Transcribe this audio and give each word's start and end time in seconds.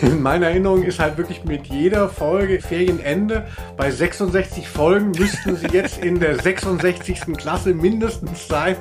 In 0.00 0.22
meiner 0.22 0.46
Erinnerung 0.46 0.84
ist 0.84 1.00
halt 1.00 1.16
wirklich 1.16 1.44
mit 1.44 1.66
jeder 1.66 2.08
Folge 2.08 2.60
Ferienende. 2.60 3.46
Bei 3.76 3.90
66 3.90 4.68
Folgen 4.68 5.10
müssten 5.10 5.56
sie 5.56 5.66
jetzt 5.68 5.98
in 5.98 6.20
der 6.20 6.38
66. 6.40 7.36
Klasse 7.36 7.74
mindestens 7.74 8.46
sein. 8.46 8.76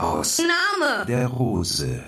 Aus 0.00 0.42
der 1.06 1.28
Rose. 1.28 2.00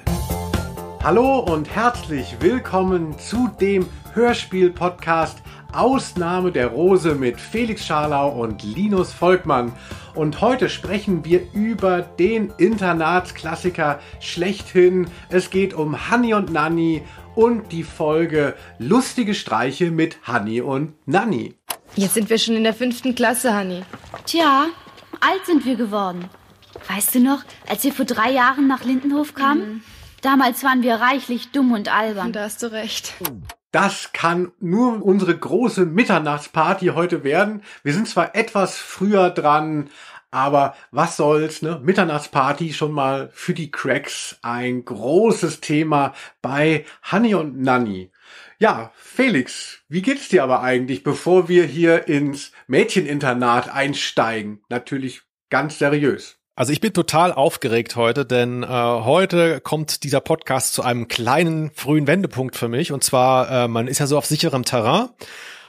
Hallo 1.08 1.38
und 1.38 1.74
herzlich 1.74 2.36
willkommen 2.40 3.18
zu 3.18 3.48
dem 3.58 3.86
Hörspiel-Podcast 4.12 5.38
Ausnahme 5.72 6.52
der 6.52 6.66
Rose 6.66 7.14
mit 7.14 7.40
Felix 7.40 7.86
Scharlau 7.86 8.28
und 8.28 8.62
Linus 8.62 9.14
Volkmann. 9.14 9.72
Und 10.14 10.42
heute 10.42 10.68
sprechen 10.68 11.24
wir 11.24 11.50
über 11.54 12.02
den 12.02 12.52
Internatsklassiker 12.58 14.00
schlechthin. 14.20 15.06
Es 15.30 15.48
geht 15.48 15.72
um 15.72 16.10
Hanni 16.10 16.34
und 16.34 16.52
Nanni 16.52 17.00
und 17.34 17.72
die 17.72 17.84
Folge 17.84 18.54
Lustige 18.78 19.32
Streiche 19.32 19.90
mit 19.90 20.18
Hanni 20.24 20.60
und 20.60 20.92
Nanni. 21.06 21.54
Jetzt 21.96 22.12
sind 22.12 22.28
wir 22.28 22.36
schon 22.36 22.54
in 22.54 22.64
der 22.64 22.74
fünften 22.74 23.14
Klasse, 23.14 23.54
Hanni. 23.54 23.82
Tja, 24.26 24.66
alt 25.20 25.46
sind 25.46 25.64
wir 25.64 25.76
geworden. 25.76 26.26
Weißt 26.86 27.14
du 27.14 27.20
noch, 27.20 27.44
als 27.66 27.82
wir 27.84 27.94
vor 27.94 28.04
drei 28.04 28.30
Jahren 28.30 28.68
nach 28.68 28.84
Lindenhof 28.84 29.32
kamen? 29.34 29.82
Damals 30.28 30.62
waren 30.62 30.82
wir 30.82 30.96
reichlich 30.96 31.52
dumm 31.52 31.72
und 31.72 31.90
albern. 31.90 32.34
Da 32.34 32.42
hast 32.42 32.62
du 32.62 32.70
recht. 32.70 33.14
Das 33.72 34.12
kann 34.12 34.52
nur 34.60 35.02
unsere 35.02 35.34
große 35.34 35.86
Mitternachtsparty 35.86 36.88
heute 36.88 37.24
werden. 37.24 37.62
Wir 37.82 37.94
sind 37.94 38.06
zwar 38.06 38.34
etwas 38.34 38.76
früher 38.76 39.30
dran, 39.30 39.88
aber 40.30 40.76
was 40.90 41.16
soll's, 41.16 41.62
ne? 41.62 41.80
Mitternachtsparty 41.82 42.74
schon 42.74 42.92
mal 42.92 43.30
für 43.32 43.54
die 43.54 43.70
Cracks 43.70 44.38
ein 44.42 44.84
großes 44.84 45.62
Thema 45.62 46.12
bei 46.42 46.84
Honey 47.10 47.34
und 47.34 47.58
Nanny. 47.62 48.12
Ja, 48.58 48.92
Felix, 48.96 49.78
wie 49.88 50.02
geht's 50.02 50.28
dir 50.28 50.42
aber 50.42 50.60
eigentlich, 50.60 51.04
bevor 51.04 51.48
wir 51.48 51.64
hier 51.64 52.06
ins 52.06 52.52
Mädcheninternat 52.66 53.70
einsteigen? 53.70 54.60
Natürlich 54.68 55.22
ganz 55.48 55.78
seriös. 55.78 56.37
Also 56.58 56.72
ich 56.72 56.80
bin 56.80 56.92
total 56.92 57.32
aufgeregt 57.32 57.94
heute, 57.94 58.26
denn 58.26 58.64
äh, 58.64 58.66
heute 58.66 59.60
kommt 59.60 60.02
dieser 60.02 60.20
Podcast 60.20 60.72
zu 60.72 60.82
einem 60.82 61.06
kleinen 61.06 61.70
frühen 61.72 62.08
Wendepunkt 62.08 62.56
für 62.56 62.66
mich. 62.66 62.90
Und 62.90 63.04
zwar, 63.04 63.48
äh, 63.48 63.68
man 63.68 63.86
ist 63.86 64.00
ja 64.00 64.08
so 64.08 64.18
auf 64.18 64.26
sicherem 64.26 64.64
Terrain. 64.64 65.08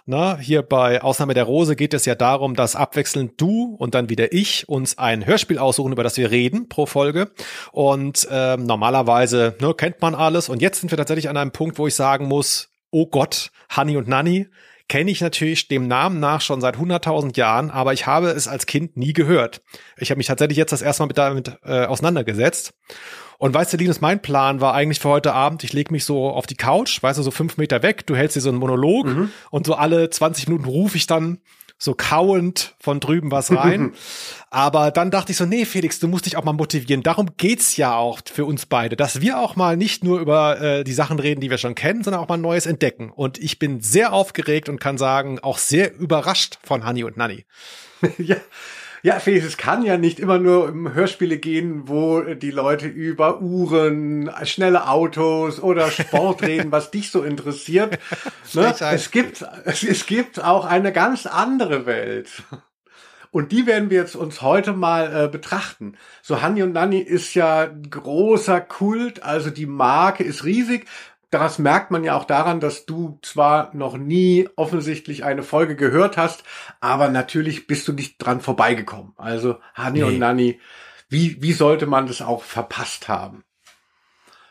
Na, 0.07 0.39
hier 0.39 0.63
bei 0.63 1.03
Ausnahme 1.03 1.35
der 1.35 1.43
Rose 1.43 1.75
geht 1.75 1.93
es 1.93 2.05
ja 2.05 2.15
darum, 2.15 2.55
dass 2.55 2.75
abwechselnd 2.75 3.39
du 3.39 3.75
und 3.77 3.93
dann 3.93 4.09
wieder 4.09 4.33
ich 4.33 4.67
uns 4.67 4.97
ein 4.97 5.27
Hörspiel 5.27 5.59
aussuchen, 5.59 5.91
über 5.91 6.01
das 6.01 6.17
wir 6.17 6.31
reden 6.31 6.69
pro 6.69 6.87
Folge. 6.87 7.29
Und 7.71 8.27
äh, 8.31 8.57
normalerweise 8.57 9.57
ne, 9.61 9.75
kennt 9.75 10.01
man 10.01 10.15
alles. 10.15 10.49
Und 10.49 10.59
jetzt 10.59 10.79
sind 10.79 10.89
wir 10.91 10.97
tatsächlich 10.97 11.29
an 11.29 11.37
einem 11.37 11.51
Punkt, 11.51 11.77
wo 11.77 11.85
ich 11.85 11.93
sagen 11.93 12.25
muss, 12.25 12.69
oh 12.89 13.05
Gott, 13.05 13.51
Honey 13.77 13.95
und 13.95 14.07
Nanny, 14.07 14.47
kenne 14.89 15.09
ich 15.11 15.21
natürlich 15.21 15.67
dem 15.69 15.87
Namen 15.87 16.19
nach 16.19 16.41
schon 16.41 16.59
seit 16.59 16.75
100.000 16.75 17.37
Jahren, 17.37 17.71
aber 17.71 17.93
ich 17.93 18.05
habe 18.07 18.29
es 18.31 18.47
als 18.49 18.65
Kind 18.65 18.97
nie 18.97 19.13
gehört. 19.13 19.61
Ich 19.97 20.09
habe 20.11 20.17
mich 20.17 20.27
tatsächlich 20.27 20.57
jetzt 20.57 20.71
das 20.73 20.81
erste 20.81 21.03
Mal 21.03 21.07
mit 21.07 21.17
damit 21.17 21.57
äh, 21.63 21.85
auseinandergesetzt. 21.85 22.73
Und 23.37 23.53
weißt 23.53 23.71
du, 23.71 23.77
Linus, 23.77 24.01
mein 24.01 24.21
Plan 24.21 24.59
war 24.59 24.73
eigentlich 24.73 24.99
für 24.99 25.07
heute 25.07 25.33
Abend, 25.33 25.63
ich 25.63 25.71
lege 25.71 25.93
mich 25.93 26.03
so 26.03 26.29
auf 26.29 26.45
die 26.45 26.55
Couch, 26.57 27.01
weißt 27.01 27.19
du, 27.19 27.23
so 27.23 27.31
fünf 27.31 27.55
Meter 27.55 27.81
weg, 27.83 28.05
du 28.05 28.15
hältst 28.17 28.35
dir 28.35 28.41
so 28.41 28.49
einen 28.49 28.57
Monolog 28.57 29.05
Mhm. 29.05 29.31
und 29.51 29.65
so 29.65 29.75
alle 29.75 30.09
20 30.09 30.49
Minuten 30.49 30.65
rufe 30.67 30.97
ich 30.97 31.07
dann 31.07 31.37
so 31.81 31.95
kauend 31.95 32.75
von 32.79 32.99
drüben 32.99 33.31
was 33.31 33.55
rein. 33.55 33.93
Aber 34.51 34.91
dann 34.91 35.11
dachte 35.11 35.31
ich 35.31 35.37
so, 35.37 35.45
nee, 35.45 35.63
Felix, 35.65 35.99
du 35.99 36.07
musst 36.07 36.25
dich 36.25 36.35
auch 36.35 36.43
mal 36.43 36.53
motivieren. 36.53 37.03
Darum 37.03 37.29
geht's 37.37 37.77
ja 37.77 37.95
auch 37.95 38.19
für 38.31 38.45
uns 38.45 38.65
beide, 38.65 38.95
dass 38.97 39.21
wir 39.21 39.39
auch 39.39 39.55
mal 39.55 39.77
nicht 39.77 40.03
nur 40.03 40.19
über 40.19 40.59
äh, 40.59 40.83
die 40.83 40.93
Sachen 40.93 41.19
reden, 41.19 41.39
die 41.39 41.49
wir 41.49 41.57
schon 41.57 41.75
kennen, 41.75 42.03
sondern 42.03 42.21
auch 42.21 42.27
mal 42.27 42.37
Neues 42.37 42.65
entdecken. 42.65 43.09
Und 43.09 43.37
ich 43.37 43.59
bin 43.59 43.79
sehr 43.79 44.11
aufgeregt 44.11 44.67
und 44.67 44.79
kann 44.81 44.97
sagen, 44.97 45.39
auch 45.39 45.57
sehr 45.57 45.97
überrascht 45.97 46.57
von 46.63 46.85
Honey 46.85 47.05
und 47.05 47.15
Nanny. 47.15 47.45
ja. 48.17 48.37
Ja, 49.01 49.19
Felix, 49.19 49.45
es 49.45 49.57
kann 49.57 49.83
ja 49.83 49.97
nicht 49.97 50.19
immer 50.19 50.39
nur 50.39 50.69
um 50.69 50.93
Hörspiele 50.93 51.37
gehen, 51.37 51.87
wo 51.87 52.21
die 52.21 52.51
Leute 52.51 52.87
über 52.87 53.41
Uhren, 53.41 54.29
schnelle 54.43 54.89
Autos 54.89 55.61
oder 55.61 55.89
Sport 55.89 56.41
reden, 56.47 56.71
was 56.71 56.91
dich 56.91 57.11
so 57.11 57.23
interessiert. 57.23 57.97
Ne? 58.53 58.73
Es 58.79 59.11
gibt, 59.11 59.45
es, 59.65 59.83
es 59.83 60.07
gibt 60.07 60.43
auch 60.43 60.65
eine 60.65 60.91
ganz 60.91 61.27
andere 61.27 61.85
Welt. 61.85 62.41
Und 63.31 63.51
die 63.51 63.67
werden 63.67 63.91
wir 63.91 63.99
jetzt 63.99 64.15
uns 64.15 64.41
heute 64.41 64.73
mal 64.73 65.25
äh, 65.25 65.27
betrachten. 65.27 65.95
So 66.23 66.41
Hanni 66.41 66.63
und 66.63 66.73
Nanni 66.73 66.97
ist 66.97 67.35
ja 67.35 67.67
großer 67.67 68.59
Kult, 68.59 69.21
also 69.21 69.51
die 69.51 69.67
Marke 69.67 70.23
ist 70.23 70.45
riesig. 70.45 70.87
Das 71.31 71.59
merkt 71.59 71.91
man 71.91 72.03
ja 72.03 72.15
auch 72.17 72.25
daran, 72.25 72.59
dass 72.59 72.85
du 72.87 73.19
zwar 73.21 73.69
noch 73.75 73.97
nie 73.97 74.49
offensichtlich 74.55 75.23
eine 75.23 75.43
Folge 75.43 75.75
gehört 75.75 76.17
hast, 76.17 76.43
aber 76.79 77.09
natürlich 77.09 77.67
bist 77.67 77.87
du 77.87 77.93
nicht 77.93 78.17
dran 78.17 78.41
vorbeigekommen. 78.41 79.13
Also 79.17 79.57
Hanni 79.75 79.99
Nee. 79.99 80.05
und 80.05 80.19
Nanni, 80.19 80.59
wie, 81.07 81.39
wie 81.41 81.53
sollte 81.53 81.85
man 81.85 82.07
das 82.07 82.21
auch 82.21 82.41
verpasst 82.43 83.07
haben? 83.07 83.43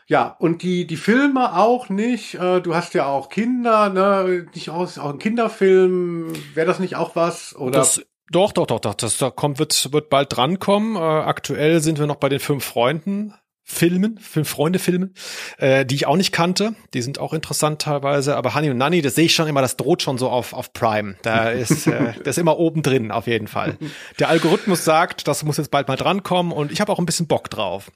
Ja, 0.07 0.35
und 0.39 0.63
die, 0.63 0.87
die 0.87 0.97
Filme 0.97 1.55
auch 1.55 1.89
nicht. 1.89 2.35
Äh, 2.35 2.61
Du 2.61 2.73
hast 2.73 2.93
ja 2.95 3.05
auch 3.05 3.29
Kinder, 3.29 3.89
ne? 3.89 4.47
Nicht 4.55 4.69
auch, 4.71 4.97
auch 4.97 5.09
ein 5.11 5.19
Kinderfilm. 5.19 6.33
Wäre 6.55 6.65
das 6.65 6.79
nicht 6.79 6.95
auch 6.95 7.15
was? 7.15 7.55
Oder? 7.55 7.71
Das, 7.79 8.01
doch, 8.31 8.51
doch, 8.51 8.65
doch, 8.65 8.79
doch. 8.79 8.95
Das 8.95 9.17
da 9.17 9.29
kommt, 9.29 9.59
wird, 9.59 9.93
wird 9.93 10.09
bald 10.09 10.35
drankommen. 10.35 10.95
Äh, 10.95 10.99
aktuell 10.99 11.81
sind 11.81 11.99
wir 11.99 12.07
noch 12.07 12.15
bei 12.15 12.29
den 12.29 12.39
fünf 12.39 12.65
Freunden. 12.65 13.35
Filmen, 13.63 14.17
fünf 14.17 14.49
Freunde 14.49 14.79
Filmen, 14.79 15.13
äh, 15.57 15.85
die 15.85 15.95
ich 15.95 16.07
auch 16.07 16.15
nicht 16.15 16.31
kannte. 16.31 16.73
Die 16.93 17.01
sind 17.01 17.19
auch 17.19 17.33
interessant 17.33 17.81
teilweise. 17.81 18.35
Aber 18.35 18.55
Honey 18.55 18.71
und 18.71 18.77
Nanny, 18.77 19.01
das 19.01 19.15
sehe 19.15 19.25
ich 19.25 19.35
schon 19.35 19.47
immer, 19.47 19.61
das 19.61 19.77
droht 19.77 20.01
schon 20.01 20.17
so 20.17 20.29
auf, 20.29 20.53
auf 20.53 20.73
Prime. 20.73 21.15
Da 21.21 21.49
ist, 21.51 21.87
äh, 21.87 22.13
das 22.23 22.37
ist 22.37 22.41
immer 22.41 22.57
oben 22.57 22.81
drin, 22.81 23.11
auf 23.11 23.27
jeden 23.27 23.47
Fall. 23.47 23.77
Der 24.17 24.29
Algorithmus 24.29 24.83
sagt, 24.83 25.27
das 25.27 25.43
muss 25.43 25.57
jetzt 25.57 25.71
bald 25.71 25.87
mal 25.87 25.97
drankommen 25.97 26.51
und 26.51 26.71
ich 26.71 26.81
habe 26.81 26.91
auch 26.91 26.99
ein 26.99 27.05
bisschen 27.05 27.27
Bock 27.27 27.49
drauf. 27.49 27.91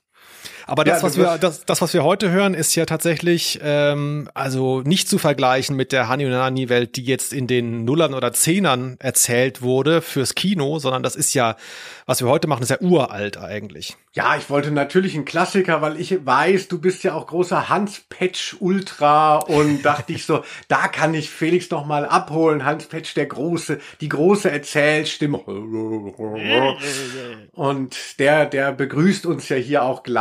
Aber 0.65 0.83
das, 0.83 1.01
Ja, 1.01 1.07
was 1.07 1.17
wir, 1.17 1.37
das, 1.37 1.65
das, 1.65 1.81
was 1.81 1.93
wir 1.93 2.03
heute 2.03 2.31
hören, 2.31 2.53
ist 2.53 2.75
ja 2.75 2.85
tatsächlich 2.85 3.59
ähm, 3.61 4.29
also 4.33 4.81
nicht 4.81 5.09
zu 5.09 5.17
vergleichen 5.17 5.75
mit 5.75 5.91
der 5.91 6.09
Honey 6.09 6.25
und 6.25 6.31
Nanny 6.31 6.69
Welt, 6.69 6.95
die 6.95 7.03
jetzt 7.03 7.33
in 7.33 7.47
den 7.47 7.83
Nullern 7.85 8.13
oder 8.13 8.33
Zehnern 8.33 8.95
erzählt 8.99 9.61
wurde 9.61 10.01
fürs 10.01 10.35
Kino, 10.35 10.79
sondern 10.79 11.03
das 11.03 11.15
ist 11.15 11.33
ja, 11.33 11.57
was 12.05 12.21
wir 12.21 12.29
heute 12.29 12.47
machen, 12.47 12.63
ist 12.63 12.69
ja 12.69 12.79
uralt 12.79 13.37
eigentlich. 13.37 13.97
Ja, 14.13 14.37
ich 14.37 14.49
wollte 14.49 14.69
natürlich 14.71 15.15
einen 15.15 15.25
Klassiker, 15.25 15.81
weil 15.81 15.99
ich 15.99 16.23
weiß, 16.25 16.67
du 16.67 16.79
bist 16.79 17.03
ja 17.03 17.13
auch 17.15 17.27
großer 17.27 17.67
Hans 17.69 18.01
Petsch 18.09 18.55
Ultra 18.59 19.37
und 19.37 19.81
dachte 19.85 20.13
ich 20.13 20.25
so, 20.25 20.43
da 20.67 20.87
kann 20.87 21.13
ich 21.13 21.29
Felix 21.29 21.69
noch 21.71 21.85
mal 21.85 22.05
abholen. 22.05 22.63
Hans 22.63 22.85
Petsch, 22.85 23.15
der 23.15 23.25
große, 23.25 23.79
die 24.01 24.09
große 24.09 24.49
Erzählstimme. 24.51 25.39
Und 27.53 28.19
der, 28.19 28.45
der 28.45 28.71
begrüßt 28.71 29.25
uns 29.25 29.49
ja 29.49 29.57
hier 29.57 29.83
auch 29.83 30.03
gleich 30.03 30.12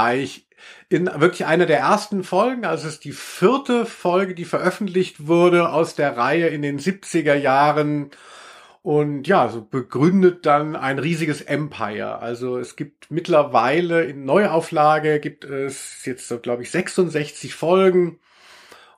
in 0.89 1.07
wirklich 1.07 1.47
einer 1.47 1.67
der 1.67 1.79
ersten 1.79 2.25
Folgen. 2.25 2.65
Also 2.65 2.87
es 2.87 2.95
ist 2.95 3.05
die 3.05 3.13
vierte 3.13 3.87
Folge, 3.87 4.35
die 4.35 4.45
veröffentlicht 4.45 5.27
wurde 5.27 5.71
aus 5.71 5.95
der 5.95 6.17
Reihe 6.17 6.49
in 6.49 6.63
den 6.63 6.79
70er 6.79 7.35
Jahren. 7.35 8.11
Und 8.83 9.29
ja, 9.29 9.49
so 9.49 9.63
begründet 9.63 10.45
dann 10.45 10.75
ein 10.75 10.99
riesiges 10.99 11.41
Empire. 11.41 12.19
Also 12.19 12.59
es 12.59 12.77
gibt 12.77 13.11
mittlerweile 13.11 14.05
in 14.05 14.25
Neuauflage 14.25 15.21
gibt 15.21 15.45
es 15.45 16.05
jetzt 16.05 16.27
so, 16.27 16.39
glaube 16.41 16.63
ich, 16.63 16.71
66 16.71 17.55
Folgen 17.55 18.19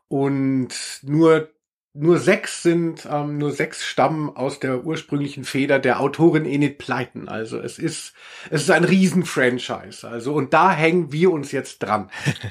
und 0.09 0.71
nur 1.03 1.51
nur 1.95 2.19
sechs 2.19 2.63
sind, 2.63 3.07
ähm, 3.11 3.39
nur 3.39 3.53
sechs 3.53 3.85
stammen 3.85 4.29
aus 4.37 4.59
der 4.59 4.85
ursprünglichen 4.85 5.45
Feder 5.45 5.79
der 5.79 6.01
Autorin 6.01 6.45
Enid 6.45 6.79
Pleiten. 6.79 7.29
Also 7.29 7.59
es 7.59 7.79
ist, 7.79 8.15
es 8.51 8.63
ist 8.63 8.71
ein 8.71 8.85
Riesen-Franchise. 8.85 10.07
Also 10.07 10.35
und 10.35 10.53
da 10.53 10.73
hängen 10.73 11.13
wir 11.13 11.31
uns 11.31 11.53
jetzt 11.53 11.79
dran. 11.79 12.11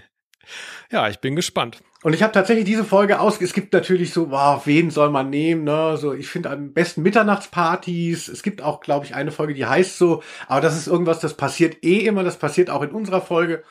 Ja, 0.92 1.08
ich 1.08 1.20
bin 1.20 1.36
gespannt. 1.36 1.82
Und 2.04 2.14
ich 2.14 2.22
habe 2.22 2.34
tatsächlich 2.34 2.66
diese 2.66 2.84
Folge 2.84 3.20
aus. 3.20 3.42
Es 3.42 3.54
gibt 3.54 3.74
natürlich 3.74 4.14
so, 4.14 4.30
wow, 4.30 4.62
wen 4.68 4.92
soll 4.92 5.10
man 5.10 5.32
nehmen? 5.32 5.64
Ne? 5.64 5.98
So, 5.98 6.14
ich 6.14 6.28
finde 6.28 6.52
am 6.52 6.72
besten 6.74 7.02
Mitternachtspartys. 7.02 8.28
Es 8.28 8.44
gibt 8.44 8.62
auch, 8.62 8.80
glaube 8.82 9.06
ich, 9.06 9.16
eine 9.16 9.32
Folge, 9.32 9.56
die 9.56 9.66
heißt 9.66 9.98
so. 9.98 10.22
Aber 10.48 10.62
das 10.62 10.78
ist 10.78 10.86
irgendwas, 10.86 11.20
das 11.20 11.36
passiert 11.36 11.84
eh 11.84 12.06
immer. 12.06 12.24
Das 12.24 12.38
passiert 12.38 12.70
auch 12.70 12.84
in 12.84 12.92
unserer 12.92 13.22
Folge. 13.22 13.64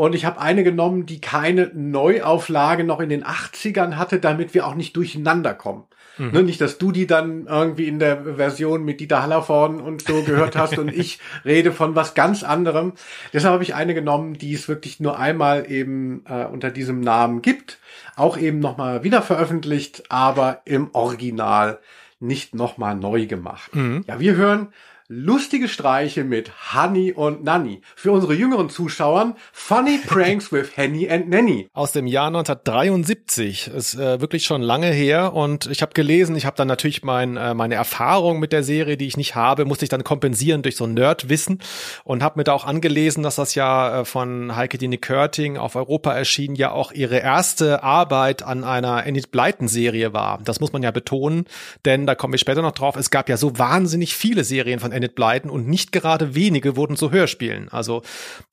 Und 0.00 0.14
ich 0.14 0.24
habe 0.24 0.40
eine 0.40 0.64
genommen, 0.64 1.04
die 1.04 1.20
keine 1.20 1.70
Neuauflage 1.74 2.84
noch 2.84 3.00
in 3.00 3.10
den 3.10 3.22
80ern 3.22 3.96
hatte, 3.96 4.18
damit 4.18 4.54
wir 4.54 4.66
auch 4.66 4.74
nicht 4.74 4.96
durcheinander 4.96 5.52
kommen. 5.52 5.84
Mhm. 6.16 6.30
Ne, 6.30 6.42
nicht, 6.42 6.58
dass 6.62 6.78
du 6.78 6.90
die 6.90 7.06
dann 7.06 7.46
irgendwie 7.46 7.86
in 7.86 7.98
der 7.98 8.36
Version 8.36 8.82
mit 8.82 9.00
Dieter 9.00 9.20
Hallervorn 9.22 9.78
und 9.78 10.00
so 10.00 10.22
gehört 10.22 10.56
hast 10.56 10.78
und 10.78 10.88
ich 10.88 11.18
rede 11.44 11.70
von 11.70 11.96
was 11.96 12.14
ganz 12.14 12.42
anderem. 12.42 12.94
Deshalb 13.34 13.52
habe 13.52 13.62
ich 13.62 13.74
eine 13.74 13.92
genommen, 13.92 14.38
die 14.38 14.54
es 14.54 14.68
wirklich 14.68 15.00
nur 15.00 15.18
einmal 15.18 15.70
eben 15.70 16.24
äh, 16.26 16.46
unter 16.46 16.70
diesem 16.70 17.00
Namen 17.00 17.42
gibt, 17.42 17.78
auch 18.16 18.38
eben 18.38 18.58
nochmal 18.58 19.04
wieder 19.04 19.20
veröffentlicht, 19.20 20.04
aber 20.08 20.62
im 20.64 20.88
Original 20.94 21.78
nicht 22.20 22.54
nochmal 22.54 22.94
neu 22.94 23.26
gemacht. 23.26 23.76
Mhm. 23.76 24.06
Ja, 24.06 24.18
wir 24.18 24.34
hören 24.34 24.68
lustige 25.12 25.66
Streiche 25.66 26.22
mit 26.22 26.52
Honey 26.72 27.12
und 27.12 27.42
Nanny. 27.42 27.80
Für 27.96 28.12
unsere 28.12 28.32
jüngeren 28.32 28.70
Zuschauern 28.70 29.34
Funny 29.52 29.98
Pranks 29.98 30.52
with 30.52 30.76
Henny 30.76 31.10
and 31.10 31.28
Nanny. 31.28 31.68
Aus 31.72 31.90
dem 31.90 32.06
Jahr 32.06 32.28
1973. 32.28 33.72
Ist 33.74 33.96
äh, 33.96 34.20
wirklich 34.20 34.44
schon 34.44 34.62
lange 34.62 34.86
her 34.86 35.34
und 35.34 35.66
ich 35.66 35.82
habe 35.82 35.94
gelesen, 35.94 36.36
ich 36.36 36.46
habe 36.46 36.56
dann 36.56 36.68
natürlich 36.68 37.02
mein, 37.02 37.36
äh, 37.36 37.54
meine 37.54 37.74
Erfahrung 37.74 38.38
mit 38.38 38.52
der 38.52 38.62
Serie, 38.62 38.96
die 38.96 39.08
ich 39.08 39.16
nicht 39.16 39.34
habe, 39.34 39.64
musste 39.64 39.84
ich 39.84 39.88
dann 39.88 40.04
kompensieren 40.04 40.62
durch 40.62 40.76
so 40.76 40.86
Nerdwissen 40.86 41.58
und 42.04 42.22
habe 42.22 42.38
mir 42.38 42.44
da 42.44 42.52
auch 42.52 42.64
angelesen, 42.64 43.24
dass 43.24 43.34
das 43.34 43.56
ja 43.56 44.02
äh, 44.02 44.04
von 44.04 44.54
Heike 44.54 44.78
Dine 44.78 44.98
Körting 44.98 45.56
auf 45.56 45.74
Europa 45.74 46.12
erschienen 46.12 46.54
ja 46.54 46.70
auch 46.70 46.92
ihre 46.92 47.18
erste 47.18 47.82
Arbeit 47.82 48.44
an 48.44 48.62
einer 48.62 49.04
Enid 49.06 49.32
Blyton 49.32 49.66
Serie 49.66 50.12
war. 50.12 50.38
Das 50.44 50.60
muss 50.60 50.72
man 50.72 50.84
ja 50.84 50.92
betonen, 50.92 51.46
denn 51.84 52.06
da 52.06 52.14
kommen 52.14 52.32
wir 52.32 52.38
später 52.38 52.62
noch 52.62 52.70
drauf. 52.70 52.94
Es 52.94 53.10
gab 53.10 53.28
ja 53.28 53.36
so 53.36 53.58
wahnsinnig 53.58 54.14
viele 54.14 54.44
Serien 54.44 54.78
von 54.78 54.92
Enid 54.92 54.99
Blyton 55.08 55.50
und 55.50 55.68
nicht 55.68 55.92
gerade 55.92 56.34
wenige 56.34 56.76
wurden 56.76 56.96
zu 56.96 57.10
Hörspielen. 57.10 57.68
Also 57.68 58.02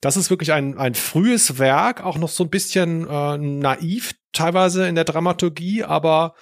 das 0.00 0.16
ist 0.16 0.30
wirklich 0.30 0.52
ein, 0.52 0.78
ein 0.78 0.94
frühes 0.94 1.58
Werk, 1.58 2.04
auch 2.04 2.18
noch 2.18 2.28
so 2.28 2.44
ein 2.44 2.50
bisschen 2.50 3.08
äh, 3.08 3.38
naiv 3.38 4.14
teilweise 4.32 4.88
in 4.88 4.94
der 4.94 5.04
Dramaturgie, 5.04 5.84
aber 5.84 6.34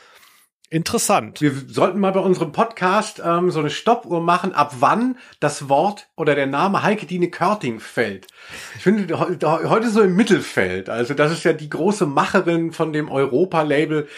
Interessant. 0.68 1.40
Wir 1.40 1.52
sollten 1.68 2.00
mal 2.00 2.10
bei 2.10 2.18
unserem 2.18 2.50
Podcast 2.50 3.22
ähm, 3.24 3.52
so 3.52 3.60
eine 3.60 3.70
Stoppuhr 3.70 4.20
machen, 4.20 4.52
ab 4.52 4.74
wann 4.80 5.16
das 5.38 5.68
Wort 5.68 6.08
oder 6.16 6.34
der 6.34 6.48
Name 6.48 6.82
Heike 6.82 7.06
Dine 7.06 7.30
Körting 7.30 7.78
fällt. 7.78 8.26
Ich 8.74 8.82
finde 8.82 9.16
heute 9.16 9.90
so 9.90 10.02
im 10.02 10.16
Mittelfeld. 10.16 10.90
Also 10.90 11.14
das 11.14 11.30
ist 11.30 11.44
ja 11.44 11.52
die 11.52 11.70
große 11.70 12.06
Macherin 12.06 12.72
von 12.72 12.92
dem 12.92 13.08
Europa-Label, 13.08 14.08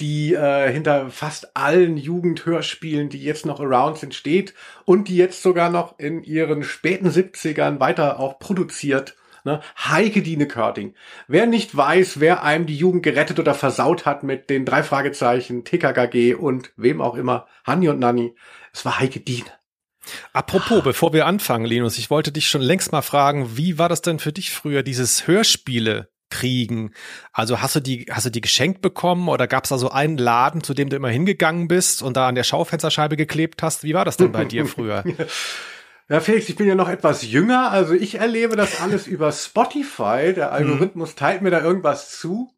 die 0.00 0.32
äh, 0.32 0.72
hinter 0.72 1.10
fast 1.10 1.54
allen 1.54 1.98
Jugendhörspielen, 1.98 3.10
die 3.10 3.22
jetzt 3.22 3.44
noch 3.44 3.60
around 3.60 3.98
sind, 3.98 4.14
steht 4.14 4.54
und 4.86 5.08
die 5.08 5.16
jetzt 5.16 5.42
sogar 5.42 5.68
noch 5.68 5.98
in 5.98 6.22
ihren 6.22 6.64
späten 6.64 7.10
70ern 7.10 7.80
weiter 7.80 8.18
auch 8.18 8.38
produziert 8.38 9.14
Ne? 9.44 9.60
Heike 9.76 10.22
Dine 10.22 10.46
Körting. 10.46 10.94
Wer 11.26 11.46
nicht 11.46 11.76
weiß, 11.76 12.20
wer 12.20 12.42
einem 12.42 12.66
die 12.66 12.76
Jugend 12.76 13.02
gerettet 13.02 13.38
oder 13.38 13.54
versaut 13.54 14.06
hat 14.06 14.22
mit 14.22 14.50
den 14.50 14.64
drei 14.64 14.82
Fragezeichen, 14.82 15.64
TKKG 15.64 16.34
und 16.34 16.72
wem 16.76 17.00
auch 17.00 17.14
immer, 17.14 17.46
Hanni 17.64 17.88
und 17.88 17.98
Nanni, 17.98 18.34
es 18.72 18.84
war 18.84 19.00
Heike 19.00 19.20
Dine. 19.20 19.46
Apropos, 20.32 20.82
bevor 20.82 21.12
wir 21.12 21.26
anfangen, 21.26 21.66
Linus, 21.66 21.98
ich 21.98 22.10
wollte 22.10 22.32
dich 22.32 22.48
schon 22.48 22.62
längst 22.62 22.92
mal 22.92 23.02
fragen, 23.02 23.56
wie 23.56 23.78
war 23.78 23.88
das 23.88 24.02
denn 24.02 24.18
für 24.18 24.32
dich 24.32 24.50
früher, 24.50 24.82
dieses 24.82 25.26
Hörspiele 25.26 26.08
kriegen? 26.30 26.92
Also 27.32 27.60
hast 27.60 27.76
du 27.76 27.80
die, 27.80 28.06
hast 28.10 28.26
du 28.26 28.30
die 28.30 28.40
geschenkt 28.40 28.80
bekommen 28.80 29.28
oder 29.28 29.46
gab 29.46 29.64
es 29.64 29.70
da 29.70 29.78
so 29.78 29.90
einen 29.90 30.18
Laden, 30.18 30.62
zu 30.62 30.74
dem 30.74 30.88
du 30.88 30.96
immer 30.96 31.08
hingegangen 31.08 31.68
bist 31.68 32.02
und 32.02 32.16
da 32.16 32.28
an 32.28 32.34
der 32.34 32.44
Schaufensterscheibe 32.44 33.16
geklebt 33.16 33.62
hast? 33.62 33.84
Wie 33.84 33.94
war 33.94 34.04
das 34.04 34.16
denn 34.16 34.32
bei 34.32 34.44
dir 34.44 34.66
früher? 34.66 35.04
Ja, 36.10 36.20
Felix, 36.20 36.48
ich 36.48 36.56
bin 36.56 36.66
ja 36.66 36.74
noch 36.74 36.88
etwas 36.88 37.22
jünger, 37.22 37.70
also 37.70 37.92
ich 37.92 38.14
erlebe 38.14 38.56
das 38.56 38.80
alles 38.80 39.06
über 39.06 39.30
Spotify. 39.30 40.32
Der 40.34 40.52
Algorithmus 40.52 41.14
teilt 41.14 41.42
mir 41.42 41.50
da 41.50 41.62
irgendwas 41.62 42.18
zu. 42.18 42.50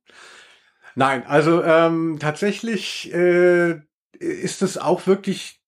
Nein, 0.95 1.27
also 1.27 1.63
ähm, 1.63 2.19
tatsächlich 2.21 3.13
äh, 3.13 3.81
ist 4.19 4.63
es 4.63 4.79
auch 4.79 5.07
wirklich 5.07 5.60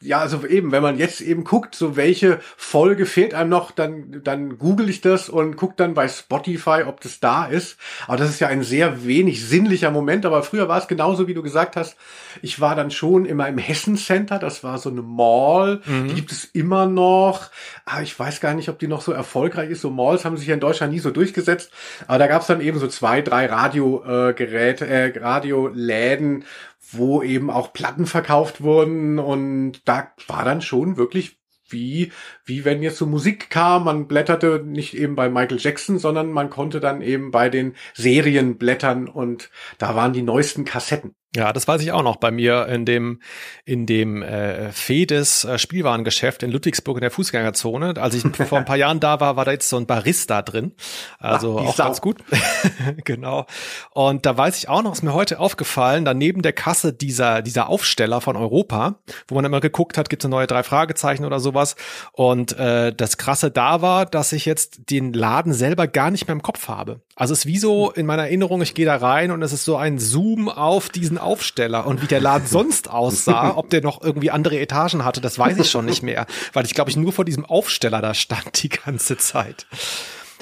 ja, 0.00 0.20
also 0.20 0.46
eben, 0.46 0.70
wenn 0.70 0.82
man 0.82 0.96
jetzt 0.96 1.20
eben 1.20 1.42
guckt, 1.42 1.74
so 1.74 1.96
welche 1.96 2.38
Folge 2.56 3.04
fehlt 3.04 3.34
einem 3.34 3.50
noch, 3.50 3.72
dann, 3.72 4.20
dann 4.22 4.56
google 4.58 4.88
ich 4.88 5.00
das 5.00 5.28
und 5.28 5.56
guck 5.56 5.76
dann 5.76 5.94
bei 5.94 6.06
Spotify, 6.06 6.84
ob 6.86 7.00
das 7.00 7.18
da 7.18 7.46
ist. 7.46 7.76
Aber 8.06 8.16
das 8.16 8.30
ist 8.30 8.38
ja 8.38 8.46
ein 8.46 8.62
sehr 8.62 9.04
wenig 9.04 9.44
sinnlicher 9.44 9.90
Moment. 9.90 10.24
Aber 10.24 10.44
früher 10.44 10.68
war 10.68 10.78
es 10.78 10.86
genauso, 10.86 11.26
wie 11.26 11.34
du 11.34 11.42
gesagt 11.42 11.74
hast. 11.74 11.96
Ich 12.42 12.60
war 12.60 12.76
dann 12.76 12.92
schon 12.92 13.24
immer 13.24 13.48
im 13.48 13.58
Hessen 13.58 13.96
Center. 13.96 14.38
Das 14.38 14.62
war 14.62 14.78
so 14.78 14.88
eine 14.88 15.02
Mall. 15.02 15.80
Mhm. 15.84 16.08
Die 16.08 16.14
gibt 16.14 16.30
es 16.30 16.44
immer 16.44 16.86
noch. 16.86 17.50
Aber 17.84 17.98
ah, 17.98 18.02
ich 18.02 18.16
weiß 18.16 18.40
gar 18.40 18.54
nicht, 18.54 18.68
ob 18.68 18.78
die 18.78 18.86
noch 18.86 19.00
so 19.00 19.10
erfolgreich 19.10 19.70
ist. 19.70 19.80
So 19.80 19.90
Malls 19.90 20.24
haben 20.24 20.36
sich 20.36 20.46
ja 20.46 20.54
in 20.54 20.60
Deutschland 20.60 20.92
nie 20.92 21.00
so 21.00 21.10
durchgesetzt. 21.10 21.72
Aber 22.06 22.18
da 22.18 22.28
gab 22.28 22.42
es 22.42 22.46
dann 22.46 22.60
eben 22.60 22.78
so 22.78 22.86
zwei, 22.86 23.20
drei 23.20 23.46
Radiogeräte, 23.46 24.86
äh, 24.86 25.08
äh, 25.08 25.18
Radioläden, 25.18 26.44
wo 26.90 27.22
eben 27.22 27.50
auch 27.50 27.72
Platten 27.72 28.06
verkauft 28.06 28.62
wurden 28.62 29.18
und 29.18 29.86
da 29.86 30.12
war 30.26 30.44
dann 30.44 30.62
schon 30.62 30.96
wirklich 30.96 31.38
wie, 31.70 32.12
wie 32.44 32.64
wenn 32.64 32.82
jetzt 32.82 32.96
so 32.96 33.06
Musik 33.06 33.50
kam, 33.50 33.84
man 33.84 34.08
blätterte 34.08 34.62
nicht 34.64 34.96
eben 34.96 35.14
bei 35.14 35.28
Michael 35.28 35.58
Jackson, 35.60 35.98
sondern 35.98 36.32
man 36.32 36.50
konnte 36.50 36.80
dann 36.80 37.02
eben 37.02 37.30
bei 37.30 37.50
den 37.50 37.74
Serien 37.94 38.56
blättern 38.56 39.06
und 39.08 39.50
da 39.76 39.94
waren 39.94 40.12
die 40.12 40.22
neuesten 40.22 40.64
Kassetten. 40.64 41.14
Ja, 41.36 41.52
das 41.52 41.68
weiß 41.68 41.82
ich 41.82 41.92
auch 41.92 42.02
noch 42.02 42.16
bei 42.16 42.30
mir 42.30 42.66
in 42.68 42.86
dem 42.86 43.20
in 43.66 43.84
dem 43.84 44.22
äh, 44.22 44.72
Fedes 44.72 45.44
äh, 45.44 45.58
Spielwarengeschäft 45.58 46.42
in 46.42 46.50
Ludwigsburg 46.50 46.96
in 46.96 47.02
der 47.02 47.10
Fußgängerzone. 47.10 47.94
Als 47.98 48.14
ich 48.14 48.22
vor 48.48 48.56
ein 48.56 48.64
paar 48.64 48.76
Jahren 48.76 48.98
da 48.98 49.20
war, 49.20 49.36
war 49.36 49.44
da 49.44 49.52
jetzt 49.52 49.68
so 49.68 49.76
ein 49.76 49.86
Barista 49.86 50.40
drin. 50.40 50.72
Also 51.18 51.58
Ach, 51.60 51.66
auch 51.66 51.76
Sau. 51.76 51.84
ganz 51.84 52.00
gut. 52.00 52.24
genau. 53.04 53.44
Und 53.90 54.24
da 54.24 54.38
weiß 54.38 54.56
ich 54.56 54.70
auch 54.70 54.82
noch, 54.82 54.92
ist 54.92 55.02
mir 55.02 55.12
heute 55.12 55.38
aufgefallen, 55.38 56.06
daneben 56.06 56.40
der 56.40 56.54
Kasse 56.54 56.94
dieser 56.94 57.42
dieser 57.42 57.68
Aufsteller 57.68 58.22
von 58.22 58.36
Europa, 58.36 59.00
wo 59.28 59.34
man 59.34 59.44
immer 59.44 59.60
geguckt 59.60 59.98
hat, 59.98 60.08
gibt 60.08 60.22
es 60.22 60.26
eine 60.26 60.34
neue 60.34 60.46
drei 60.46 60.62
Fragezeichen 60.62 61.26
oder 61.26 61.40
sowas. 61.40 61.76
Und 62.12 62.58
äh, 62.58 62.94
das 62.94 63.18
Krasse 63.18 63.50
da 63.50 63.82
war, 63.82 64.06
dass 64.06 64.32
ich 64.32 64.46
jetzt 64.46 64.90
den 64.90 65.12
Laden 65.12 65.52
selber 65.52 65.88
gar 65.88 66.10
nicht 66.10 66.26
mehr 66.26 66.34
im 66.34 66.42
Kopf 66.42 66.68
habe. 66.68 67.02
Also 67.18 67.32
es 67.32 67.40
ist 67.40 67.46
wie 67.46 67.58
so 67.58 67.90
in 67.90 68.06
meiner 68.06 68.22
Erinnerung, 68.22 68.62
ich 68.62 68.74
gehe 68.74 68.86
da 68.86 68.94
rein 68.94 69.32
und 69.32 69.42
es 69.42 69.52
ist 69.52 69.64
so 69.64 69.76
ein 69.76 69.98
Zoom 69.98 70.48
auf 70.48 70.88
diesen 70.88 71.18
Aufsteller 71.18 71.84
und 71.84 72.00
wie 72.00 72.06
der 72.06 72.20
Laden 72.20 72.46
sonst 72.48 72.88
aussah, 72.88 73.56
ob 73.56 73.70
der 73.70 73.82
noch 73.82 74.00
irgendwie 74.00 74.30
andere 74.30 74.58
Etagen 74.60 75.04
hatte, 75.04 75.20
das 75.20 75.36
weiß 75.36 75.58
ich 75.58 75.68
schon 75.68 75.84
nicht 75.84 76.04
mehr, 76.04 76.26
weil 76.52 76.64
ich 76.64 76.74
glaube 76.74 76.90
ich 76.90 76.96
nur 76.96 77.12
vor 77.12 77.24
diesem 77.24 77.44
Aufsteller 77.44 78.00
da 78.00 78.14
stand 78.14 78.62
die 78.62 78.68
ganze 78.68 79.18
Zeit. 79.18 79.66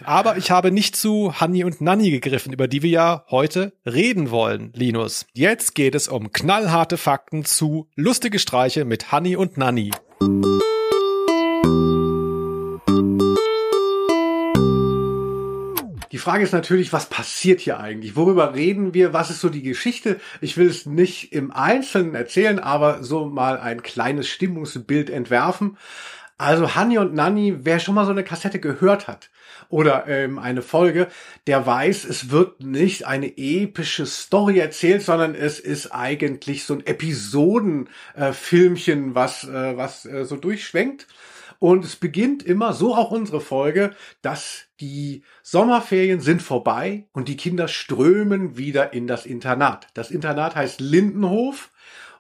Aber 0.05 0.37
ich 0.37 0.50
habe 0.50 0.70
nicht 0.70 0.94
zu 0.94 1.40
Hanni 1.40 1.64
und 1.64 1.81
Nanni 1.81 2.11
gegriffen, 2.11 2.52
über 2.52 2.69
die 2.69 2.82
wir 2.82 2.90
ja 2.90 3.25
heute 3.31 3.72
reden 3.87 4.31
wollen, 4.31 4.70
Linus. 4.75 5.25
Jetzt 5.32 5.75
geht 5.75 5.94
es 5.94 6.08
um 6.08 6.31
knallharte 6.31 6.99
Fakten 6.99 7.46
zu 7.46 7.88
lustige 7.94 8.38
Streiche 8.38 8.84
mit 8.84 9.11
Hanni 9.12 9.37
und 9.37 9.56
Nanni. 9.56 9.93
Die 16.17 16.23
Frage 16.23 16.45
ist 16.45 16.53
natürlich, 16.53 16.95
was 16.95 17.11
passiert 17.11 17.61
hier 17.61 17.79
eigentlich? 17.79 18.17
Worüber 18.17 18.55
reden 18.55 18.95
wir? 18.95 19.13
Was 19.13 19.29
ist 19.29 19.43
so 19.43 19.51
die 19.51 19.61
Geschichte? 19.61 20.19
Ich 20.41 20.56
will 20.56 20.67
es 20.67 20.87
nicht 20.87 21.35
im 21.35 21.51
Einzelnen 21.51 22.15
erzählen, 22.15 22.58
aber 22.58 23.03
so 23.03 23.27
mal 23.27 23.58
ein 23.58 23.82
kleines 23.82 24.27
Stimmungsbild 24.27 25.11
entwerfen. 25.11 25.77
Also 26.39 26.75
Hanni 26.75 26.96
und 26.96 27.13
Nanni, 27.13 27.67
wer 27.67 27.81
schon 27.81 27.94
mal 27.94 28.06
so 28.06 28.13
eine 28.13 28.25
Kassette 28.25 28.61
gehört 28.61 29.08
hat 29.08 29.29
oder 29.69 30.08
ähm, 30.08 30.39
eine 30.39 30.63
Folge, 30.63 31.08
der 31.46 31.67
weiß, 31.67 32.06
es 32.06 32.31
wird 32.31 32.63
nicht 32.63 33.06
eine 33.06 33.37
epische 33.37 34.06
Story 34.06 34.58
erzählt, 34.58 35.03
sondern 35.03 35.35
es 35.35 35.61
ist 35.61 35.89
eigentlich 35.89 36.65
so 36.65 36.73
ein 36.73 36.87
Episodenfilmchen, 36.87 39.11
äh, 39.11 39.15
was 39.15 39.44
äh, 39.44 39.77
was 39.77 40.06
äh, 40.06 40.25
so 40.25 40.37
durchschwenkt. 40.37 41.06
Und 41.58 41.85
es 41.85 41.96
beginnt 41.96 42.43
immer, 42.43 42.73
so 42.73 42.94
auch 42.94 43.11
unsere 43.11 43.43
Folge, 43.43 43.94
dass 44.23 44.66
die 44.81 45.23
Sommerferien 45.43 46.21
sind 46.21 46.43
vorbei 46.43 47.06
und 47.13 47.29
die 47.29 47.37
Kinder 47.37 47.69
strömen 47.69 48.56
wieder 48.56 48.93
in 48.93 49.06
das 49.06 49.27
Internat. 49.27 49.89
Das 49.95 50.11
Internat 50.11 50.55
heißt 50.55 50.81
Lindenhof. 50.81 51.71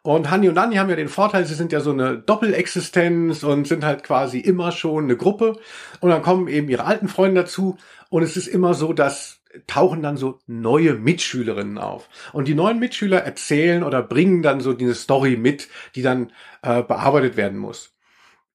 Und 0.02 0.30
Hanni 0.30 0.48
und 0.48 0.54
Nanni 0.54 0.76
haben 0.76 0.88
ja 0.88 0.94
den 0.94 1.08
Vorteil, 1.08 1.44
sie 1.46 1.54
sind 1.54 1.72
ja 1.72 1.80
so 1.80 1.90
eine 1.90 2.16
Doppelexistenz 2.16 3.42
und 3.42 3.66
sind 3.66 3.84
halt 3.84 4.04
quasi 4.04 4.38
immer 4.38 4.70
schon 4.70 5.04
eine 5.04 5.16
Gruppe. 5.16 5.58
Und 6.00 6.10
dann 6.10 6.22
kommen 6.22 6.46
eben 6.46 6.68
ihre 6.68 6.84
alten 6.84 7.08
Freunde 7.08 7.42
dazu. 7.42 7.76
Und 8.08 8.22
es 8.22 8.36
ist 8.36 8.46
immer 8.46 8.74
so, 8.74 8.92
dass 8.92 9.40
tauchen 9.66 10.02
dann 10.02 10.16
so 10.16 10.38
neue 10.46 10.94
Mitschülerinnen 10.94 11.78
auf. 11.78 12.08
Und 12.32 12.46
die 12.46 12.54
neuen 12.54 12.78
Mitschüler 12.78 13.18
erzählen 13.18 13.82
oder 13.82 14.02
bringen 14.02 14.42
dann 14.42 14.60
so 14.60 14.74
diese 14.74 14.94
Story 14.94 15.36
mit, 15.36 15.68
die 15.94 16.02
dann 16.02 16.30
äh, 16.62 16.82
bearbeitet 16.82 17.36
werden 17.36 17.58
muss 17.58 17.95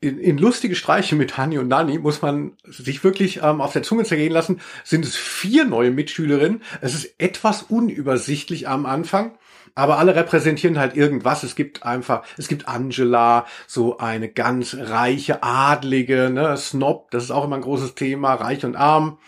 in, 0.01 0.17
in 0.19 0.37
lustige 0.39 0.75
Streiche 0.75 1.15
mit 1.15 1.37
Hani 1.37 1.59
und 1.59 1.67
Nani 1.67 1.99
muss 1.99 2.23
man 2.23 2.53
sich 2.65 3.03
wirklich 3.03 3.41
ähm, 3.43 3.61
auf 3.61 3.71
der 3.71 3.83
Zunge 3.83 4.03
zergehen 4.03 4.33
lassen, 4.33 4.59
sind 4.83 5.05
es 5.05 5.15
vier 5.15 5.63
neue 5.63 5.91
Mitschülerinnen. 5.91 6.63
Es 6.81 6.95
ist 6.95 7.13
etwas 7.19 7.61
unübersichtlich 7.63 8.67
am 8.67 8.87
Anfang, 8.87 9.37
aber 9.75 9.99
alle 9.99 10.15
repräsentieren 10.15 10.79
halt 10.79 10.97
irgendwas. 10.97 11.43
Es 11.43 11.55
gibt 11.55 11.83
einfach, 11.83 12.23
es 12.37 12.47
gibt 12.47 12.67
Angela, 12.67 13.45
so 13.67 13.99
eine 13.99 14.27
ganz 14.27 14.75
reiche, 14.75 15.43
adlige, 15.43 16.31
ne, 16.31 16.57
Snob, 16.57 17.11
das 17.11 17.25
ist 17.25 17.31
auch 17.31 17.45
immer 17.45 17.57
ein 17.57 17.61
großes 17.61 17.93
Thema, 17.93 18.33
reich 18.33 18.65
und 18.65 18.75
arm. 18.75 19.19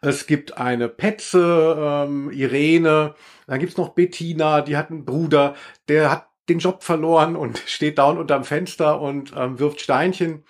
Es 0.00 0.26
gibt 0.26 0.56
eine 0.56 0.88
Petze, 0.88 1.76
ähm, 1.78 2.30
Irene. 2.30 3.14
Dann 3.46 3.58
gibt's 3.60 3.76
noch 3.76 3.90
Bettina, 3.90 4.62
die 4.62 4.76
hat 4.76 4.90
einen 4.90 5.04
Bruder, 5.04 5.54
der 5.88 6.10
hat 6.10 6.28
den 6.48 6.58
Job 6.58 6.82
verloren 6.82 7.36
und 7.36 7.58
steht 7.66 7.98
down 7.98 8.18
unterm 8.18 8.44
Fenster 8.44 9.00
und 9.00 9.32
ähm, 9.36 9.58
wirft 9.58 9.80
Steinchen. 9.80 10.44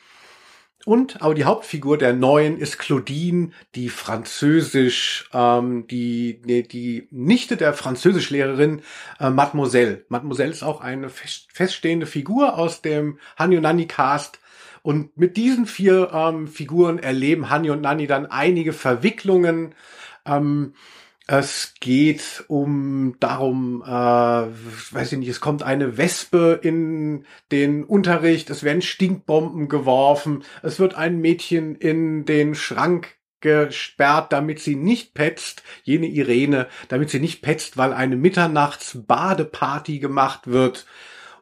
Und 0.84 1.22
aber 1.22 1.34
die 1.34 1.44
Hauptfigur 1.44 1.96
der 1.96 2.12
neuen 2.12 2.58
ist 2.58 2.78
Claudine, 2.78 3.50
die 3.74 3.88
Französisch, 3.88 5.30
ähm, 5.32 5.86
die 5.86 6.42
nee, 6.44 6.62
die 6.62 7.08
Nichte 7.10 7.56
der 7.56 7.72
Französischlehrerin 7.72 8.82
äh, 9.18 9.30
Mademoiselle. 9.30 10.04
Mademoiselle 10.08 10.50
ist 10.50 10.62
auch 10.62 10.82
eine 10.82 11.08
fest, 11.08 11.48
feststehende 11.52 12.06
Figur 12.06 12.58
aus 12.58 12.82
dem 12.82 13.18
und 13.38 13.62
Nanny 13.62 13.86
Cast. 13.86 14.40
Und 14.82 15.16
mit 15.16 15.38
diesen 15.38 15.64
vier 15.64 16.10
ähm, 16.12 16.46
Figuren 16.46 16.98
erleben 16.98 17.48
Hani 17.48 17.70
und 17.70 17.80
Nanny 17.80 18.06
dann 18.06 18.26
einige 18.26 18.74
Verwicklungen. 18.74 19.74
Ähm, 20.26 20.74
es 21.26 21.74
geht 21.80 22.44
um 22.48 23.16
darum, 23.18 23.82
äh, 23.82 23.88
weiß 23.88 25.12
ich 25.12 25.18
nicht, 25.18 25.28
es 25.28 25.40
kommt 25.40 25.62
eine 25.62 25.96
Wespe 25.96 26.60
in 26.62 27.24
den 27.50 27.84
Unterricht, 27.84 28.50
es 28.50 28.62
werden 28.62 28.82
Stinkbomben 28.82 29.68
geworfen, 29.68 30.44
es 30.62 30.78
wird 30.78 30.94
ein 30.94 31.20
Mädchen 31.20 31.76
in 31.76 32.26
den 32.26 32.54
Schrank 32.54 33.16
gesperrt, 33.40 34.32
damit 34.32 34.60
sie 34.60 34.76
nicht 34.76 35.14
petzt, 35.14 35.62
jene 35.82 36.06
Irene, 36.06 36.68
damit 36.88 37.10
sie 37.10 37.20
nicht 37.20 37.40
petzt, 37.40 37.76
weil 37.78 37.92
eine 37.94 38.16
Mitternachts-Badeparty 38.16 40.00
gemacht 40.00 40.46
wird. 40.46 40.86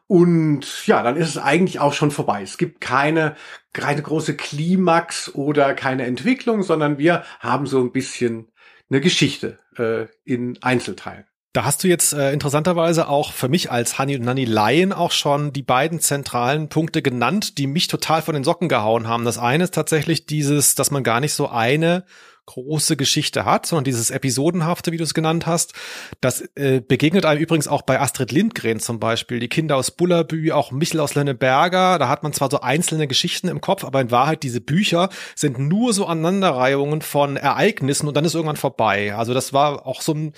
Und 0.07 0.85
ja, 0.85 1.01
dann 1.01 1.15
ist 1.15 1.29
es 1.29 1.37
eigentlich 1.37 1.79
auch 1.79 1.93
schon 1.93 2.11
vorbei. 2.11 2.41
Es 2.41 2.57
gibt 2.57 2.81
keine, 2.81 3.35
keine 3.71 4.01
große 4.01 4.35
Klimax 4.35 5.33
oder 5.33 5.73
keine 5.73 6.05
Entwicklung, 6.05 6.61
sondern 6.63 6.97
wir 6.97 7.23
haben 7.39 7.67
so 7.67 7.79
ein 7.79 7.93
bisschen 7.93 8.51
eine 8.89 8.99
Geschichte 8.99 9.62
äh, 9.77 10.07
in 10.23 10.61
Einzelteilen. 10.61 11.25
Da 11.53 11.65
hast 11.65 11.83
du 11.83 11.87
jetzt 11.87 12.13
äh, 12.13 12.33
interessanterweise 12.33 13.07
auch 13.07 13.31
für 13.31 13.47
mich 13.47 13.69
als 13.69 13.99
Honey 13.99 14.15
und 14.15 14.25
Nanny 14.25 14.45
Laien 14.45 14.91
auch 14.91 15.11
schon 15.11 15.53
die 15.53 15.61
beiden 15.61 15.99
zentralen 15.99 16.67
Punkte 16.67 17.03
genannt, 17.03 17.59
die 17.59 17.67
mich 17.67 17.87
total 17.87 18.23
von 18.23 18.33
den 18.33 18.43
Socken 18.43 18.69
gehauen 18.69 19.07
haben. 19.07 19.23
Das 19.23 19.37
eine 19.37 19.65
ist 19.65 19.75
tatsächlich 19.75 20.25
dieses, 20.25 20.73
dass 20.73 20.89
man 20.89 21.03
gar 21.03 21.19
nicht 21.19 21.33
so 21.33 21.49
eine 21.49 22.05
große 22.45 22.97
Geschichte 22.97 23.45
hat, 23.45 23.65
sondern 23.65 23.85
dieses 23.85 24.11
Episodenhafte, 24.11 24.91
wie 24.91 24.97
du 24.97 25.03
es 25.03 25.13
genannt 25.13 25.45
hast. 25.45 25.73
Das 26.21 26.41
äh, 26.55 26.81
begegnet 26.81 27.25
einem 27.25 27.41
übrigens 27.41 27.67
auch 27.67 27.83
bei 27.83 27.99
Astrid 27.99 28.31
Lindgren 28.31 28.79
zum 28.79 28.99
Beispiel, 28.99 29.39
die 29.39 29.47
Kinder 29.47 29.77
aus 29.77 29.91
Bullabü, 29.91 30.51
auch 30.51 30.71
Michel 30.71 30.99
aus 30.99 31.15
Lenneberger. 31.15 31.97
Da 31.99 32.09
hat 32.09 32.23
man 32.23 32.33
zwar 32.33 32.51
so 32.51 32.59
einzelne 32.59 33.07
Geschichten 33.07 33.47
im 33.47 33.61
Kopf, 33.61 33.83
aber 33.85 34.01
in 34.01 34.11
Wahrheit 34.11 34.43
diese 34.43 34.61
Bücher 34.61 35.09
sind 35.35 35.57
nur 35.57 35.93
so 35.93 36.05
Aneinanderreihungen 36.05 37.01
von 37.01 37.37
Ereignissen 37.37 38.07
und 38.07 38.17
dann 38.17 38.25
ist 38.25 38.35
irgendwann 38.35 38.57
vorbei. 38.57 39.15
Also 39.15 39.33
das 39.33 39.53
war 39.53 39.87
auch 39.87 40.01
so 40.01 40.13
ein 40.13 40.33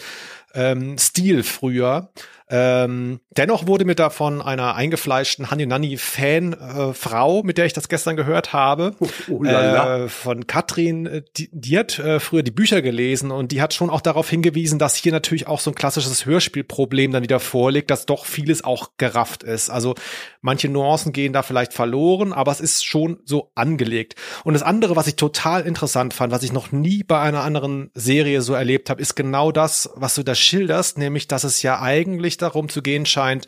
ähm, 0.56 0.98
Stil 0.98 1.44
früher. 1.44 2.10
Ähm, 2.48 3.22
dennoch 3.36 3.66
wurde 3.66 3.86
mir 3.86 3.96
da 3.96 4.12
von 4.12 4.40
einer 4.40 4.76
eingefleischten 4.76 5.50
Hani 5.50 5.66
Nanni 5.66 5.98
Fan 5.98 6.54
äh, 6.54 7.42
mit 7.44 7.58
der 7.58 7.66
ich 7.66 7.74
das 7.74 7.90
gestern 7.90 8.16
gehört 8.16 8.54
habe, 8.54 8.96
oh, 9.00 9.08
oh 9.30 9.44
äh, 9.44 10.08
von 10.10 10.46
Katrin, 10.46 11.08
äh, 11.08 11.24
die, 11.38 11.50
die 11.52 11.80
hat 11.80 11.98
äh, 11.98 12.20
früher 12.20 12.44
die 12.44 12.52
Bücher 12.52 12.84
gelesen 12.84 13.32
und 13.32 13.52
die 13.52 13.64
hat 13.64 13.74
schon 13.74 13.90
auch 13.90 14.02
darauf 14.02 14.30
hingewiesen, 14.30 14.78
dass 14.78 14.96
hier 14.96 15.12
natürlich 15.12 15.48
auch 15.48 15.60
so 15.60 15.72
ein 15.72 15.76
klassisches 15.76 16.28
Hörspielproblem 16.28 17.12
dann 17.12 17.24
wieder 17.24 17.40
vorliegt, 17.40 17.90
dass 17.90 18.06
doch 18.06 18.28
vieles 18.28 18.64
auch 18.64 18.92
gerafft 18.98 19.42
ist. 19.42 19.72
Also 19.72 19.96
manche 20.42 20.70
Nuancen 20.70 21.14
gehen 21.14 21.34
da 21.34 21.42
vielleicht 21.42 21.74
verloren, 21.74 22.32
aber 22.32 22.52
es 22.52 22.60
ist 22.60 22.86
schon 22.86 23.18
so 23.26 23.52
angelegt. 23.56 24.16
Und 24.44 24.54
das 24.54 24.62
andere, 24.62 24.96
was 24.96 25.08
ich 25.08 25.16
total 25.16 25.64
interessant 25.64 26.14
fand, 26.14 26.32
was 26.32 26.44
ich 26.44 26.54
noch 26.54 26.72
nie 26.72 27.02
bei 27.02 27.20
einer 27.20 27.42
anderen 27.42 27.90
Serie 27.96 28.44
so 28.44 28.54
erlebt 28.54 28.92
habe, 28.92 29.02
ist 29.02 29.16
genau 29.16 29.52
das, 29.52 29.90
was 29.96 30.14
du 30.14 30.22
da 30.22 30.36
schilderst, 30.46 30.98
nämlich, 30.98 31.28
dass 31.28 31.44
es 31.44 31.62
ja 31.62 31.82
eigentlich 31.82 32.38
darum 32.38 32.70
zu 32.70 32.82
gehen 32.82 33.06
scheint, 33.06 33.46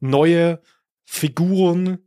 neue 0.00 0.60
Figuren, 1.04 1.98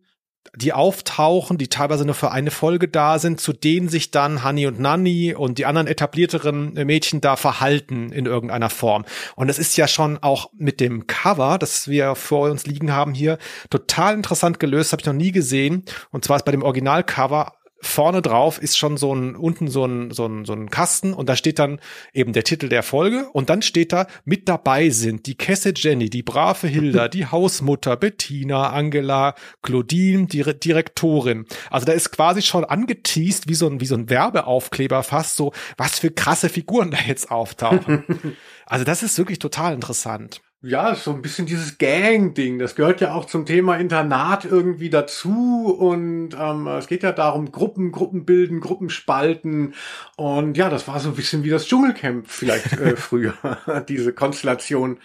die 0.56 0.74
auftauchen, 0.74 1.58
die 1.58 1.68
teilweise 1.68 2.06
nur 2.06 2.16
für 2.16 2.32
eine 2.32 2.52
Folge 2.52 2.88
da 2.88 3.20
sind, 3.20 3.40
zu 3.40 3.54
denen 3.54 3.90
sich 3.90 4.12
dann 4.12 4.44
Honey 4.44 4.66
und 4.68 4.80
Nanny 4.80 5.36
und 5.36 5.58
die 5.58 5.66
anderen 5.66 5.88
etablierteren 5.88 6.74
Mädchen 6.74 7.22
da 7.22 7.36
verhalten 7.36 8.12
in 8.12 8.26
irgendeiner 8.26 8.70
Form. 8.70 9.06
Und 9.36 9.50
es 9.50 9.60
ist 9.60 9.78
ja 9.78 9.88
schon 9.88 10.18
auch 10.20 10.50
mit 10.58 10.80
dem 10.80 11.06
Cover, 11.06 11.58
das 11.60 11.88
wir 11.88 12.16
vor 12.16 12.50
uns 12.50 12.66
liegen 12.66 12.92
haben 12.92 13.14
hier, 13.14 13.38
total 13.70 14.16
interessant 14.16 14.60
gelöst, 14.60 14.94
habe 14.94 15.02
ich 15.02 15.06
noch 15.06 15.14
nie 15.14 15.32
gesehen. 15.32 15.84
Und 16.12 16.26
zwar 16.26 16.38
ist 16.38 16.46
bei 16.46 16.52
dem 16.52 16.64
Originalcover 16.64 17.54
vorne 17.82 18.22
drauf 18.22 18.62
ist 18.62 18.78
schon 18.78 18.98
so 18.98 19.14
ein, 19.14 19.36
unten 19.36 19.68
so 19.68 19.86
ein, 19.86 20.12
so 20.12 20.26
ein, 20.26 20.46
so 20.46 20.54
ein 20.54 20.70
Kasten 20.70 21.14
und 21.14 21.30
da 21.30 21.36
steht 21.36 21.60
dann 21.60 21.80
eben 22.14 22.34
der 22.34 22.44
Titel 22.44 22.70
der 22.70 22.84
Folge 22.84 23.30
und 23.34 23.50
dann 23.50 23.62
steht 23.62 23.94
da, 23.94 24.08
mit 24.26 24.50
dabei 24.50 24.90
sind 24.90 25.28
die 25.28 25.36
Kesse 25.36 25.74
Jenny, 25.76 26.10
die 26.10 26.24
brave 26.24 26.68
Hilda, 26.68 27.08
die 27.08 27.26
Hausmutter, 27.26 27.96
Bettina, 27.98 28.72
Angela, 28.72 29.36
Claudine, 29.62 30.28
die 30.28 30.44
Direktorin. 30.44 31.46
Also 31.70 31.86
da 31.86 31.94
ist 31.94 32.12
quasi 32.12 32.42
schon 32.42 32.66
angeteased 32.66 33.48
wie 33.48 33.56
so 33.56 33.68
ein, 33.68 33.80
wie 33.82 33.86
so 33.86 33.96
ein 33.96 34.10
Werbeaufkleber 34.10 35.04
fast 35.04 35.36
so, 35.36 35.54
was 35.78 36.00
für 36.00 36.12
krasse 36.12 36.50
Figuren 36.50 36.92
da 36.92 36.98
jetzt 37.06 37.32
auftauchen. 37.32 38.04
also 38.66 38.86
das 38.86 39.04
ist 39.04 39.18
wirklich 39.18 39.40
total 39.40 39.74
interessant 39.74 40.42
ja, 40.64 40.96
so 40.96 41.12
ein 41.12 41.22
bisschen 41.22 41.46
dieses 41.46 41.78
Gang-Ding. 41.78 42.58
Das 42.58 42.76
gehört 42.76 43.00
ja 43.00 43.14
auch 43.14 43.26
zum 43.26 43.46
Thema 43.46 43.78
Internat 43.78 44.44
irgendwie 44.44 44.90
dazu. 44.90 45.76
Und 45.78 46.30
ähm, 46.38 46.68
es 46.68 46.88
geht 46.88 47.04
ja 47.04 47.12
darum, 47.12 47.52
Gruppen, 47.52 47.92
Gruppen 47.92 48.26
bilden, 48.26 48.60
Gruppen 48.60 48.90
spalten. 48.90 49.76
Und 50.16 50.58
ja, 50.58 50.70
das 50.70 50.88
war 50.88 51.00
so 51.00 51.10
ein 51.10 51.16
bisschen 51.16 51.44
wie 51.44 51.52
das 51.52 51.68
Dschungelcamp 51.68 52.28
vielleicht 52.28 52.74
äh, 52.80 52.96
früher. 52.98 53.36
Diese 53.88 54.14
Konstellation, 54.14 54.98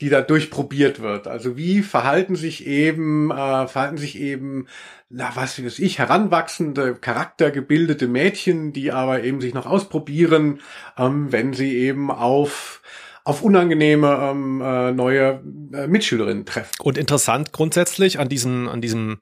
die 0.00 0.08
da 0.08 0.20
durchprobiert 0.20 1.00
wird. 1.00 1.26
Also 1.26 1.56
wie 1.56 1.82
verhalten 1.82 2.36
sich 2.36 2.64
eben, 2.66 3.32
äh, 3.32 3.66
verhalten 3.66 3.98
sich 3.98 4.20
eben, 4.20 4.68
na 5.10 5.32
was 5.34 5.62
weiß 5.62 5.80
ich, 5.80 5.98
heranwachsende, 5.98 6.94
charaktergebildete 6.94 8.06
Mädchen, 8.06 8.72
die 8.72 8.92
aber 8.92 9.24
eben 9.24 9.40
sich 9.40 9.52
noch 9.52 9.66
ausprobieren, 9.66 10.60
ähm, 10.96 11.32
wenn 11.32 11.54
sie 11.54 11.76
eben 11.76 12.12
auf 12.12 12.82
auf 13.26 13.42
unangenehme 13.42 14.18
ähm, 14.22 14.60
äh, 14.60 14.92
neue 14.92 15.42
äh, 15.72 15.88
Mitschülerinnen 15.88 16.46
treffen. 16.46 16.70
Und 16.78 16.96
interessant 16.96 17.52
grundsätzlich 17.52 18.20
an 18.20 18.28
diesem, 18.28 18.68
an 18.68 18.80
diesem 18.80 19.18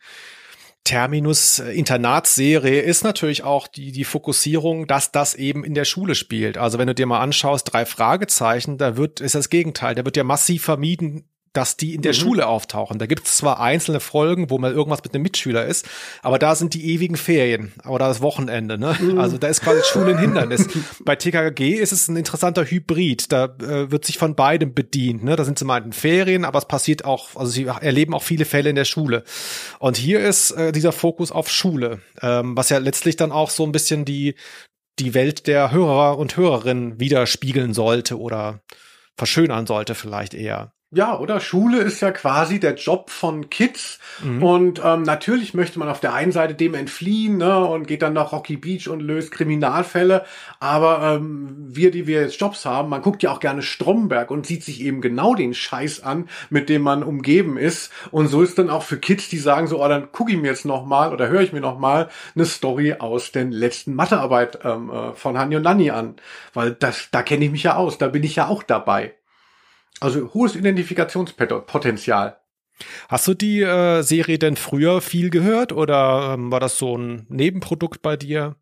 Terminus 0.84 1.60
äh, 1.60 1.72
Internatsserie 1.72 2.82
ist 2.82 3.02
natürlich 3.02 3.44
auch 3.44 3.66
die, 3.66 3.92
die 3.92 4.04
Fokussierung, 4.04 4.86
dass 4.86 5.10
das 5.10 5.34
eben 5.34 5.64
in 5.64 5.72
der 5.72 5.86
Schule 5.86 6.14
spielt. 6.14 6.58
Also 6.58 6.78
wenn 6.78 6.86
du 6.86 6.94
dir 6.94 7.06
mal 7.06 7.20
anschaust, 7.20 7.72
drei 7.72 7.86
Fragezeichen, 7.86 8.76
da 8.76 8.98
wird, 8.98 9.22
ist 9.22 9.34
das 9.34 9.48
Gegenteil, 9.48 9.94
da 9.94 10.04
wird 10.04 10.18
ja 10.18 10.24
massiv 10.24 10.64
vermieden, 10.64 11.26
dass 11.54 11.76
die 11.76 11.94
in 11.94 12.02
der 12.02 12.12
mhm. 12.12 12.16
Schule 12.16 12.46
auftauchen. 12.46 12.98
Da 12.98 13.06
gibt 13.06 13.26
es 13.26 13.38
zwar 13.38 13.60
einzelne 13.60 14.00
Folgen, 14.00 14.50
wo 14.50 14.58
mal 14.58 14.72
irgendwas 14.72 15.02
mit 15.02 15.14
einem 15.14 15.22
Mitschüler 15.22 15.64
ist, 15.64 15.88
aber 16.22 16.38
da 16.38 16.54
sind 16.54 16.74
die 16.74 16.92
ewigen 16.92 17.16
Ferien 17.16 17.72
oder 17.88 18.08
das 18.08 18.20
Wochenende. 18.20 18.76
Ne? 18.76 18.96
Mhm. 19.00 19.18
Also 19.18 19.38
da 19.38 19.48
ist 19.48 19.62
quasi 19.62 19.80
Schule 19.84 20.12
ein 20.12 20.18
Hindernis. 20.18 20.68
Bei 21.04 21.16
TKG 21.16 21.74
ist 21.74 21.92
es 21.92 22.08
ein 22.08 22.16
interessanter 22.16 22.64
Hybrid. 22.64 23.32
Da 23.32 23.44
äh, 23.44 23.90
wird 23.90 24.04
sich 24.04 24.18
von 24.18 24.34
beidem 24.34 24.74
bedient. 24.74 25.24
Ne? 25.24 25.36
Da 25.36 25.44
sind 25.44 25.58
sie 25.58 25.64
mal 25.64 25.82
in 25.82 25.92
Ferien, 25.92 26.44
aber 26.44 26.58
es 26.58 26.66
passiert 26.66 27.04
auch, 27.04 27.36
also 27.36 27.50
sie 27.50 27.64
erleben 27.64 28.14
auch 28.14 28.22
viele 28.22 28.44
Fälle 28.44 28.70
in 28.70 28.76
der 28.76 28.84
Schule. 28.84 29.24
Und 29.78 29.96
hier 29.96 30.20
ist 30.20 30.50
äh, 30.50 30.72
dieser 30.72 30.92
Fokus 30.92 31.32
auf 31.32 31.48
Schule, 31.48 32.00
ähm, 32.20 32.56
was 32.56 32.68
ja 32.68 32.78
letztlich 32.78 33.16
dann 33.16 33.32
auch 33.32 33.50
so 33.50 33.64
ein 33.64 33.72
bisschen 33.72 34.04
die 34.04 34.34
die 34.98 35.14
Welt 35.14 35.46
der 35.46 35.72
Hörer 35.72 36.18
und 36.18 36.36
Hörerinnen 36.36 37.00
widerspiegeln 37.00 37.74
sollte 37.74 38.18
oder 38.18 38.60
verschönern 39.16 39.66
sollte 39.66 39.94
vielleicht 39.94 40.34
eher. 40.34 40.73
Ja, 40.94 41.18
oder? 41.18 41.40
Schule 41.40 41.78
ist 41.78 42.00
ja 42.02 42.12
quasi 42.12 42.60
der 42.60 42.76
Job 42.76 43.10
von 43.10 43.50
Kids. 43.50 43.98
Mhm. 44.22 44.42
Und 44.44 44.82
ähm, 44.84 45.02
natürlich 45.02 45.52
möchte 45.52 45.80
man 45.80 45.88
auf 45.88 45.98
der 45.98 46.14
einen 46.14 46.30
Seite 46.30 46.54
dem 46.54 46.74
entfliehen 46.74 47.38
ne, 47.38 47.64
und 47.64 47.88
geht 47.88 48.02
dann 48.02 48.12
nach 48.12 48.30
Rocky 48.30 48.56
Beach 48.56 48.88
und 48.88 49.00
löst 49.00 49.32
Kriminalfälle. 49.32 50.24
Aber 50.60 51.16
ähm, 51.16 51.56
wir, 51.68 51.90
die 51.90 52.06
wir 52.06 52.20
jetzt 52.20 52.40
Jobs 52.40 52.64
haben, 52.64 52.90
man 52.90 53.02
guckt 53.02 53.24
ja 53.24 53.32
auch 53.32 53.40
gerne 53.40 53.62
Stromberg 53.62 54.30
und 54.30 54.46
sieht 54.46 54.62
sich 54.62 54.80
eben 54.82 55.00
genau 55.00 55.34
den 55.34 55.52
Scheiß 55.52 56.04
an, 56.04 56.28
mit 56.48 56.68
dem 56.68 56.82
man 56.82 57.02
umgeben 57.02 57.56
ist. 57.56 57.90
Und 58.12 58.28
so 58.28 58.42
ist 58.42 58.56
dann 58.58 58.70
auch 58.70 58.84
für 58.84 58.98
Kids, 58.98 59.28
die 59.28 59.38
sagen 59.38 59.66
so, 59.66 59.84
oh, 59.84 59.88
dann 59.88 60.12
gucke 60.12 60.30
ich 60.30 60.38
mir 60.38 60.48
jetzt 60.48 60.64
noch 60.64 60.86
mal 60.86 61.12
oder 61.12 61.26
höre 61.26 61.40
ich 61.40 61.52
mir 61.52 61.60
noch 61.60 61.78
mal 61.78 62.08
eine 62.36 62.46
Story 62.46 62.94
aus 63.00 63.32
den 63.32 63.50
letzten 63.50 63.96
Mathearbeit 63.96 64.60
ähm, 64.62 64.90
äh, 64.90 65.12
von 65.14 65.36
Hanni 65.38 65.56
und 65.56 65.62
Nanni 65.62 65.90
an. 65.90 66.14
Weil 66.52 66.70
das, 66.70 67.08
da 67.10 67.24
kenne 67.24 67.46
ich 67.46 67.50
mich 67.50 67.64
ja 67.64 67.74
aus, 67.74 67.98
da 67.98 68.06
bin 68.06 68.22
ich 68.22 68.36
ja 68.36 68.46
auch 68.46 68.62
dabei. 68.62 69.14
Also 70.00 70.32
hohes 70.34 70.56
Identifikationspotenzial. 70.56 72.40
Hast 73.08 73.28
du 73.28 73.34
die 73.34 73.62
äh, 73.62 74.02
Serie 74.02 74.38
denn 74.38 74.56
früher 74.56 75.00
viel 75.00 75.30
gehört 75.30 75.72
oder 75.72 76.34
ähm, 76.34 76.50
war 76.50 76.60
das 76.60 76.78
so 76.78 76.96
ein 76.96 77.26
Nebenprodukt 77.28 78.02
bei 78.02 78.16
dir? 78.16 78.56